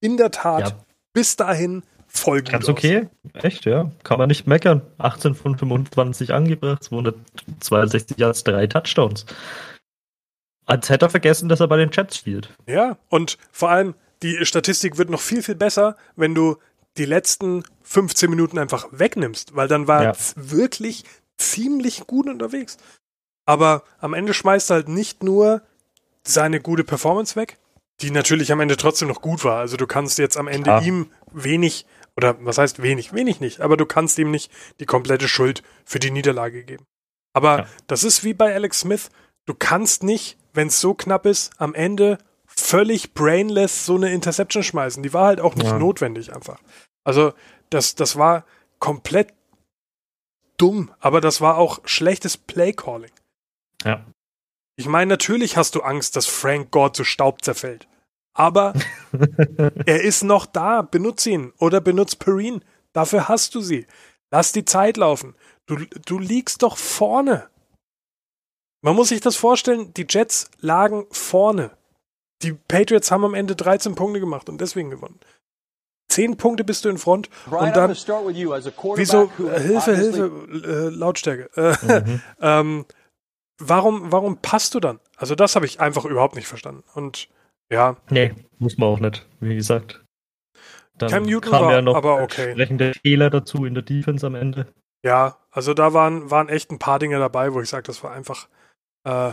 in 0.00 0.16
der 0.16 0.30
Tat 0.30 0.68
Ja. 0.68 0.84
bis 1.12 1.34
dahin 1.36 1.82
gut 2.22 2.50
Ganz 2.50 2.68
okay. 2.68 3.08
Echt, 3.34 3.64
ja. 3.64 3.90
Kann 4.02 4.18
man 4.18 4.28
nicht 4.28 4.46
meckern. 4.46 4.82
18 4.98 5.34
von 5.34 5.58
25 5.58 6.32
angebracht, 6.32 6.84
262 6.84 8.18
Yards, 8.18 8.44
drei 8.44 8.66
Touchdowns. 8.66 9.26
Als 10.66 10.88
hätte 10.88 11.06
er 11.06 11.10
vergessen, 11.10 11.48
dass 11.48 11.60
er 11.60 11.68
bei 11.68 11.76
den 11.76 11.90
Jets 11.92 12.16
spielt. 12.16 12.48
Ja, 12.66 12.96
und 13.08 13.38
vor 13.52 13.70
allem, 13.70 13.94
die 14.22 14.44
Statistik 14.46 14.96
wird 14.98 15.10
noch 15.10 15.20
viel, 15.20 15.42
viel 15.42 15.54
besser, 15.54 15.96
wenn 16.16 16.34
du 16.34 16.56
die 16.96 17.04
letzten 17.04 17.64
15 17.82 18.30
Minuten 18.30 18.58
einfach 18.58 18.86
wegnimmst, 18.92 19.54
weil 19.56 19.68
dann 19.68 19.88
war 19.88 20.02
Ja. 20.04 20.10
es 20.12 20.34
wirklich 20.36 21.04
ziemlich 21.36 22.06
gut 22.06 22.26
unterwegs. 22.28 22.76
Aber 23.46 23.82
am 23.98 24.14
Ende 24.14 24.32
schmeißt 24.32 24.70
er 24.70 24.76
halt 24.76 24.88
nicht 24.88 25.22
nur 25.22 25.62
seine 26.26 26.60
gute 26.60 26.84
Performance 26.84 27.36
weg, 27.36 27.58
die 28.00 28.10
natürlich 28.10 28.50
am 28.52 28.60
Ende 28.60 28.76
trotzdem 28.76 29.08
noch 29.08 29.20
gut 29.20 29.44
war. 29.44 29.58
Also 29.58 29.76
du 29.76 29.86
kannst 29.86 30.18
jetzt 30.18 30.36
am 30.36 30.48
Ende 30.48 30.64
Klar. 30.64 30.82
ihm 30.82 31.10
wenig, 31.32 31.84
oder 32.16 32.36
was 32.40 32.56
heißt 32.58 32.80
wenig, 32.80 33.12
wenig 33.12 33.40
nicht, 33.40 33.60
aber 33.60 33.76
du 33.76 33.84
kannst 33.84 34.18
ihm 34.18 34.30
nicht 34.30 34.50
die 34.80 34.86
komplette 34.86 35.28
Schuld 35.28 35.62
für 35.84 35.98
die 35.98 36.10
Niederlage 36.10 36.62
geben. 36.64 36.86
Aber 37.34 37.58
Ja. 37.58 37.66
das 37.88 38.04
ist 38.04 38.24
wie 38.24 38.32
bei 38.34 38.54
Alex 38.54 38.80
Smith. 38.80 39.10
Du 39.46 39.54
kannst 39.54 40.02
nicht, 40.02 40.38
wenn 40.52 40.68
es 40.68 40.80
so 40.80 40.94
knapp 40.94 41.26
ist, 41.26 41.52
am 41.58 41.74
Ende 41.74 42.18
völlig 42.46 43.14
brainless 43.14 43.84
so 43.84 43.96
eine 43.96 44.12
Interception 44.12 44.62
schmeißen. 44.62 45.02
Die 45.02 45.12
war 45.12 45.26
halt 45.26 45.40
auch 45.40 45.54
nicht 45.54 45.66
Ja. 45.66 45.78
notwendig 45.78 46.34
einfach. 46.34 46.60
Also 47.04 47.32
das, 47.70 47.94
das 47.94 48.16
war 48.16 48.44
komplett 48.78 49.34
dumm, 50.56 50.92
aber 51.00 51.20
das 51.20 51.40
war 51.40 51.58
auch 51.58 51.80
schlechtes 51.84 52.36
Play-Calling. 52.36 53.10
Ja. 53.84 54.04
Ich 54.76 54.86
meine, 54.86 55.08
natürlich 55.10 55.56
hast 55.56 55.74
du 55.74 55.82
Angst, 55.82 56.16
dass 56.16 56.26
Frank 56.26 56.70
Gore 56.70 56.92
zu 56.92 57.04
Staub 57.04 57.42
zerfällt. 57.44 57.86
Aber 58.36 58.72
er 59.86 60.02
ist 60.02 60.24
noch 60.24 60.46
da. 60.46 60.82
Benutz 60.82 61.26
ihn 61.26 61.52
oder 61.58 61.80
benutz 61.80 62.16
Perrine. 62.16 62.60
Dafür 62.92 63.28
hast 63.28 63.54
du 63.54 63.60
sie. 63.60 63.86
Lass 64.30 64.52
die 64.52 64.64
Zeit 64.64 64.96
laufen. 64.96 65.36
Du, 65.66 65.76
du 66.06 66.18
liegst 66.18 66.62
doch 66.62 66.76
vorne. 66.76 67.48
Man 68.84 68.96
muss 68.96 69.08
sich 69.08 69.22
das 69.22 69.34
vorstellen, 69.36 69.94
die 69.94 70.04
Jets 70.06 70.50
lagen 70.60 71.06
vorne. 71.10 71.70
Die 72.42 72.52
Patriots 72.52 73.10
haben 73.10 73.24
am 73.24 73.32
Ende 73.32 73.56
13 73.56 73.94
Punkte 73.94 74.20
gemacht 74.20 74.50
und 74.50 74.60
deswegen 74.60 74.90
gewonnen. 74.90 75.18
10 76.10 76.36
Punkte 76.36 76.64
bist 76.64 76.84
du 76.84 76.90
in 76.90 76.98
Front 76.98 77.30
und 77.50 77.74
dann 77.74 77.90
Wieso? 77.90 79.30
Hilfe, 79.38 79.96
Hilfe, 79.96 80.30
äh, 80.52 80.88
Lautstärke. 80.94 81.48
Äh, 81.56 82.02
Mhm. 82.02 82.20
ähm, 82.42 82.84
warum, 83.58 84.12
warum 84.12 84.36
passt 84.36 84.74
du 84.74 84.80
dann? 84.80 85.00
Also 85.16 85.34
das 85.34 85.56
habe 85.56 85.64
ich 85.64 85.80
einfach 85.80 86.04
überhaupt 86.04 86.36
nicht 86.36 86.46
verstanden. 86.46 86.84
Und 86.94 87.30
ja, 87.70 87.96
Nee, 88.10 88.34
muss 88.58 88.76
man 88.76 88.90
auch 88.90 89.00
nicht, 89.00 89.26
wie 89.40 89.54
gesagt. 89.54 90.04
Dann 90.98 91.08
Cam 91.08 91.22
Newton 91.22 91.52
kam 91.52 91.64
war 91.64 91.72
ja 91.72 91.80
noch 91.80 91.96
aber 91.96 92.22
okay. 92.22 92.48
entsprechende 92.50 92.92
Fehler 93.00 93.30
dazu 93.30 93.64
in 93.64 93.72
der 93.72 93.82
Defense 93.82 94.26
am 94.26 94.34
Ende. 94.34 94.66
ja, 95.02 95.38
also 95.50 95.72
da 95.72 95.94
waren, 95.94 96.30
waren 96.30 96.50
echt 96.50 96.70
ein 96.70 96.78
paar 96.78 96.98
Dinge 96.98 97.18
dabei, 97.18 97.54
wo 97.54 97.62
ich 97.62 97.70
sage, 97.70 97.84
das 97.84 98.04
war 98.04 98.12
einfach 98.12 98.46
äh, 99.04 99.32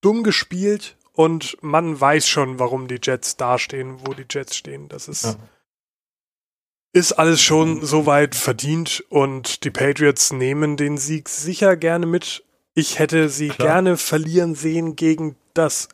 dumm 0.00 0.22
gespielt 0.24 0.96
und 1.12 1.56
man 1.62 1.98
weiß 2.00 2.28
schon, 2.28 2.58
warum 2.58 2.88
die 2.88 2.98
Jets 3.02 3.36
dastehen, 3.36 4.06
wo 4.06 4.14
die 4.14 4.26
Jets 4.28 4.56
stehen. 4.56 4.88
Das 4.88 5.08
ist, 5.08 5.24
Ja. 5.24 5.36
ist 6.92 7.12
alles 7.12 7.40
schon 7.40 7.84
soweit 7.84 8.34
verdient 8.34 9.04
und 9.08 9.64
die 9.64 9.70
Patriots 9.70 10.32
nehmen 10.32 10.76
den 10.76 10.98
Sieg 10.98 11.28
sicher 11.28 11.76
gerne 11.76 12.06
mit. 12.06 12.44
Ich 12.74 12.98
hätte 12.98 13.28
sie 13.28 13.48
Klar. 13.48 13.68
gerne 13.68 13.96
verlieren 13.96 14.54
sehen 14.54 14.96
gegen 14.96 15.36
das 15.54 15.88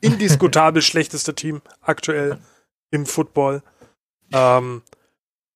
indiskutabel 0.00 0.82
schlechteste 0.82 1.34
Team 1.34 1.60
aktuell 1.80 2.38
im 2.90 3.04
Football. 3.06 3.62
Ähm, 4.32 4.82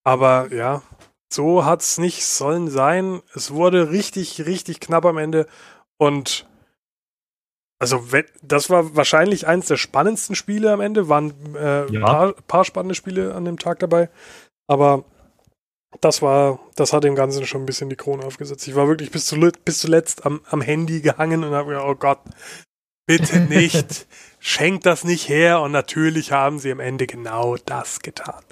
aber 0.05 0.53
ja, 0.53 0.82
so 1.32 1.64
hat's 1.64 1.99
nicht 1.99 2.24
sollen 2.26 2.68
sein. 2.68 3.22
Es 3.34 3.53
wurde 3.53 3.90
richtig, 3.90 4.45
richtig 4.45 4.80
knapp 4.80 5.05
am 5.05 5.18
Ende 5.18 5.47
und 6.03 6.46
also 7.78 8.05
das 8.42 8.70
war 8.70 8.94
wahrscheinlich 8.94 9.46
eins 9.46 9.66
der 9.66 9.76
spannendsten 9.76 10.36
Spiele 10.36 10.72
am 10.72 10.80
Ende. 10.80 11.09
Waren 11.09 11.32
äh, 11.57 11.92
Ja. 11.92 12.00
paar, 12.05 12.32
paar 12.32 12.64
spannende 12.64 12.94
Spiele 12.94 13.34
an 13.34 13.44
dem 13.44 13.59
Tag 13.59 13.80
dabei. 13.80 14.09
Aber 14.68 15.05
das 16.00 16.22
war, 16.22 16.61
das 16.76 16.92
hat 16.92 17.03
dem 17.05 17.16
Ganzen 17.16 17.44
schon 17.44 17.62
ein 17.62 17.66
bisschen 17.66 17.90
die 17.90 17.96
Krone 17.96 18.24
aufgesetzt. 18.24 18.68
Ich 18.68 18.76
war 18.76 18.86
wirklich 18.86 19.11
bis, 19.11 19.26
zu, 19.26 19.36
bis 19.64 19.80
zuletzt 19.80 20.24
am, 20.26 20.40
am 20.48 20.61
Handy 20.61 21.00
gehangen 21.00 21.42
und 21.44 21.53
habe 21.53 21.70
gedacht, 21.70 21.86
oh 21.88 21.94
Gott, 21.96 22.20
bitte 23.07 23.40
nicht, 23.48 24.07
schenkt 24.38 24.86
das 24.86 25.03
nicht 25.03 25.28
her. 25.28 25.61
Und 25.61 25.72
natürlich 25.72 26.30
haben 26.30 26.61
sie 26.61 26.70
am 26.70 26.80
Ende 26.80 27.09
genau 27.09 27.57
das 27.57 27.98
getan. 28.00 28.42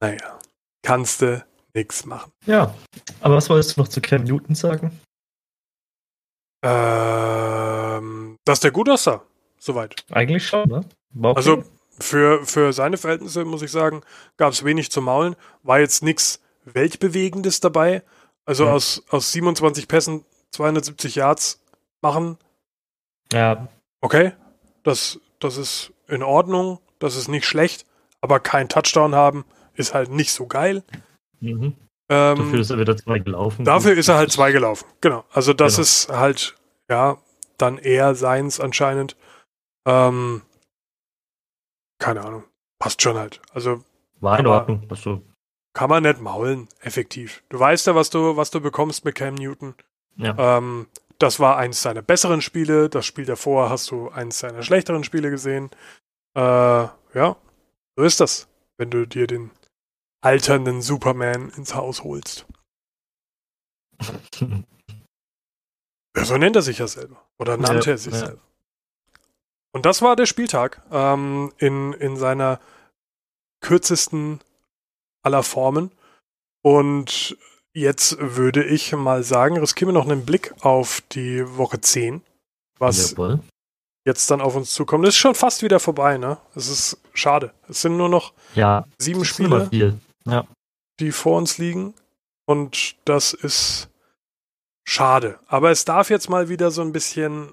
Naja, 0.00 0.38
kannst 0.82 1.22
du 1.22 1.44
nix 1.74 2.06
machen. 2.06 2.30
Ja, 2.46 2.74
aber 3.20 3.36
was 3.36 3.50
wolltest 3.50 3.76
du 3.76 3.80
noch 3.80 3.88
zu 3.88 4.00
Cam 4.00 4.22
Newton 4.24 4.54
sagen? 4.54 5.00
Ähm, 6.62 8.38
dass 8.44 8.60
der 8.60 8.70
gut 8.70 8.88
aussah, 8.88 9.22
soweit. 9.58 10.04
Eigentlich 10.10 10.46
schon, 10.46 10.68
ne? 10.68 10.80
Okay. 11.18 11.36
Also 11.36 11.64
für, 11.98 12.44
für 12.44 12.72
seine 12.72 12.96
Verhältnisse, 12.96 13.44
muss 13.44 13.62
ich 13.62 13.70
sagen, 13.70 14.02
gab 14.36 14.52
es 14.52 14.64
wenig 14.64 14.90
zu 14.90 15.00
maulen. 15.00 15.36
War 15.62 15.80
jetzt 15.80 16.02
nichts 16.02 16.40
Weltbewegendes 16.64 17.60
dabei. 17.60 18.02
Also 18.44 18.64
Ja. 18.66 18.72
aus, 18.72 19.02
aus 19.10 19.32
27 19.32 19.88
Pässen 19.88 20.24
270 20.50 21.14
Yards 21.16 21.60
machen, 22.00 22.38
ja, 23.32 23.66
okay, 24.00 24.32
das, 24.84 25.18
das 25.40 25.56
ist 25.56 25.92
in 26.06 26.22
Ordnung, 26.22 26.78
das 27.00 27.16
ist 27.16 27.26
nicht 27.28 27.44
schlecht, 27.44 27.84
aber 28.20 28.38
kein 28.38 28.68
Touchdown 28.68 29.14
haben 29.16 29.44
ist 29.74 29.94
halt 29.94 30.10
nicht 30.10 30.32
so 30.32 30.46
geil. 30.46 30.84
mhm. 31.40 31.74
Ähm, 32.08 32.36
dafür 32.38 32.60
ist 32.60 32.70
er 32.70 32.78
wieder 32.78 32.96
zwei 32.96 33.18
gelaufen. 33.18 33.64
Dafür 33.64 33.92
ist 33.96 34.08
er 34.08 34.16
halt 34.16 34.30
zwei 34.32 34.52
gelaufen. 34.52 34.86
Genau. 35.00 35.24
Also 35.32 35.52
das 35.52 35.74
Genau. 35.74 35.82
ist 35.82 36.08
halt, 36.10 36.56
ja, 36.88 37.18
dann 37.58 37.78
eher 37.78 38.14
seins 38.14 38.60
anscheinend. 38.60 39.16
Ähm, 39.86 40.42
keine 41.98 42.22
Ahnung. 42.24 42.44
Passt 42.78 43.02
schon 43.02 43.16
halt. 43.16 43.40
Also 43.52 43.82
War 44.20 44.38
in 44.38 44.46
Ordnung. 44.46 44.86
Also, 44.90 45.22
kann 45.72 45.90
man 45.90 46.02
nicht 46.04 46.20
maulen, 46.20 46.68
effektiv. 46.80 47.42
Du 47.48 47.58
weißt 47.58 47.86
ja, 47.86 47.94
was 47.94 48.10
du, 48.10 48.36
was 48.36 48.50
du 48.50 48.60
bekommst 48.60 49.04
mit 49.04 49.14
Cam 49.14 49.34
Newton. 49.34 49.74
ja. 50.16 50.58
Ähm, 50.58 50.86
das 51.18 51.40
war 51.40 51.56
eins 51.56 51.80
seiner 51.80 52.02
besseren 52.02 52.42
Spiele. 52.42 52.90
Das 52.90 53.06
Spiel 53.06 53.24
davor 53.24 53.70
hast 53.70 53.90
du 53.90 54.10
eins 54.10 54.38
seiner 54.38 54.62
schlechteren 54.62 55.02
Spiele 55.02 55.30
gesehen. 55.30 55.70
Äh, 56.34 56.40
ja, 56.42 57.36
so 57.96 58.02
ist 58.04 58.20
das, 58.20 58.48
wenn 58.76 58.90
du 58.90 59.06
dir 59.06 59.26
den 59.26 59.50
alternden 60.22 60.82
Superman 60.82 61.50
ins 61.50 61.74
Haus 61.74 62.04
holst. 62.04 62.46
Ja, 66.16 66.24
so 66.24 66.38
nennt 66.38 66.56
er 66.56 66.62
sich 66.62 66.78
ja 66.78 66.86
selber. 66.88 67.22
Oder 67.38 67.58
nannte 67.58 67.90
Ja, 67.90 67.92
er 67.94 67.98
sich 67.98 68.14
ja. 68.14 68.18
selber. 68.20 68.40
Und 69.74 69.84
das 69.84 70.00
war 70.00 70.16
der 70.16 70.24
Spieltag 70.24 70.80
ähm, 70.90 71.52
in, 71.58 71.92
in 71.92 72.16
seiner 72.16 72.58
kürzesten 73.60 74.40
aller 75.22 75.42
Formen. 75.42 75.90
Und 76.64 77.36
jetzt 77.74 78.16
würde 78.18 78.64
ich 78.64 78.92
mal 78.92 79.22
sagen, 79.24 79.58
riskieren 79.58 79.88
wir 79.90 80.00
noch 80.00 80.08
einen 80.08 80.24
Blick 80.24 80.54
auf 80.64 81.02
die 81.12 81.44
Woche 81.58 81.82
10, 81.82 82.22
was 82.78 83.10
Jawohl. 83.10 83.40
jetzt 84.06 84.30
dann 84.30 84.40
auf 84.40 84.56
uns 84.56 84.72
zukommt. 84.72 85.04
Das 85.04 85.10
ist 85.14 85.18
schon 85.18 85.34
fast 85.34 85.62
wieder 85.62 85.80
vorbei, 85.80 86.16
ne? 86.16 86.38
Es 86.54 86.68
ist 86.68 86.98
schade. 87.12 87.52
Es 87.68 87.82
sind 87.82 87.98
nur 87.98 88.08
noch 88.08 88.32
Ja, 88.54 88.86
sieben 88.98 89.26
Spiele 89.26 89.68
viel. 90.26 90.46
die 91.00 91.12
vor 91.12 91.38
uns 91.38 91.58
liegen. 91.58 91.94
Und 92.46 92.96
das 93.04 93.32
ist 93.32 93.88
schade. 94.84 95.38
Aber 95.46 95.70
es 95.70 95.84
darf 95.84 96.10
jetzt 96.10 96.28
mal 96.30 96.48
wieder 96.48 96.70
so 96.70 96.82
ein 96.82 96.92
bisschen 96.92 97.52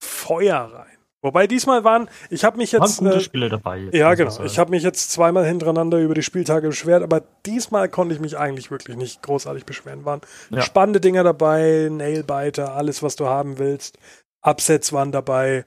Feuer 0.00 0.58
rein. 0.72 0.98
Wobei 1.20 1.48
diesmal 1.48 1.82
waren, 1.82 2.08
ich 2.30 2.44
habe 2.44 2.58
mich 2.58 2.72
Waren 2.74 2.82
jetzt. 2.82 2.98
gute 2.98 3.14
Äh, 3.16 3.20
Spiele 3.20 3.48
dabei. 3.48 3.78
jetzt, 3.78 3.94
ja, 3.94 4.14
genau. 4.14 4.40
Ich 4.44 4.58
habe 4.60 4.70
mich 4.70 4.84
jetzt 4.84 5.10
zweimal 5.10 5.44
hintereinander 5.44 5.98
über 5.98 6.14
die 6.14 6.22
Spieltage 6.22 6.68
beschwert, 6.68 7.02
aber 7.02 7.22
diesmal 7.44 7.88
konnte 7.88 8.14
ich 8.14 8.20
mich 8.20 8.38
eigentlich 8.38 8.70
wirklich 8.70 8.96
nicht 8.96 9.20
großartig 9.22 9.64
beschweren. 9.64 10.04
Waren 10.04 10.20
Ja. 10.50 10.62
spannende 10.62 11.00
Dinger 11.00 11.24
dabei, 11.24 11.88
Nailbiter, 11.90 12.74
alles, 12.74 13.02
was 13.02 13.16
du 13.16 13.26
haben 13.26 13.58
willst. 13.58 13.98
Upsets 14.42 14.92
waren 14.92 15.10
dabei, 15.10 15.64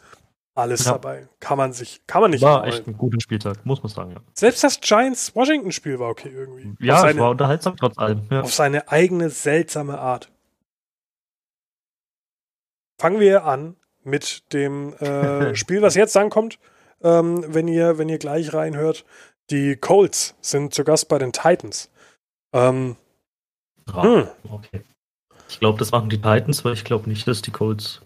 alles 0.54 0.86
Ja. 0.86 0.93
dabei. 0.93 1.28
Kann 1.39 1.58
man 1.58 1.74
sich, 1.74 2.02
kann 2.08 2.22
man 2.22 2.32
nicht 2.32 2.41
War 2.41 2.60
maulen. 2.60 2.74
echt 2.74 2.88
ein 2.88 2.97
guter 2.97 3.20
Spieltag, 3.22 3.66
muss 3.66 3.82
man 3.84 3.91
sagen. 3.91 4.12
Ja, 4.12 4.22
Selbst 4.34 4.64
das 4.64 4.80
Giants-Washington-Spiel 4.82 5.99
war 5.99 6.10
okay 6.10 6.30
irgendwie. 6.30 6.74
ja 6.86 6.93
auf, 6.95 6.99
es 6.99 7.06
seine, 7.08 7.20
war 7.22 7.30
unterhaltsam 7.32 7.78
trotz 7.78 7.97
allem. 7.97 8.28
Ja. 8.30 8.41
auf 8.41 8.54
seine 8.54 8.89
eigene 8.89 9.30
seltsame 9.30 9.97
Art. 9.99 10.30
Fangen 12.99 13.20
wir 13.20 13.45
an 13.45 13.76
mit 14.04 14.52
dem 14.54 14.93
äh, 14.95 15.56
Spiel, 15.56 15.82
was 15.82 15.95
jetzt 15.95 16.16
ankommt. 16.18 16.60
Ähm, 17.04 17.43
wenn 17.47 17.68
ihr, 17.68 17.97
wenn 17.97 18.10
ihr 18.10 18.20
gleich 18.20 18.54
reinhört, 18.54 19.06
die 19.49 19.76
Colts 19.76 20.36
sind 20.41 20.74
zu 20.74 20.84
Gast 20.84 21.08
bei 21.08 21.18
den 21.18 21.32
Titans. 21.34 21.89
Ähm, 22.54 22.95
Ja, 23.88 24.04
hm, 24.04 24.28
okay. 24.52 24.84
Ich 25.49 25.60
glaube, 25.60 25.80
das 25.80 25.91
machen 25.91 26.10
die 26.10 26.18
Titans, 26.22 26.64
weil 26.64 26.74
ich 26.74 26.84
glaube 26.84 27.10
nicht, 27.10 27.28
dass 27.28 27.41
die 27.41 27.52
Colts 27.52 28.02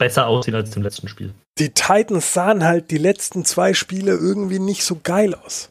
besser 0.00 0.26
aussehen 0.26 0.54
als 0.54 0.74
im 0.74 0.82
letzten 0.82 1.08
Spiel. 1.08 1.34
Die 1.58 1.70
Titans 1.70 2.32
sahen 2.32 2.64
halt 2.64 2.90
die 2.90 2.98
letzten 2.98 3.44
zwei 3.44 3.74
Spiele 3.74 4.12
irgendwie 4.12 4.58
nicht 4.58 4.82
so 4.82 4.98
geil 5.00 5.34
aus. 5.34 5.70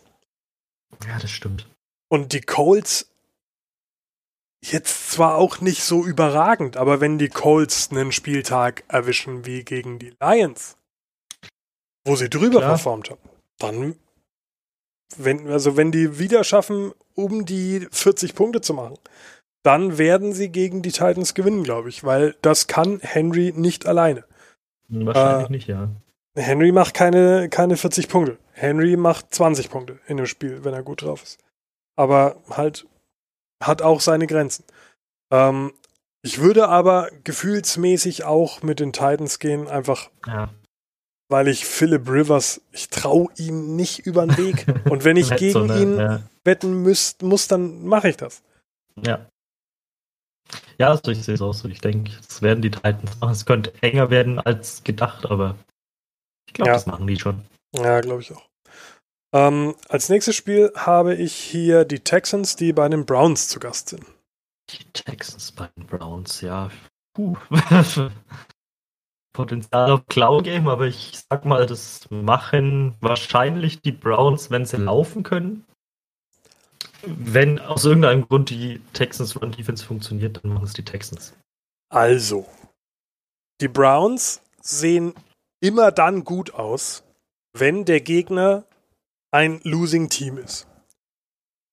Ja, 1.06 1.18
das 1.20 1.32
stimmt. 1.32 1.68
Und 2.10 2.32
die 2.32 2.42
Colts 2.42 3.10
jetzt 4.62 5.12
zwar 5.12 5.36
auch 5.36 5.62
nicht 5.62 5.84
so 5.84 6.06
überragend, 6.06 6.78
aber 6.78 7.02
wenn 7.02 7.18
die 7.18 7.30
Colts 7.30 7.90
einen 7.92 8.12
Spieltag 8.12 8.84
erwischen 8.88 9.46
wie 9.46 9.64
gegen 9.64 9.98
die 9.98 10.14
Lions, 10.22 10.78
wo 12.06 12.16
sie 12.16 12.30
drüber 12.30 12.60
Klar. 12.60 12.72
performt 12.72 13.10
haben, 13.10 13.30
dann, 13.58 13.96
wenn, 15.18 15.50
also 15.50 15.76
wenn 15.76 15.92
die 15.92 16.20
wieder 16.20 16.44
schaffen, 16.44 16.92
um 17.16 17.46
die 17.46 17.88
40 17.92 18.36
Punkte 18.36 18.62
zu 18.62 18.76
machen, 18.76 18.98
dann 19.64 19.98
werden 19.98 20.34
sie 20.34 20.50
gegen 20.50 20.82
die 20.82 20.92
Titans 20.92 21.34
gewinnen, 21.34 21.64
glaube 21.64 21.90
ich, 21.90 22.04
weil 22.04 22.36
das 22.42 22.68
kann 22.68 23.00
Henry 23.02 23.54
nicht 23.56 23.86
alleine. 23.86 24.24
Wahrscheinlich 24.88 25.48
äh, 25.48 25.52
nicht, 25.52 25.68
ja. 25.68 25.90
Henry 26.36 26.72
macht 26.72 26.94
keine, 26.94 27.50
keine 27.50 27.78
40 27.78 28.08
Punkte. 28.08 28.38
Henry 28.54 28.96
macht 28.96 29.34
20 29.34 29.70
Punkte 29.70 30.00
in 30.08 30.18
dem 30.18 30.26
Spiel, 30.26 30.64
wenn 30.64 30.74
er 30.74 30.84
gut 30.84 31.02
drauf 31.02 31.24
ist. 31.24 31.40
Aber 31.96 32.38
halt 32.50 32.88
hat 33.62 33.82
auch 33.82 34.00
seine 34.00 34.28
Grenzen. 34.28 34.64
Ähm, 35.32 35.74
ich 36.22 36.40
würde 36.40 36.68
aber 36.68 37.10
gefühlsmäßig 37.24 38.24
auch 38.26 38.62
mit 38.62 38.80
den 38.80 38.94
Titans 38.94 39.40
gehen, 39.40 39.68
einfach 39.68 40.10
ja. 40.28 40.50
weil 41.30 41.48
ich 41.48 41.66
Philip 41.66 42.10
Rivers, 42.10 42.62
ich 42.72 42.90
traue 42.90 43.30
ihm 43.38 43.76
nicht 43.76 44.00
über 44.00 44.26
den 44.26 44.38
Weg. 44.38 44.66
Und 44.90 45.04
wenn 45.04 45.18
ich 45.18 45.36
gegen 45.36 45.54
so 45.54 45.64
eine, 45.64 45.82
ihn 45.82 45.98
ja. 45.98 46.22
wetten 46.44 46.82
müsst, 46.84 47.22
muss, 47.22 47.48
dann 47.48 47.86
mache 47.86 48.10
ich 48.10 48.18
das. 48.18 48.44
Ja. 49.06 49.29
Ja, 50.78 50.90
also 50.90 51.12
ich 51.12 51.24
sehe 51.24 51.36
es 51.36 51.42
auch 51.42 51.54
so. 51.54 51.68
Ich 51.68 51.82
denke, 51.82 52.12
es 52.28 52.42
werden 52.42 52.62
die 52.62 52.72
Titans 52.72 53.20
machen. 53.20 53.32
Es 53.32 53.46
könnte 53.46 53.74
enger 53.82 54.10
werden 54.10 54.40
als 54.40 54.84
gedacht, 54.84 55.26
aber 55.30 55.56
ich 56.48 56.54
glaube, 56.54 56.70
ja. 56.70 56.74
das 56.74 56.86
machen 56.86 57.08
die 57.08 57.20
schon. 57.20 57.46
Ja, 57.76 58.02
glaube 58.02 58.22
ich 58.22 58.32
auch. 58.34 58.50
Ähm, 59.34 59.76
als 59.88 60.10
nächstes 60.10 60.36
Spiel 60.36 60.72
habe 60.76 61.14
ich 61.14 61.36
hier 61.36 61.86
die 61.86 62.00
Texans, 62.00 62.56
die 62.56 62.74
bei 62.74 62.88
den 62.90 63.06
Browns 63.06 63.48
zu 63.48 63.60
Gast 63.60 63.90
sind. 63.90 64.04
Die 64.72 64.84
Texans 64.94 65.52
bei 65.52 65.70
den 65.78 65.86
Browns, 65.86 66.42
ja. 66.42 66.70
Puh. 67.14 67.38
Potenzial 69.34 69.92
auf 69.92 70.06
Cloud-Game, 70.08 70.68
aber 70.68 70.88
ich 70.88 71.22
sag 71.30 71.46
mal, 71.46 71.66
das 71.66 72.10
machen 72.10 72.96
wahrscheinlich 73.00 73.82
die 73.82 73.92
Browns, 73.92 74.50
wenn 74.50 74.66
sie 74.66 74.78
laufen 74.78 75.24
können. 75.24 75.66
Wenn 77.06 77.60
aus 77.60 77.86
irgendeinem 77.86 78.28
Grund 78.28 78.50
die 78.50 78.82
Texans 78.94 79.40
Run 79.40 79.52
Defense 79.52 79.86
funktioniert, 79.86 80.44
dann 80.44 80.54
machen 80.54 80.66
es 80.66 80.74
die 80.74 80.84
Texans. 80.84 81.34
Also, 81.90 82.46
die 83.62 83.68
Browns 83.68 84.42
sehen 84.62 85.14
immer 85.60 85.92
dann 85.92 86.24
gut 86.24 86.54
aus, 86.54 87.04
wenn 87.54 87.86
der 87.86 88.02
Gegner 88.02 88.66
ein 89.32 89.60
Losing 89.64 90.10
Team 90.10 90.38
ist. 90.38 90.68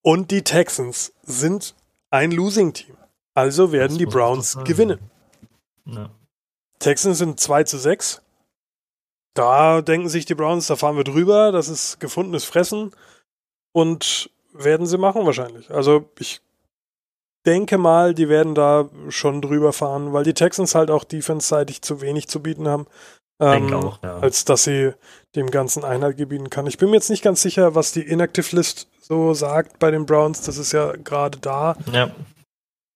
Und 0.03 0.31
die 0.31 0.43
Texans 0.43 1.13
sind 1.23 1.75
ein 2.11 2.31
Losing 2.31 2.73
Team. 2.73 2.97
Also 3.35 3.73
werden 3.73 3.93
das 3.93 3.99
die 3.99 4.07
Browns 4.07 4.57
gewinnen. 4.65 4.99
Ja. 5.85 6.11
Texans 6.79 7.19
sind 7.19 7.41
2 7.41 7.65
zu 7.65 7.79
6. 7.79 8.23
Da 9.35 9.83
denken 9.83 10.09
sich 10.09 10.25
die 10.25 10.35
Browns, 10.35 10.67
da 10.67 10.77
fahren 10.77 10.97
wir 10.97 11.05
drüber, 11.05 11.53
das 11.53 11.69
ist 11.69 12.01
gefundenes 12.01 12.45
Fressen. 12.45 12.93
Und 13.73 14.31
werden 14.59 14.87
sie 14.87 14.99
machen 14.99 15.27
wahrscheinlich. 15.27 15.71
Also 15.71 16.09
ich 16.19 16.41
denke 17.47 17.79
mal, 17.79 18.15
die 18.15 18.29
werden 18.29 18.55
da 18.55 18.89
schon 19.09 19.41
drüber 19.41 19.73
fahren, 19.73 20.13
weil 20.13 20.25
die 20.25 20.35
Texans 20.35 20.75
halt 20.75 20.91
auch 20.91 21.05
defense-seitig 21.05 21.83
zu 21.83 22.01
wenig 22.01 22.29
zu 22.29 22.43
bieten 22.43 22.69
haben. 22.69 22.87
Ähm, 23.39 23.73
auch, 23.73 24.03
ja. 24.03 24.19
Als 24.19 24.45
dass 24.45 24.65
sie 24.65 24.93
dem 25.35 25.51
Ganzen 25.51 25.85
Einhalt 25.85 26.17
gebieten 26.17 26.51
kann. 26.51 26.67
Ich 26.67 26.79
bin 26.79 26.91
mir 26.91 26.97
jetzt 26.97 27.11
nicht 27.11 27.23
ganz 27.23 27.43
sicher, 27.43 27.75
was 27.75 27.93
die 27.93 28.01
Inactive 28.01 28.57
List 28.57 28.89
so 29.01 29.35
sagt 29.35 29.79
bei 29.79 29.91
den 29.91 30.07
Browns. 30.07 30.43
Das 30.43 30.57
ist 30.57 30.73
ja 30.73 30.93
gerade 30.93 31.39
da. 31.39 31.77
Ja. 31.93 32.11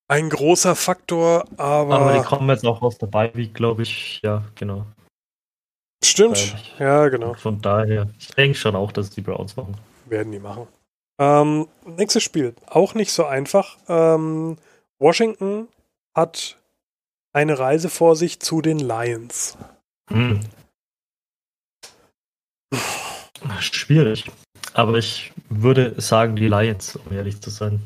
Ein 0.08 0.30
großer 0.30 0.74
Faktor, 0.74 1.44
aber. 1.56 2.00
Aber 2.00 2.12
die 2.14 2.24
kommen 2.24 2.48
jetzt 2.48 2.64
auch 2.64 2.82
aus 2.82 2.98
der 2.98 3.06
Bye 3.06 3.30
glaube 3.52 3.82
ich. 3.82 4.20
Ja, 4.24 4.42
genau. 4.54 4.86
Stimmt. 6.02 6.56
Ja, 6.78 7.08
genau. 7.08 7.34
Von 7.34 7.60
daher, 7.60 8.08
ich 8.18 8.28
denke 8.28 8.56
schon 8.56 8.74
auch, 8.74 8.90
dass 8.90 9.10
die 9.10 9.20
Browns 9.20 9.56
machen. 9.56 9.76
Werden 10.06 10.32
die 10.32 10.38
machen. 10.38 10.66
Ähm, 11.20 11.68
nächstes 11.84 12.22
Spiel. 12.22 12.54
Auch 12.66 12.94
nicht 12.94 13.12
so 13.12 13.26
einfach. 13.26 13.76
Ähm, 13.88 14.56
Washington 14.98 15.68
hat 16.16 16.56
eine 17.32 17.58
Reise 17.58 17.90
vor 17.90 18.16
sich 18.16 18.40
zu 18.40 18.62
den 18.62 18.78
Lions. 18.78 19.58
Hm. 20.10 20.40
Schwierig. 23.60 24.30
Aber 24.72 24.94
ich 24.94 25.32
würde 25.50 26.00
sagen, 26.00 26.36
die 26.36 26.48
Lions, 26.48 26.96
um 26.96 27.12
ehrlich 27.12 27.40
zu 27.42 27.50
sein. 27.50 27.82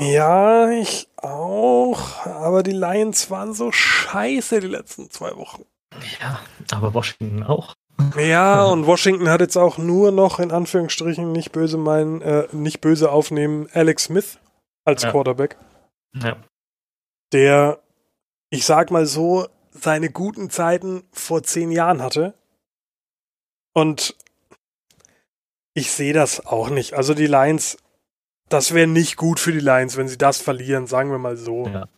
Ja, 0.00 0.70
ich 0.70 1.08
auch. 1.16 2.24
Aber 2.26 2.62
die 2.62 2.72
Lions 2.72 3.28
waren 3.30 3.54
so 3.54 3.72
scheiße 3.72 4.60
die 4.60 4.68
letzten 4.68 5.10
zwei 5.10 5.34
Wochen. 5.34 5.64
Ja, 6.20 6.40
aber 6.70 6.94
Washington 6.94 7.42
auch. 7.42 7.74
Ja, 8.16 8.64
und 8.64 8.86
Washington 8.86 9.28
hat 9.28 9.40
jetzt 9.40 9.56
auch 9.56 9.78
nur 9.78 10.12
noch 10.12 10.38
in 10.38 10.50
Anführungsstrichen 10.50 11.32
nicht 11.32 11.52
böse 11.52 11.78
meinen, 11.78 12.20
äh, 12.22 12.48
nicht 12.52 12.80
böse 12.80 13.10
aufnehmen, 13.10 13.68
Alex 13.72 14.04
Smith 14.04 14.38
als 14.84 15.02
ja. 15.02 15.10
Quarterback. 15.10 15.56
Ja. 16.14 16.36
Der, 17.32 17.82
ich 18.50 18.64
sag 18.64 18.90
mal 18.90 19.06
so, 19.06 19.48
seine 19.70 20.10
guten 20.10 20.50
Zeiten 20.50 21.04
vor 21.12 21.42
zehn 21.42 21.70
Jahren 21.70 22.02
hatte. 22.02 22.34
Und 23.74 24.16
ich 25.74 25.92
sehe 25.92 26.12
das 26.12 26.46
auch 26.46 26.70
nicht. 26.70 26.94
Also 26.94 27.14
die 27.14 27.26
Lions, 27.26 27.76
das 28.48 28.74
wäre 28.74 28.86
nicht 28.86 29.16
gut 29.16 29.38
für 29.38 29.52
die 29.52 29.60
Lions, 29.60 29.96
wenn 29.96 30.08
sie 30.08 30.18
das 30.18 30.40
verlieren, 30.40 30.86
sagen 30.86 31.10
wir 31.10 31.18
mal 31.18 31.36
so. 31.36 31.66
Ja. 31.66 31.88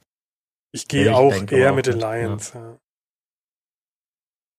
Ich 0.72 0.88
gehe 0.88 1.14
auch 1.14 1.34
eher 1.51 1.72
auch 1.72 1.76
mit 1.76 1.86
den 1.86 1.98
Lions. 1.98 2.53
Ja. 2.53 2.78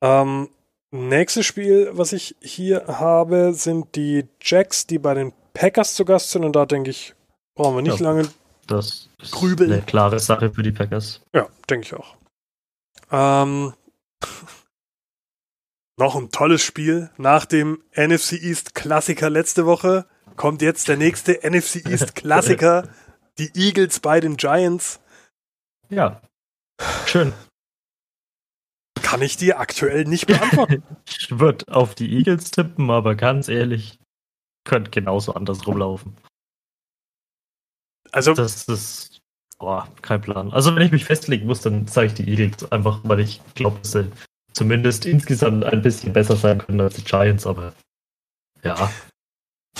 Ähm, 0.03 0.49
nächstes 0.91 1.45
Spiel, 1.45 1.89
was 1.93 2.13
ich 2.13 2.35
hier 2.41 2.85
habe, 2.87 3.53
sind 3.53 3.95
die 3.95 4.27
Jacks, 4.41 4.87
die 4.87 4.99
bei 4.99 5.13
den 5.13 5.33
Packers 5.53 5.95
zu 5.95 6.05
Gast 6.05 6.31
sind. 6.31 6.43
Und 6.43 6.55
da 6.55 6.65
denke 6.65 6.89
ich, 6.89 7.15
brauchen 7.55 7.75
wir 7.75 7.81
nicht 7.81 7.99
lange 7.99 8.29
das 8.71 9.09
ist 9.21 9.33
grübeln. 9.33 9.71
Eine 9.71 9.81
klare 9.81 10.19
Sache 10.19 10.51
für 10.51 10.63
die 10.63 10.71
Packers. 10.71 11.21
Ja, 11.33 11.47
denke 11.69 11.87
ich 11.87 11.93
auch. 11.93 12.15
Ähm, 13.11 13.73
noch 15.97 16.15
ein 16.15 16.31
tolles 16.31 16.63
Spiel. 16.63 17.09
Nach 17.17 17.45
dem 17.45 17.83
NFC 17.95 18.33
East 18.33 18.73
Klassiker 18.75 19.29
letzte 19.29 19.65
Woche 19.65 20.05
kommt 20.35 20.61
jetzt 20.61 20.87
der 20.87 20.97
nächste 20.97 21.33
NFC 21.49 21.85
East 21.85 22.15
Klassiker. 22.15 22.87
Die 23.37 23.51
Eagles 23.55 23.99
bei 23.99 24.19
den 24.19 24.37
Giants. 24.37 24.99
Ja. 25.89 26.21
Schön. 27.05 27.33
Kann 29.01 29.21
ich 29.21 29.37
dir 29.37 29.59
aktuell 29.59 30.05
nicht 30.05 30.27
beantworten. 30.27 30.83
ich 31.09 31.39
würde 31.39 31.65
auf 31.73 31.95
die 31.95 32.17
Eagles 32.17 32.51
tippen, 32.51 32.89
aber 32.89 33.15
ganz 33.15 33.47
ehrlich, 33.47 33.99
könnte 34.63 34.91
genauso 34.91 35.33
andersrum 35.33 35.77
laufen. 35.77 36.17
Also, 38.11 38.33
das 38.33 38.67
ist 38.67 39.21
Boah, 39.61 39.87
kein 40.01 40.19
Plan. 40.21 40.51
Also 40.51 40.75
wenn 40.75 40.81
ich 40.81 40.91
mich 40.91 41.05
festlegen 41.05 41.45
muss, 41.45 41.61
dann 41.61 41.85
sage 41.85 42.07
ich 42.07 42.13
die 42.15 42.27
Eagles 42.27 42.71
einfach, 42.71 43.01
weil 43.03 43.19
ich 43.19 43.41
glaube, 43.53 43.77
dass 43.77 43.91
sie 43.91 44.11
zumindest 44.53 45.05
insgesamt 45.05 45.63
ein 45.63 45.83
bisschen 45.83 46.13
besser 46.13 46.35
sein 46.35 46.57
können 46.57 46.81
als 46.81 46.95
die 46.95 47.03
Giants, 47.03 47.45
aber 47.45 47.73
ja. 48.63 48.91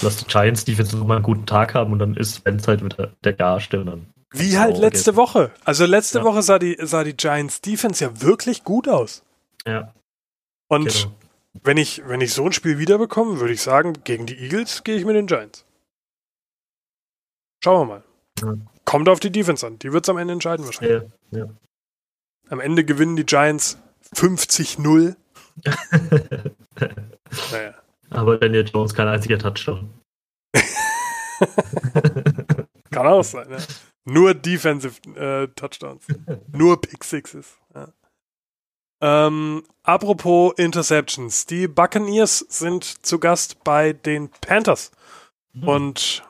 Lass 0.03 0.17
die 0.17 0.25
Giants 0.25 0.65
Defense 0.65 0.95
noch 0.95 1.07
mal 1.07 1.15
einen 1.15 1.23
guten 1.23 1.47
Tag 1.47 1.73
haben 1.73 1.93
und 1.93 1.97
dann 1.97 2.15
ist 2.15 2.35
Spence 2.35 2.67
halt 2.67 2.85
wieder 2.85 3.11
der 3.23 3.33
Garste 3.33 3.79
und 3.79 3.87
dann. 3.87 4.07
Wie 4.31 4.57
halt 4.57 4.77
letzte 4.77 5.15
Woche. 5.15 5.51
Also 5.65 5.85
letzte 5.85 6.19
ja. 6.19 6.23
Woche 6.23 6.41
sah 6.41 6.57
die, 6.57 6.77
sah 6.79 7.03
die 7.03 7.15
Giants 7.15 7.61
Defense 7.61 8.03
ja 8.03 8.21
wirklich 8.21 8.63
gut 8.63 8.87
aus. 8.87 9.23
Ja. 9.65 9.93
Und 10.67 10.87
genau. 10.87 11.15
wenn 11.63 11.77
ich, 11.77 12.01
wenn 12.07 12.21
ich 12.21 12.33
so 12.33 12.45
ein 12.45 12.53
Spiel 12.53 12.77
wiederbekomme, 12.79 13.39
würde 13.41 13.53
ich 13.53 13.61
sagen, 13.61 14.03
gegen 14.03 14.25
die 14.25 14.37
Eagles 14.37 14.83
gehe 14.83 14.95
ich 14.95 15.05
mit 15.05 15.15
den 15.15 15.27
Giants. 15.27 15.65
Schauen 17.63 17.87
wir 17.87 17.93
mal. 17.93 18.03
Ja. 18.41 18.55
Kommt 18.85 19.09
auf 19.09 19.19
die 19.19 19.31
Defense 19.31 19.67
an. 19.67 19.77
Die 19.79 19.91
wird 19.91 20.05
es 20.05 20.09
am 20.09 20.17
Ende 20.17 20.33
entscheiden 20.33 20.65
wahrscheinlich. 20.65 21.03
Ja, 21.31 21.39
ja. 21.39 21.45
Am 22.49 22.59
Ende 22.59 22.83
gewinnen 22.85 23.15
die 23.15 23.25
Giants 23.25 23.77
50-0. 24.15 25.15
naja. 27.51 27.73
Aber 28.09 28.37
Daniel 28.37 28.65
Jones 28.67 28.93
kein 28.93 29.07
einziger 29.07 29.37
Touchdown. 29.37 29.89
Kann 32.91 33.07
auch 33.07 33.23
sein, 33.23 33.49
ja. 33.49 33.57
Nur 34.05 34.33
Defensive 34.33 34.95
äh, 35.15 35.47
Touchdowns. 35.49 36.05
Nur 36.51 36.81
Pick 36.81 37.03
Sixes. 37.03 37.57
Ja. 37.75 37.93
Ähm, 39.01 39.63
apropos 39.83 40.53
Interceptions. 40.57 41.45
Die 41.45 41.67
Buccaneers 41.67 42.39
sind 42.49 43.05
zu 43.05 43.19
Gast 43.19 43.63
bei 43.63 43.93
den 43.93 44.29
Panthers. 44.29 44.91
Mhm. 45.53 45.67
Und 45.67 46.23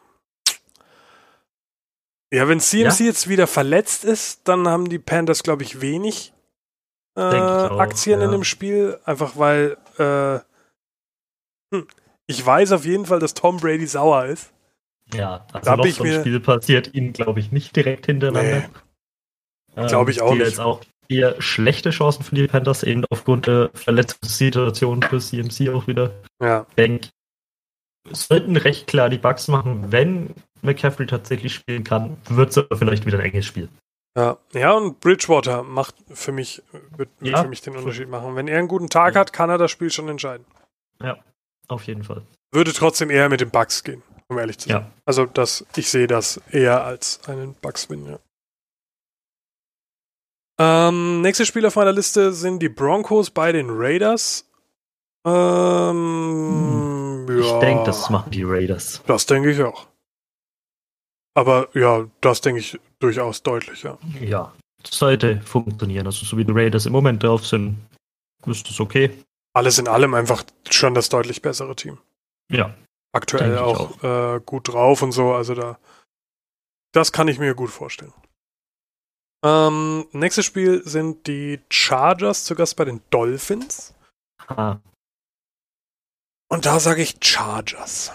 ja, 2.31 2.47
wenn 2.47 2.59
CMC 2.59 2.99
ja? 3.01 3.05
jetzt 3.07 3.27
wieder 3.27 3.47
verletzt 3.47 4.05
ist, 4.05 4.41
dann 4.45 4.67
haben 4.67 4.89
die 4.89 4.99
Panthers, 4.99 5.43
glaube 5.43 5.63
ich, 5.63 5.81
wenig 5.81 6.33
äh, 7.15 7.21
Aktien 7.21 8.19
ja. 8.21 8.25
in 8.25 8.31
dem 8.31 8.45
Spiel, 8.45 8.99
einfach 9.03 9.35
weil 9.35 9.77
äh, 9.97 10.39
hm, 11.75 11.87
ich 12.27 12.45
weiß 12.45 12.71
auf 12.71 12.85
jeden 12.85 13.05
Fall, 13.05 13.19
dass 13.19 13.33
Tom 13.33 13.57
Brady 13.57 13.87
sauer 13.87 14.25
ist. 14.25 14.53
Ja, 15.13 15.45
also 15.51 15.65
da 15.65 15.77
noch 15.77 15.87
so 15.87 16.03
ein 16.03 16.19
Spiel 16.21 16.39
passiert 16.39 16.93
ihnen, 16.93 17.13
glaube 17.13 17.39
ich, 17.39 17.51
nicht 17.51 17.75
direkt 17.75 18.05
hintereinander. 18.05 18.59
Nee. 18.59 18.65
Ähm, 19.75 19.87
glaube 19.87 20.11
ich 20.11 20.21
auch 20.21 20.31
die 20.31 20.39
nicht. 20.39 20.47
jetzt 20.47 20.59
auch 20.59 20.81
eher 21.09 21.41
schlechte 21.41 21.89
Chancen 21.89 22.23
für 22.23 22.35
die 22.35 22.47
Panthers, 22.47 22.83
eben 22.83 23.05
aufgrund 23.09 23.47
der 23.47 23.69
Verletzungssituation 23.73 25.03
für 25.03 25.19
CMC 25.19 25.69
auch 25.73 25.87
wieder. 25.87 26.11
Ja. 26.41 26.65
Denk, 26.77 27.09
sollten 28.09 28.57
recht 28.57 28.87
klar 28.87 29.09
die 29.09 29.17
Bugs 29.17 29.47
machen, 29.47 29.91
wenn 29.91 30.33
McCaffrey 30.61 31.05
tatsächlich 31.05 31.53
spielen 31.53 31.83
kann, 31.83 32.17
wird 32.29 32.51
es 32.51 32.57
aber 32.57 32.77
vielleicht 32.77 33.05
wieder 33.05 33.19
ein 33.19 33.25
enges 33.25 33.45
Spiel. 33.45 33.69
Ja, 34.17 34.37
ja, 34.53 34.73
und 34.73 34.99
Bridgewater 34.99 35.63
macht 35.63 35.95
für 36.09 36.33
mich, 36.33 36.61
wird, 36.97 37.09
wird 37.19 37.35
ja. 37.35 37.43
für 37.43 37.49
mich 37.49 37.61
den 37.61 37.77
Unterschied 37.77 38.09
machen. 38.09 38.35
Wenn 38.35 38.47
er 38.47 38.59
einen 38.59 38.67
guten 38.67 38.89
Tag 38.89 39.15
ja. 39.15 39.21
hat, 39.21 39.31
kann 39.31 39.49
er 39.49 39.57
das 39.57 39.71
Spiel 39.71 39.89
schon 39.89 40.09
entscheiden. 40.09 40.45
Ja, 41.01 41.17
auf 41.67 41.87
jeden 41.87 42.03
Fall. 42.03 42.23
Würde 42.51 42.73
trotzdem 42.73 43.09
eher 43.09 43.29
mit 43.29 43.39
den 43.39 43.51
Bugs 43.51 43.83
gehen, 43.83 44.03
um 44.31 44.39
ehrlich 44.39 44.57
zu 44.57 44.69
sein. 44.69 44.81
Ja. 44.81 44.91
Also 45.05 45.25
das, 45.25 45.65
ich 45.75 45.89
sehe 45.89 46.07
das 46.07 46.41
eher 46.49 46.83
als 46.83 47.19
einen 47.27 47.53
Bugs-Win, 47.53 48.05
ja. 48.05 48.19
Ähm, 50.59 51.21
nächste 51.21 51.45
Spiel 51.45 51.65
auf 51.65 51.75
meiner 51.75 51.91
Liste 51.91 52.33
sind 52.33 52.59
die 52.59 52.69
Broncos 52.69 53.29
bei 53.29 53.51
den 53.51 53.67
Raiders. 53.69 54.47
Ähm, 55.25 57.25
hm. 57.27 57.39
Ich 57.39 57.51
denke, 57.59 57.83
das 57.85 58.09
machen 58.09 58.31
die 58.31 58.43
Raiders. 58.43 59.01
Das 59.07 59.25
denke 59.25 59.51
ich 59.51 59.61
auch. 59.61 59.87
Aber 61.33 61.69
ja, 61.73 62.05
das 62.21 62.41
denke 62.41 62.59
ich 62.59 62.79
durchaus 62.99 63.41
deutlich, 63.41 63.83
ja. 63.83 63.97
Ja, 64.19 64.53
das 64.83 64.97
sollte 64.97 65.41
funktionieren. 65.41 66.05
Also 66.05 66.25
so 66.25 66.37
wie 66.37 66.45
die 66.45 66.51
Raiders 66.51 66.85
im 66.85 66.91
Moment 66.91 67.23
drauf 67.23 67.45
sind, 67.45 67.77
ist 68.45 68.69
das 68.69 68.79
okay. 68.79 69.11
Alles 69.53 69.79
in 69.79 69.87
allem 69.87 70.13
einfach 70.13 70.43
schon 70.69 70.93
das 70.93 71.09
deutlich 71.09 71.41
bessere 71.41 71.75
Team. 71.75 71.97
Ja. 72.51 72.75
Aktuell 73.13 73.57
auch, 73.57 74.03
auch. 74.03 74.35
Äh, 74.35 74.41
gut 74.45 74.69
drauf 74.69 75.01
und 75.01 75.11
so, 75.11 75.33
also 75.33 75.53
da. 75.53 75.79
Das 76.93 77.11
kann 77.11 77.27
ich 77.27 77.39
mir 77.39 77.55
gut 77.55 77.69
vorstellen. 77.69 78.13
Ähm, 79.43 80.07
nächstes 80.11 80.45
Spiel 80.45 80.83
sind 80.85 81.25
die 81.27 81.59
Chargers 81.69 82.43
zu 82.45 82.55
Gast 82.55 82.75
bei 82.75 82.85
den 82.85 83.01
Dolphins. 83.09 83.95
Ah. 84.47 84.77
Und 86.49 86.65
da 86.65 86.79
sage 86.79 87.01
ich 87.01 87.17
Chargers. 87.21 88.11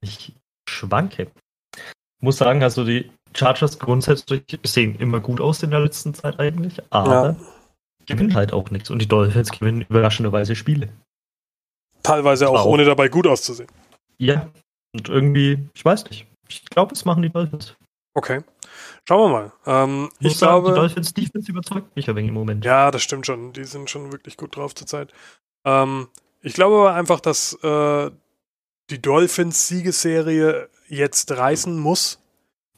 Ich 0.00 0.34
schwanke. 0.68 1.30
Muss 2.20 2.36
sagen, 2.36 2.62
also 2.62 2.84
die 2.84 3.10
Chargers 3.34 3.78
grundsätzlich 3.78 4.44
sehen 4.62 4.96
immer 4.96 5.20
gut 5.20 5.40
aus 5.40 5.62
in 5.62 5.70
der 5.70 5.80
letzten 5.80 6.14
Zeit 6.14 6.38
eigentlich, 6.38 6.80
aber 6.90 7.30
ja. 7.30 7.36
gewinnen 8.06 8.34
halt 8.34 8.52
auch 8.52 8.70
nichts. 8.70 8.90
Und 8.90 9.00
die 9.00 9.08
Dolphins 9.08 9.50
gewinnen 9.50 9.82
überraschenderweise 9.82 10.54
Spiele. 10.54 10.90
Teilweise 12.02 12.48
auch, 12.48 12.60
auch, 12.60 12.66
ohne 12.66 12.84
dabei 12.84 13.08
gut 13.08 13.26
auszusehen. 13.26 13.70
Ja, 14.18 14.50
und 14.92 15.08
irgendwie, 15.08 15.68
ich 15.74 15.84
weiß 15.84 16.04
nicht. 16.06 16.26
Ich 16.48 16.64
glaube, 16.64 16.94
es 16.94 17.04
machen 17.04 17.22
die 17.22 17.30
Dolphins. 17.30 17.76
Okay. 18.14 18.42
Schauen 19.06 19.30
wir 19.30 19.38
mal. 19.38 19.52
Ähm, 19.66 20.08
ich, 20.18 20.32
ich 20.32 20.38
sagen, 20.38 20.62
glaube, 20.62 20.68
die 20.68 20.80
Dolphins 20.80 21.14
Defense 21.14 21.50
überzeugt 21.50 21.94
mich 21.96 22.08
ein 22.08 22.16
wenig 22.16 22.28
im 22.28 22.34
Moment. 22.34 22.64
Ja, 22.64 22.90
das 22.90 23.02
stimmt 23.02 23.26
schon. 23.26 23.52
Die 23.52 23.64
sind 23.64 23.88
schon 23.88 24.12
wirklich 24.12 24.36
gut 24.36 24.56
drauf 24.56 24.74
zurzeit. 24.74 25.12
Ähm, 25.64 26.08
ich 26.42 26.54
glaube 26.54 26.76
aber 26.76 26.94
einfach, 26.94 27.20
dass 27.20 27.54
äh, 27.62 28.10
die 28.90 29.00
Dolphins 29.00 29.68
Siegesserie 29.68 30.68
jetzt 30.88 31.30
reißen 31.30 31.78
muss. 31.78 32.20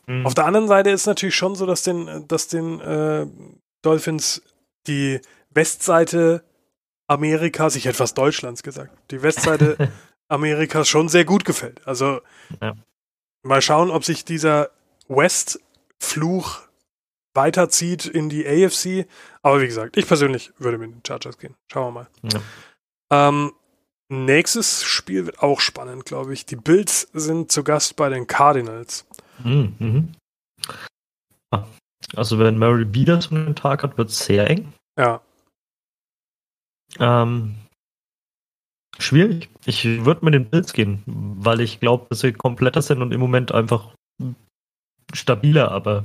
Mhm. 0.06 0.26
Auf 0.26 0.34
der 0.34 0.46
anderen 0.46 0.68
Seite 0.68 0.90
ist 0.90 1.02
es 1.02 1.06
natürlich 1.06 1.34
schon 1.34 1.54
so, 1.54 1.64
dass 1.64 1.82
den, 1.82 2.26
dass 2.28 2.48
den 2.48 2.80
äh, 2.80 3.26
Dolphins 3.82 4.42
die 4.86 5.20
Westseite 5.50 6.44
Amerikas, 7.12 7.76
ich 7.76 7.84
hätte 7.84 7.98
fast 7.98 8.16
Deutschlands 8.18 8.62
gesagt, 8.62 8.92
die 9.10 9.22
Westseite 9.22 9.76
Amerikas 10.28 10.88
schon 10.88 11.08
sehr 11.08 11.24
gut 11.24 11.44
gefällt. 11.44 11.86
Also 11.86 12.20
ja. 12.60 12.74
mal 13.42 13.62
schauen, 13.62 13.90
ob 13.90 14.04
sich 14.04 14.24
dieser 14.24 14.70
West-Fluch 15.08 16.60
weiterzieht 17.34 18.06
in 18.06 18.28
die 18.28 18.46
AFC. 18.46 19.06
Aber 19.42 19.60
wie 19.60 19.66
gesagt, 19.66 19.96
ich 19.96 20.06
persönlich 20.06 20.52
würde 20.58 20.78
mit 20.78 20.90
den 20.90 21.02
Chargers 21.06 21.38
gehen. 21.38 21.54
Schauen 21.70 21.94
wir 21.94 22.00
mal. 22.02 22.08
Ja. 22.32 23.28
Ähm, 23.28 23.52
nächstes 24.08 24.84
Spiel 24.84 25.26
wird 25.26 25.40
auch 25.40 25.60
spannend, 25.60 26.04
glaube 26.04 26.32
ich. 26.32 26.46
Die 26.46 26.56
Bills 26.56 27.08
sind 27.12 27.52
zu 27.52 27.64
Gast 27.64 27.96
bei 27.96 28.08
den 28.08 28.26
Cardinals. 28.26 29.06
Mhm. 29.42 29.74
mhm. 29.78 30.14
Also 32.16 32.38
wenn 32.38 32.58
Murray 32.58 32.92
wieder 32.92 33.20
so 33.22 33.34
einen 33.34 33.54
Tag 33.54 33.82
hat, 33.82 33.96
wird 33.96 34.10
es 34.10 34.18
sehr 34.18 34.50
eng. 34.50 34.72
Ja. 34.98 35.20
Ähm, 36.99 37.55
schwierig. 38.99 39.49
Ich 39.64 39.84
würde 40.05 40.24
mit 40.24 40.34
den 40.34 40.51
Bills 40.51 40.72
gehen, 40.72 41.03
weil 41.07 41.61
ich 41.61 41.80
glaube, 41.80 42.07
dass 42.11 42.20
sie 42.20 42.32
kompletter 42.32 42.82
sind 42.82 43.03
und 43.03 43.12
im 43.12 43.20
Moment 43.20 43.53
einfach 43.53 43.95
stabiler, 45.12 45.70
aber 45.70 46.05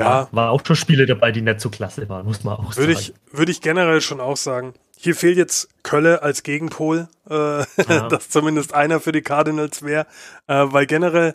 ja. 0.00 0.28
War 0.32 0.50
auch 0.50 0.64
schon 0.64 0.76
Spiele 0.76 1.04
dabei, 1.04 1.30
die 1.30 1.42
nicht 1.42 1.60
so 1.60 1.68
klasse 1.68 2.08
waren, 2.08 2.24
muss 2.24 2.42
man 2.42 2.54
auch 2.56 2.76
würde 2.76 2.94
sagen. 2.94 3.14
Ich, 3.32 3.36
würde 3.38 3.52
ich 3.52 3.60
generell 3.60 4.00
schon 4.00 4.20
auch 4.20 4.36
sagen. 4.36 4.72
Hier 4.96 5.14
fehlt 5.14 5.36
jetzt 5.36 5.68
Kölle 5.82 6.22
als 6.22 6.42
Gegenpol, 6.42 7.08
äh, 7.28 7.34
ja. 7.34 7.64
dass 8.08 8.30
zumindest 8.30 8.72
einer 8.72 9.00
für 9.00 9.12
die 9.12 9.22
Cardinals 9.22 9.82
wäre, 9.82 10.06
äh, 10.46 10.64
weil 10.68 10.86
generell 10.86 11.34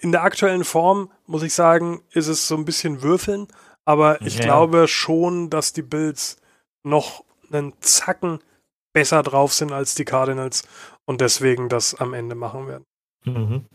in 0.00 0.12
der 0.12 0.22
aktuellen 0.22 0.64
Form, 0.64 1.10
muss 1.26 1.42
ich 1.42 1.54
sagen, 1.54 2.02
ist 2.12 2.28
es 2.28 2.48
so 2.48 2.56
ein 2.56 2.64
bisschen 2.64 3.02
Würfeln, 3.02 3.46
aber 3.84 4.22
ich 4.22 4.38
ja. 4.38 4.44
glaube 4.44 4.88
schon, 4.88 5.50
dass 5.50 5.72
die 5.72 5.82
Bills 5.82 6.37
noch 6.84 7.24
einen 7.50 7.72
Zacken 7.80 8.40
besser 8.92 9.22
drauf 9.22 9.52
sind 9.52 9.72
als 9.72 9.94
die 9.94 10.04
Cardinals 10.04 10.66
und 11.06 11.20
deswegen 11.20 11.68
das 11.68 11.94
am 11.94 12.14
Ende 12.14 12.34
machen 12.34 12.66
werden. 12.66 12.84
Mhm. 13.24 13.66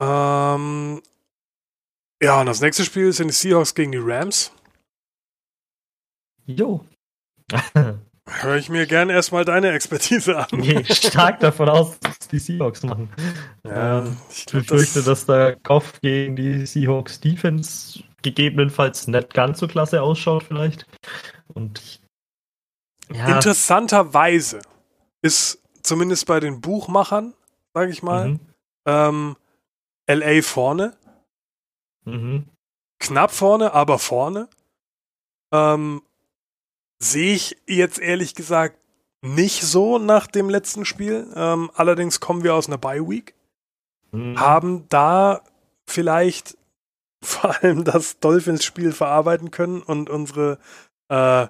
Ähm, 0.00 1.02
ja, 2.22 2.40
und 2.40 2.46
das 2.46 2.60
nächste 2.60 2.84
Spiel 2.84 3.12
sind 3.12 3.28
die 3.28 3.34
Seahawks 3.34 3.74
gegen 3.74 3.92
die 3.92 4.00
Rams. 4.00 4.52
Jo. 6.46 6.84
Höre 8.26 8.56
ich 8.56 8.70
mir 8.70 8.86
gerne 8.86 9.12
erstmal 9.12 9.44
deine 9.44 9.72
Expertise 9.72 10.36
an. 10.38 10.46
Gehe 10.62 10.84
stark 10.86 11.40
davon 11.40 11.68
aus, 11.68 11.98
dass 12.00 12.18
die 12.28 12.38
Seahawks 12.38 12.82
machen. 12.82 13.10
Ja, 13.64 14.00
ähm, 14.00 14.16
ich 14.30 14.46
glaub, 14.46 14.62
befürchte, 14.62 15.00
das 15.00 15.04
dass 15.04 15.26
der 15.26 15.56
Kopf 15.56 16.00
gegen 16.00 16.34
die 16.34 16.64
Seahawks 16.64 17.20
Defense 17.20 18.02
gegebenenfalls 18.24 19.06
nicht 19.06 19.32
ganz 19.32 19.60
so 19.60 19.68
klasse 19.68 20.02
ausschaut, 20.02 20.42
vielleicht. 20.42 20.86
Und 21.52 22.00
ja. 23.12 23.36
interessanterweise 23.36 24.60
ist 25.22 25.62
zumindest 25.82 26.26
bei 26.26 26.40
den 26.40 26.60
Buchmachern, 26.60 27.34
sage 27.72 27.92
ich 27.92 28.02
mal, 28.02 28.30
mhm. 28.30 28.40
ähm, 28.86 29.36
LA 30.08 30.42
vorne. 30.42 30.96
Mhm. 32.04 32.46
Knapp 32.98 33.30
vorne, 33.30 33.72
aber 33.72 33.98
vorne. 33.98 34.48
Ähm, 35.52 36.02
Sehe 37.00 37.34
ich 37.34 37.56
jetzt 37.66 37.98
ehrlich 37.98 38.34
gesagt 38.34 38.78
nicht 39.20 39.62
so 39.62 39.98
nach 39.98 40.26
dem 40.26 40.48
letzten 40.48 40.84
Spiel. 40.84 41.30
Ähm, 41.34 41.70
allerdings 41.74 42.20
kommen 42.20 42.42
wir 42.44 42.54
aus 42.54 42.66
einer 42.66 42.78
Bye 42.78 43.06
Week. 43.06 43.34
Mhm. 44.12 44.38
Haben 44.38 44.88
da 44.88 45.42
vielleicht 45.86 46.56
vor 47.24 47.62
allem 47.62 47.84
das 47.84 48.18
Dolphins-Spiel 48.20 48.92
verarbeiten 48.92 49.50
können 49.50 49.82
und 49.82 50.10
unsere 50.10 50.58
äh, 51.08 51.46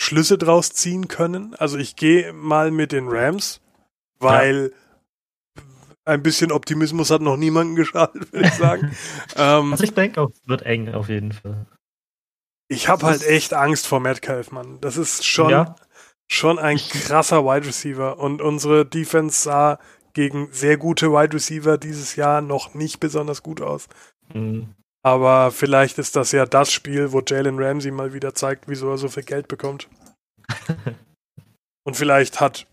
Schlüsse 0.00 0.38
draus 0.38 0.70
ziehen 0.72 1.08
können. 1.08 1.54
Also 1.54 1.78
ich 1.78 1.96
gehe 1.96 2.32
mal 2.32 2.70
mit 2.70 2.92
den 2.92 3.08
Rams, 3.08 3.60
weil 4.18 4.72
ein 6.04 6.22
bisschen 6.22 6.50
Optimismus 6.50 7.10
hat 7.10 7.22
noch 7.22 7.36
niemanden 7.36 7.76
geschadet, 7.76 8.32
würde 8.32 8.48
ich 8.48 8.54
sagen. 8.54 8.96
ähm, 9.36 9.72
also 9.72 9.84
ich 9.84 9.94
denke 9.94 10.28
es 10.32 10.48
wird 10.48 10.62
eng 10.62 10.92
auf 10.92 11.08
jeden 11.08 11.32
Fall. 11.32 11.66
Ich 12.68 12.88
habe 12.88 13.06
halt 13.06 13.22
echt 13.24 13.54
Angst 13.54 13.86
vor 13.86 14.00
Metcalf, 14.00 14.50
Mann. 14.50 14.80
Das 14.80 14.96
ist 14.96 15.26
schon, 15.26 15.50
ja. 15.50 15.76
schon 16.26 16.58
ein 16.58 16.78
krasser 16.78 17.44
Wide 17.44 17.66
Receiver. 17.66 18.18
Und 18.18 18.40
unsere 18.40 18.86
Defense 18.86 19.42
sah 19.42 19.78
gegen 20.14 20.48
sehr 20.52 20.78
gute 20.78 21.12
Wide 21.12 21.34
Receiver 21.34 21.76
dieses 21.78 22.16
Jahr 22.16 22.40
noch 22.40 22.74
nicht 22.74 22.98
besonders 22.98 23.42
gut 23.42 23.60
aus. 23.60 23.88
Mhm. 24.32 24.74
Aber 25.02 25.50
vielleicht 25.50 25.98
ist 25.98 26.14
das 26.14 26.32
ja 26.32 26.46
das 26.46 26.72
Spiel, 26.72 27.12
wo 27.12 27.20
Jalen 27.26 27.58
Ramsey 27.58 27.90
mal 27.90 28.12
wieder 28.12 28.34
zeigt, 28.34 28.68
wieso 28.68 28.90
er 28.90 28.98
so 28.98 29.08
viel 29.08 29.24
Geld 29.24 29.48
bekommt. 29.48 29.88
Und 31.84 31.96
vielleicht 31.96 32.40
hat 32.40 32.66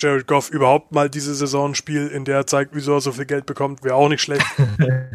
Jared 0.00 0.26
Goff 0.26 0.50
überhaupt 0.50 0.92
mal 0.92 1.10
diese 1.10 1.34
Saison 1.34 1.70
ein 1.70 1.74
Spiel, 1.74 2.08
in 2.08 2.24
der 2.24 2.36
er 2.36 2.46
zeigt, 2.46 2.74
wieso 2.74 2.94
er 2.94 3.00
so 3.00 3.12
viel 3.12 3.26
Geld 3.26 3.46
bekommt, 3.46 3.84
wäre 3.84 3.94
auch 3.94 4.08
nicht 4.08 4.22
schlecht. 4.22 4.46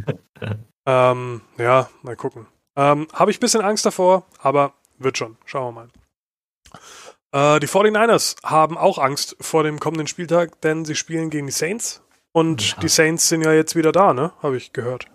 ähm, 0.86 1.42
ja, 1.58 1.90
mal 2.04 2.16
gucken. 2.16 2.48
Ähm, 2.76 3.08
Habe 3.14 3.32
ich 3.32 3.38
ein 3.38 3.42
bisschen 3.42 3.62
Angst 3.62 3.86
davor, 3.86 4.26
aber 4.40 4.74
wird 4.98 5.18
schon. 5.18 5.38
Schauen 5.46 5.74
wir 5.74 5.90
mal. 7.32 7.56
Äh, 7.56 7.60
die 7.60 7.68
49ers 7.68 8.36
haben 8.44 8.78
auch 8.78 8.98
Angst 8.98 9.36
vor 9.40 9.64
dem 9.64 9.80
kommenden 9.80 10.08
Spieltag, 10.08 10.62
denn 10.62 10.86
sie 10.86 10.96
spielen 10.96 11.30
gegen 11.30 11.48
die 11.48 11.54
Saints. 11.54 12.04
Und 12.34 12.72
ja. 12.72 12.80
die 12.80 12.88
Saints 12.88 13.30
sind 13.30 13.42
ja 13.42 13.52
jetzt 13.52 13.76
wieder 13.76 13.92
da, 13.92 14.14
ne? 14.14 14.32
Habe 14.42 14.58
ich 14.58 14.74
gehört. 14.74 15.08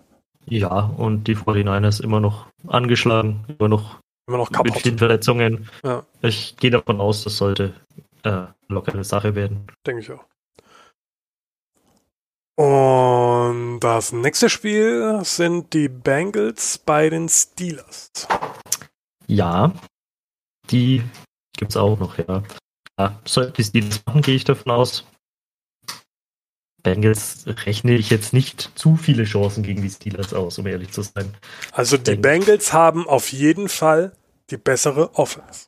Ja, 0.49 0.79
und 0.79 1.25
die 1.25 1.35
49ers 1.35 2.01
immer 2.01 2.19
noch 2.19 2.47
angeschlagen, 2.67 3.45
immer 3.59 3.67
noch, 3.67 3.99
Immer 4.27 4.37
noch 4.37 4.49
mit 4.49 4.57
kaputt. 4.57 4.81
vielen 4.81 4.97
Verletzungen. 4.97 5.69
Ja. 5.83 6.05
Ich 6.21 6.55
gehe 6.57 6.71
davon 6.71 6.99
aus, 7.01 7.23
das 7.23 7.37
sollte 7.37 7.73
äh, 8.23 8.43
lockere 8.67 9.03
Sache 9.03 9.35
werden. 9.35 9.67
Denke 9.85 10.01
ich 10.01 10.11
auch. 10.11 10.25
Und 12.59 13.79
das 13.81 14.11
nächste 14.13 14.49
Spiel 14.49 15.19
sind 15.23 15.73
die 15.73 15.89
Bengals 15.89 16.77
bei 16.79 17.09
den 17.09 17.29
Steelers. 17.29 18.09
Ja, 19.27 19.71
die 20.71 21.03
gibt's 21.55 21.77
auch 21.77 21.99
noch, 21.99 22.17
ja. 22.17 22.41
ja 22.99 23.19
sollten 23.25 23.53
die 23.53 23.63
Steelers 23.63 24.01
machen, 24.05 24.21
gehe 24.21 24.35
ich 24.35 24.43
davon 24.43 24.71
aus. 24.71 25.05
Bengals 26.93 27.45
rechne 27.65 27.95
ich 27.95 28.09
jetzt 28.09 28.31
nicht 28.33 28.71
zu 28.75 28.95
viele 28.95 29.25
Chancen 29.25 29.63
gegen 29.63 29.81
die 29.81 29.89
Steelers 29.89 30.33
aus, 30.33 30.57
um 30.57 30.67
ehrlich 30.67 30.91
zu 30.91 31.01
sein. 31.01 31.33
Also 31.71 31.97
die 31.97 32.03
Denk- 32.03 32.21
Bengals 32.21 32.71
haben 32.71 33.07
auf 33.07 33.31
jeden 33.31 33.67
Fall 33.69 34.13
die 34.49 34.57
bessere 34.57 35.13
Offense. 35.15 35.67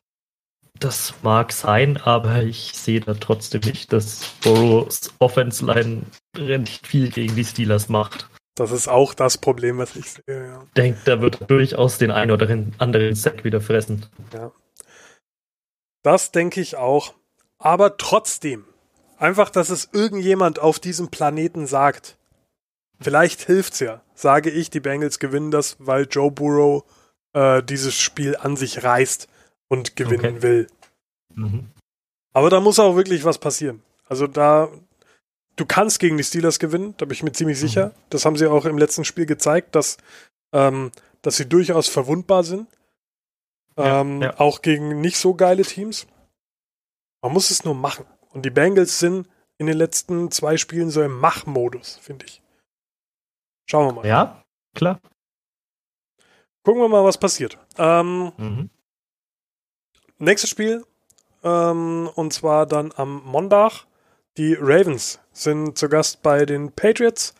Das 0.80 1.13
mag 1.24 1.51
sein, 1.51 1.97
aber 1.97 2.43
ich 2.43 2.72
sehe 2.74 3.01
da 3.01 3.13
trotzdem 3.13 3.59
nicht, 3.65 3.91
dass 3.91 4.22
Burrows 4.41 5.13
Offense 5.20 5.65
Line 5.65 6.03
nicht 6.38 6.88
viel 6.88 7.09
gegen 7.11 7.36
die 7.36 7.43
Steelers 7.43 7.89
macht. 7.89 8.30
Das 8.55 8.72
ist 8.72 8.88
auch 8.88 9.13
das 9.13 9.38
Problem, 9.38 9.78
was 9.78 9.97
ich 9.97 10.11
sehe. 10.11 10.24
Ja. 10.47 10.63
Denkt, 10.78 11.05
da 11.05 11.20
wird 11.22 11.49
durchaus 11.51 11.97
den 11.97 12.11
einen 12.11 12.32
oder 12.32 12.47
anderen 12.78 13.13
Sack 13.15 13.43
wieder 13.43 13.59
fressen. 13.59 14.05
Das 16.01 16.32
denke 16.32 16.61
ich 16.61 16.78
auch. 16.78 17.13
Aber 17.57 17.97
trotzdem, 17.97 18.63
einfach, 19.20 19.49
dass 19.49 19.70
es 19.70 19.89
irgendjemand 19.91 20.59
auf 20.59 20.80
diesem 20.80 21.09
Planeten 21.09 21.67
sagt. 21.67 22.17
Vielleicht 22.99 23.41
hilft's 23.41 23.80
ja. 23.80 24.01
Sage 24.15 24.49
ich, 24.49 24.70
die 24.70 24.80
Bengals 24.82 25.20
gewinnen 25.20 25.51
das, 25.51 25.78
weil 25.80 26.07
Joe 26.09 26.32
Burrow 26.32 26.84
äh, 27.34 27.63
dieses 27.63 27.97
Spiel 27.97 28.36
an 28.36 28.57
sich 28.57 28.84
reißt 28.84 29.28
und 29.70 29.95
gewinnen 29.95 30.36
Okay. 30.38 30.41
will. 30.41 30.67
Mhm. 31.36 31.70
Aber 32.34 32.49
da 32.49 32.59
muss 32.59 32.80
auch 32.80 32.95
wirklich 32.95 33.24
was 33.24 33.38
passieren. 33.38 33.82
Also 34.07 34.28
da, 34.28 34.70
du 35.55 35.65
kannst 35.65 35.99
gegen 35.99 36.17
die 36.17 36.24
Steelers 36.24 36.59
gewinnen, 36.59 36.95
da 36.97 37.05
bin 37.05 37.13
ich 37.13 37.24
mir 37.24 37.32
ziemlich 37.32 37.59
sicher. 37.59 37.93
Das 38.09 38.26
haben 38.26 38.36
sie 38.36 38.47
auch 38.47 38.65
im 38.65 38.78
letzten 38.78 39.05
Spiel 39.05 39.26
gezeigt, 39.26 39.76
dass, 39.76 39.97
ähm, 40.51 40.91
dass 41.22 41.38
sie 41.38 41.47
durchaus 41.47 41.88
verwundbar 41.88 42.43
sind. 42.43 42.67
Ja, 43.78 44.01
Ähm, 44.01 44.22
ja. 44.22 44.39
Auch 44.39 44.61
gegen 44.61 44.99
nicht 44.99 45.17
so 45.17 45.34
geile 45.36 45.63
Teams. 45.63 46.07
Man 47.22 47.32
muss 47.32 47.49
es 47.51 47.63
nur 47.63 47.76
machen. 47.76 48.05
Und 48.34 48.45
die 48.45 48.49
Bengals 48.49 48.99
sind 48.99 49.27
in 49.57 49.67
den 49.67 49.77
letzten 49.77 50.32
zwei 50.32 50.57
Spielen 50.57 50.89
so 50.89 51.01
im 51.01 51.19
Mach-Modus, 51.19 51.97
finde 51.97 52.25
ich. 52.25 52.41
Schauen 53.69 53.88
wir 53.88 53.93
mal. 53.93 54.07
Ja, 54.07 54.43
klar. 54.75 54.99
Gucken 56.63 56.82
wir 56.82 56.89
mal, 56.89 57.03
was 57.03 57.17
passiert. 57.17 57.57
Ähm, 57.77 58.32
Mhm. 58.38 58.69
Nächstes 60.21 60.49
Spiel, 60.49 60.86
ähm, 61.43 62.09
und 62.13 62.34
zwar 62.34 62.65
dann 62.65 62.91
am 62.97 63.23
Montag. 63.23 63.86
Die 64.38 64.53
Ravens 64.53 65.19
sind 65.32 65.77
zu 65.77 65.88
Gast 65.88 66.21
bei 66.21 66.45
den 66.45 66.71
Patriots. 66.73 67.34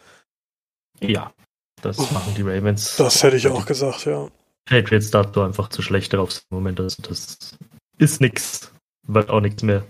Ja, 1.02 1.34
das 1.82 1.98
machen 2.12 2.34
die 2.36 2.42
Ravens. 2.42 2.96
Das 2.96 3.22
hätte 3.22 3.36
ich 3.36 3.48
auch 3.48 3.66
gesagt, 3.66 4.06
ja. 4.06 4.30
Patriots 4.66 5.12
dazu 5.12 5.42
einfach 5.42 5.70
zu 5.70 5.82
schlecht 5.82 6.14
drauf 6.14 6.42
im 6.50 6.58
Moment. 6.58 6.80
Also 6.80 7.02
das 7.02 7.58
ist 7.98 8.22
nix. 8.22 8.72
Wird 9.08 9.30
auch 9.30 9.42
nichts 9.42 9.62
mehr. 9.64 9.86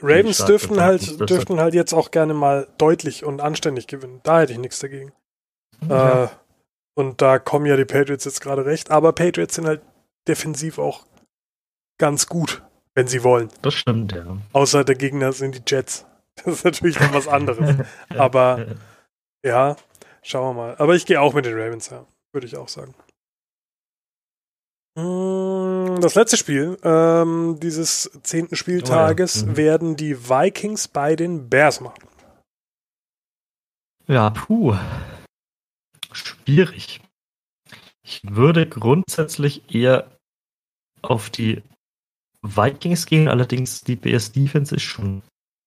Ravens 0.00 0.44
dürften 0.44 0.80
halt, 0.80 1.28
dürften 1.28 1.60
halt 1.60 1.74
jetzt 1.74 1.92
auch 1.92 2.10
gerne 2.10 2.34
mal 2.34 2.68
deutlich 2.78 3.24
und 3.24 3.40
anständig 3.40 3.86
gewinnen. 3.86 4.20
Da 4.22 4.40
hätte 4.40 4.52
ich 4.52 4.58
nichts 4.58 4.78
dagegen. 4.78 5.12
Ja. 5.88 6.24
Äh, 6.24 6.28
und 6.94 7.22
da 7.22 7.38
kommen 7.38 7.66
ja 7.66 7.76
die 7.76 7.84
Patriots 7.84 8.24
jetzt 8.24 8.40
gerade 8.40 8.64
recht. 8.64 8.90
Aber 8.90 9.12
Patriots 9.12 9.54
sind 9.54 9.66
halt 9.66 9.82
defensiv 10.26 10.78
auch 10.78 11.06
ganz 11.98 12.26
gut, 12.26 12.62
wenn 12.94 13.06
sie 13.06 13.22
wollen. 13.24 13.48
das 13.62 13.74
stimmt, 13.74 14.12
ja. 14.12 14.38
Außer 14.52 14.84
der 14.84 14.94
Gegner 14.94 15.32
sind 15.32 15.54
die 15.54 15.62
Jets. 15.66 16.04
Das 16.44 16.54
ist 16.54 16.64
natürlich 16.64 17.00
noch 17.00 17.12
was 17.12 17.26
anderes. 17.26 17.74
Aber 18.16 18.66
Ja, 19.44 19.76
schauen 20.22 20.54
wir 20.56 20.62
mal. 20.62 20.76
Aber 20.78 20.94
ich 20.94 21.04
gehe 21.04 21.20
auch 21.20 21.34
mit 21.34 21.44
den 21.44 21.58
Ravens, 21.58 21.90
ja. 21.90 22.06
Würde 22.32 22.46
ich 22.46 22.56
auch 22.56 22.68
sagen. 22.68 22.94
Mm, 24.98 26.00
Das 26.00 26.14
letzte 26.14 26.36
Spiel 26.36 26.76
ähm, 26.82 27.58
dieses 27.60 28.10
zehnten 28.22 28.56
Spieltages 28.56 29.44
Mhm. 29.44 29.56
werden 29.56 29.96
die 29.96 30.28
Vikings 30.28 30.88
bei 30.88 31.14
den 31.16 31.48
Bears 31.48 31.80
machen. 31.80 32.02
Ja, 34.06 34.30
puh. 34.30 34.74
Schwierig. 36.12 37.00
Ich 38.02 38.20
würde 38.24 38.66
grundsätzlich 38.66 39.74
eher 39.74 40.10
auf 41.02 41.30
die 41.30 41.62
Vikings 42.42 43.06
gehen, 43.06 43.28
allerdings 43.28 43.82
die 43.82 43.96
BS 43.96 44.32
Defense 44.32 44.74
ist 44.74 44.82
schon 44.82 45.22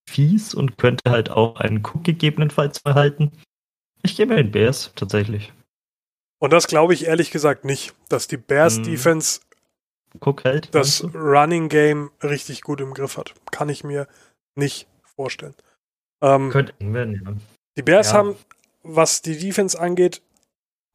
fies 0.10 0.54
und 0.56 0.78
könnte 0.78 1.12
halt 1.12 1.30
auch 1.30 1.58
einen 1.58 1.86
Cook 1.86 2.04
gegebenenfalls 2.04 2.80
verhalten. 2.80 3.32
Ich 4.02 4.16
gehe 4.16 4.26
mit 4.26 4.40
den 4.40 4.52
Bears 4.52 4.92
tatsächlich. 4.96 5.54
Und 6.42 6.52
das 6.52 6.68
glaube 6.68 6.94
ich 6.94 7.06
ehrlich 7.06 7.30
gesagt 7.32 7.66
nicht, 7.66 7.94
dass 8.10 8.28
die 8.28 8.38
Bears 8.38 8.80
Mhm. 8.80 8.84
Defense 8.84 9.42
hält. 10.44 10.74
das? 10.74 11.04
Running 11.14 11.70
Game 11.70 12.12
richtig 12.24 12.62
gut 12.64 12.82
im 12.82 12.94
Griff 12.94 13.18
hat. 13.18 13.34
Kann 13.52 13.70
ich 13.70 13.84
mir 13.84 14.08
nicht 14.56 14.88
vorstellen. 15.16 15.54
Ähm, 16.22 16.50
könnte 16.50 16.74
eng 16.80 16.94
werden, 16.94 17.22
ja. 17.24 17.34
Die 17.78 17.84
Bears 17.84 18.12
Ja. 18.12 18.18
haben, 18.18 18.36
was 18.84 19.22
die 19.22 19.38
Defense 19.38 19.80
angeht, 19.80 20.22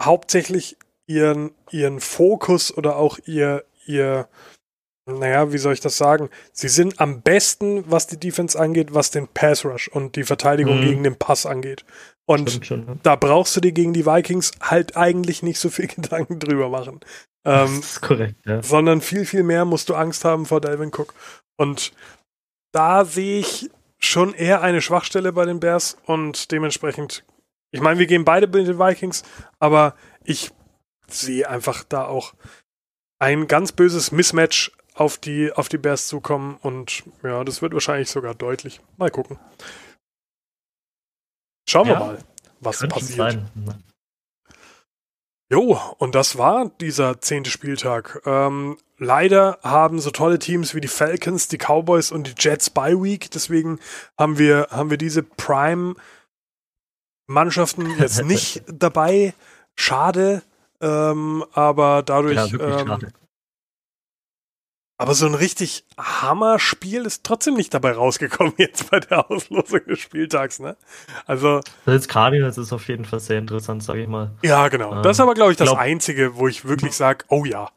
hauptsächlich 0.03 0.77
ihren, 1.07 1.53
ihren 1.71 2.01
Fokus 2.01 2.77
oder 2.77 2.97
auch 2.97 3.19
ihr, 3.27 3.65
ihr, 3.87 4.29
naja, 5.09 5.53
wie 5.53 5.59
soll 5.59 5.73
ich 5.73 5.81
das 5.81 5.97
sagen? 5.97 6.29
Sie 6.53 6.69
sind 6.69 7.01
am 7.01 7.23
besten, 7.23 7.89
was 7.91 8.09
die 8.09 8.19
Defense 8.19 8.59
angeht, 8.59 8.93
was 8.95 9.13
den 9.13 9.29
Pass 9.29 9.65
Rush 9.65 9.87
und 9.89 10.17
die 10.17 10.25
Verteidigung 10.25 10.79
Mhm. 10.79 10.83
gegen 10.83 11.03
den 11.05 11.17
Pass 11.17 11.47
angeht. 11.47 11.85
Und 12.29 12.51
Stimmt 12.51 12.67
schon, 12.67 12.87
ja. 12.87 12.97
da 13.03 13.17
brauchst 13.17 13.57
du 13.57 13.61
dir 13.61 13.73
gegen 13.73 13.93
die 13.93 14.05
Vikings 14.05 14.51
halt 14.61 14.97
eigentlich 14.97 15.43
nicht 15.43 15.61
so 15.61 15.71
viel 15.71 15.87
Gedanken 15.95 16.39
drüber 16.41 16.69
machen. 16.69 17.01
Ähm, 17.45 17.77
das 17.77 17.91
ist 17.91 18.01
korrekt, 18.03 18.37
ja. 18.45 18.63
sondern 18.63 19.01
viel, 19.01 19.25
viel 19.25 19.45
mehr 19.45 19.65
musst 19.65 19.89
du 19.89 19.95
Angst 19.95 20.25
haben 20.25 20.47
vor 20.47 20.61
Delvin 20.61 20.91
Cook. 20.91 21.15
Und 21.57 21.93
da 22.73 23.05
sehe 23.05 23.39
ich 23.39 23.71
schon 23.99 24.35
eher 24.35 24.61
eine 24.61 24.83
Schwachstelle 24.83 25.33
bei 25.33 25.47
den 25.47 25.61
Bears 25.61 25.97
und 26.05 26.51
dementsprechend, 26.51 27.25
ich 27.71 27.81
meine, 27.81 27.99
wir 27.99 28.07
gehen 28.07 28.25
beide 28.25 28.47
mit 28.47 28.67
den 28.67 28.79
Vikings, 28.79 29.23
aber 29.59 29.95
ich 30.25 30.51
sehe 31.09 31.49
einfach 31.49 31.85
da 31.85 32.07
auch 32.07 32.35
ein 33.19 33.47
ganz 33.47 33.73
böses 33.73 34.13
Mismatch 34.13 34.73
auf 34.95 35.17
die, 35.17 35.53
auf 35.53 35.69
die 35.69 35.79
Bears 35.79 36.09
zukommen 36.09 36.59
und 36.61 37.05
ja, 37.23 37.45
das 37.45 37.63
wird 37.63 37.73
wahrscheinlich 37.73 38.11
sogar 38.11 38.35
deutlich. 38.35 38.81
Mal 38.97 39.11
gucken. 39.11 39.39
Schauen 41.69 41.87
wir 41.87 41.95
Ja, 41.95 42.01
mal, 42.01 42.19
was 42.61 42.81
passiert. 42.89 43.17
sein. 43.17 43.49
Jo, 45.51 45.79
und 45.99 46.15
das 46.17 46.39
war 46.39 46.71
dieser 46.81 47.21
zehnte 47.21 47.51
Spieltag. 47.51 48.21
Ähm, 48.27 48.79
leider 48.99 49.59
haben 49.63 50.01
so 50.01 50.11
tolle 50.11 50.39
Teams 50.41 50.75
wie 50.75 50.81
die 50.81 50.89
Falcons, 50.89 51.47
die 51.49 51.59
Cowboys 51.59 52.11
und 52.11 52.27
die 52.27 52.35
Jets 52.37 52.69
Bye 52.71 53.01
Week. 53.03 53.31
Deswegen 53.31 53.79
haben 54.19 54.39
wir, 54.39 54.67
haben 54.71 54.91
wir 54.91 54.99
diese 54.99 55.23
Prime-Mannschaften 55.23 57.91
jetzt 58.01 58.25
nicht 58.25 58.65
dabei. 58.67 59.35
Schade. 59.77 60.43
Ähm, 60.81 61.45
aber 61.53 62.03
dadurch. 62.03 62.51
Ja, 62.53 62.79
ähm, 62.81 62.89
schade. 62.89 63.13
Aber 64.99 65.15
so 65.15 65.27
ein 65.27 65.35
richtig 65.35 65.85
Hammer-Spiel 65.99 67.05
ist 67.05 67.25
trotzdem 67.25 67.55
nicht 67.55 67.75
dabei 67.75 67.93
rausgekommen 67.93 68.55
jetzt 68.59 68.91
bei 68.91 69.01
der 69.01 69.31
Auslosung 69.31 69.81
des 69.87 70.01
Spieltags, 70.01 70.59
ne? 70.59 70.77
Also, 71.27 71.61
Das 71.85 71.95
ist 71.97 72.09
Cardinals 72.09 72.59
ist 72.59 72.73
auf 72.73 72.89
jeden 72.89 73.05
Fall 73.05 73.21
sehr 73.21 73.39
interessant, 73.39 73.83
sage 73.83 74.03
ich 74.03 74.09
mal. 74.09 74.33
ja, 74.43 74.69
genau. 74.69 74.97
Ähm, 74.97 75.03
das 75.03 75.17
ist 75.17 75.21
aber, 75.21 75.35
glaube 75.35 75.53
ich, 75.53 75.59
das 75.59 75.69
glaub- 75.69 75.79
Einzige, 75.79 76.37
wo 76.37 76.49
ich 76.49 76.65
wirklich 76.65 76.95
sage, 76.97 77.25
oh 77.29 77.45
ja. 77.45 77.71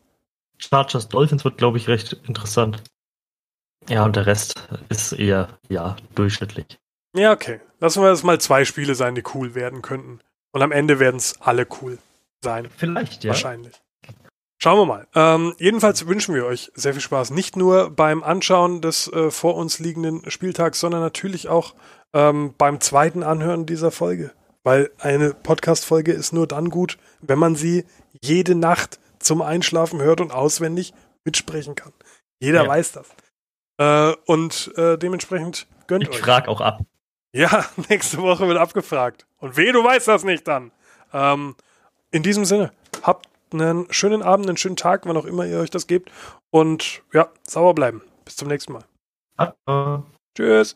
Chargers 0.57 1.07
Dolphins 1.09 1.43
wird, 1.45 1.57
glaube 1.57 1.77
ich, 1.77 1.87
recht 1.87 2.13
interessant. 2.27 2.83
Ja, 3.87 4.03
und 4.05 4.15
der 4.15 4.25
Rest 4.25 4.67
ist 4.89 5.13
eher, 5.13 5.57
ja, 5.69 5.95
durchschnittlich. 6.15 6.79
Ja, 7.15 7.31
okay. 7.31 7.59
Lassen 7.79 8.03
wir 8.03 8.11
es 8.11 8.23
mal 8.23 8.39
zwei 8.39 8.65
Spiele 8.65 8.93
sein, 8.93 9.15
die 9.15 9.23
cool 9.33 9.55
werden 9.55 9.81
könnten. 9.81 10.19
Und 10.51 10.61
am 10.61 10.71
Ende 10.71 10.99
werden 10.99 11.15
es 11.17 11.41
alle 11.41 11.65
cool 11.81 11.97
sein. 12.43 12.69
Vielleicht, 12.77 13.23
ja. 13.23 13.29
Wahrscheinlich. 13.29 13.73
Schauen 14.61 14.77
wir 14.77 14.85
mal. 14.85 15.07
Ähm, 15.15 15.55
jedenfalls 15.57 16.05
wünschen 16.05 16.35
wir 16.35 16.45
euch 16.45 16.69
sehr 16.75 16.91
viel 16.93 17.01
Spaß. 17.01 17.31
Nicht 17.31 17.55
nur 17.55 17.89
beim 17.91 18.23
Anschauen 18.23 18.81
des 18.81 19.07
äh, 19.11 19.31
vor 19.31 19.55
uns 19.55 19.79
liegenden 19.79 20.29
Spieltags, 20.29 20.81
sondern 20.81 20.99
natürlich 21.01 21.47
auch 21.47 21.75
ähm, 22.13 22.53
beim 22.57 22.81
zweiten 22.81 23.23
Anhören 23.23 23.65
dieser 23.65 23.89
Folge. 23.91 24.31
Weil 24.63 24.91
eine 24.99 25.33
Podcast-Folge 25.33 26.11
ist 26.11 26.33
nur 26.33 26.45
dann 26.45 26.69
gut, 26.69 26.97
wenn 27.21 27.39
man 27.39 27.55
sie 27.55 27.85
jede 28.21 28.53
Nacht 28.55 28.99
zum 29.19 29.41
Einschlafen 29.41 30.01
hört 30.01 30.19
und 30.19 30.33
auswendig 30.33 30.93
mitsprechen 31.23 31.75
kann. 31.75 31.93
Jeder 32.39 32.63
Ja. 32.63 32.67
weiß 32.69 32.91
das. 32.91 33.07
Äh, 33.77 34.13
und 34.25 34.73
äh, 34.75 34.97
dementsprechend 34.97 35.67
gönnt 35.87 36.03
Ich 36.03 36.09
euch. 36.09 36.19
frage 36.19 36.49
auch 36.49 36.59
ab. 36.59 36.81
Ja, 37.31 37.65
nächste 37.89 38.17
Woche 38.17 38.45
wird 38.49 38.57
abgefragt. 38.57 39.25
Und 39.37 39.55
weh, 39.55 39.71
du 39.71 39.81
weißt 39.81 40.09
das 40.09 40.25
nicht 40.25 40.45
dann. 40.49 40.71
Ähm, 41.13 41.55
in 42.11 42.23
diesem 42.23 42.43
Sinne, 42.43 42.73
habt 43.03 43.29
einen 43.53 43.91
schönen 43.91 44.21
Abend, 44.21 44.47
einen 44.47 44.57
schönen 44.57 44.75
Tag, 44.75 45.05
wann 45.05 45.17
auch 45.17 45.25
immer 45.25 45.45
ihr 45.45 45.59
euch 45.59 45.69
das 45.69 45.87
gebt. 45.87 46.11
Und 46.51 47.01
ja, 47.13 47.29
sauber 47.43 47.73
bleiben. 47.73 48.01
Bis 48.25 48.35
zum 48.35 48.47
nächsten 48.47 48.73
Mal. 48.73 48.83
Ah, 49.37 50.03
Tschüss. 50.35 50.75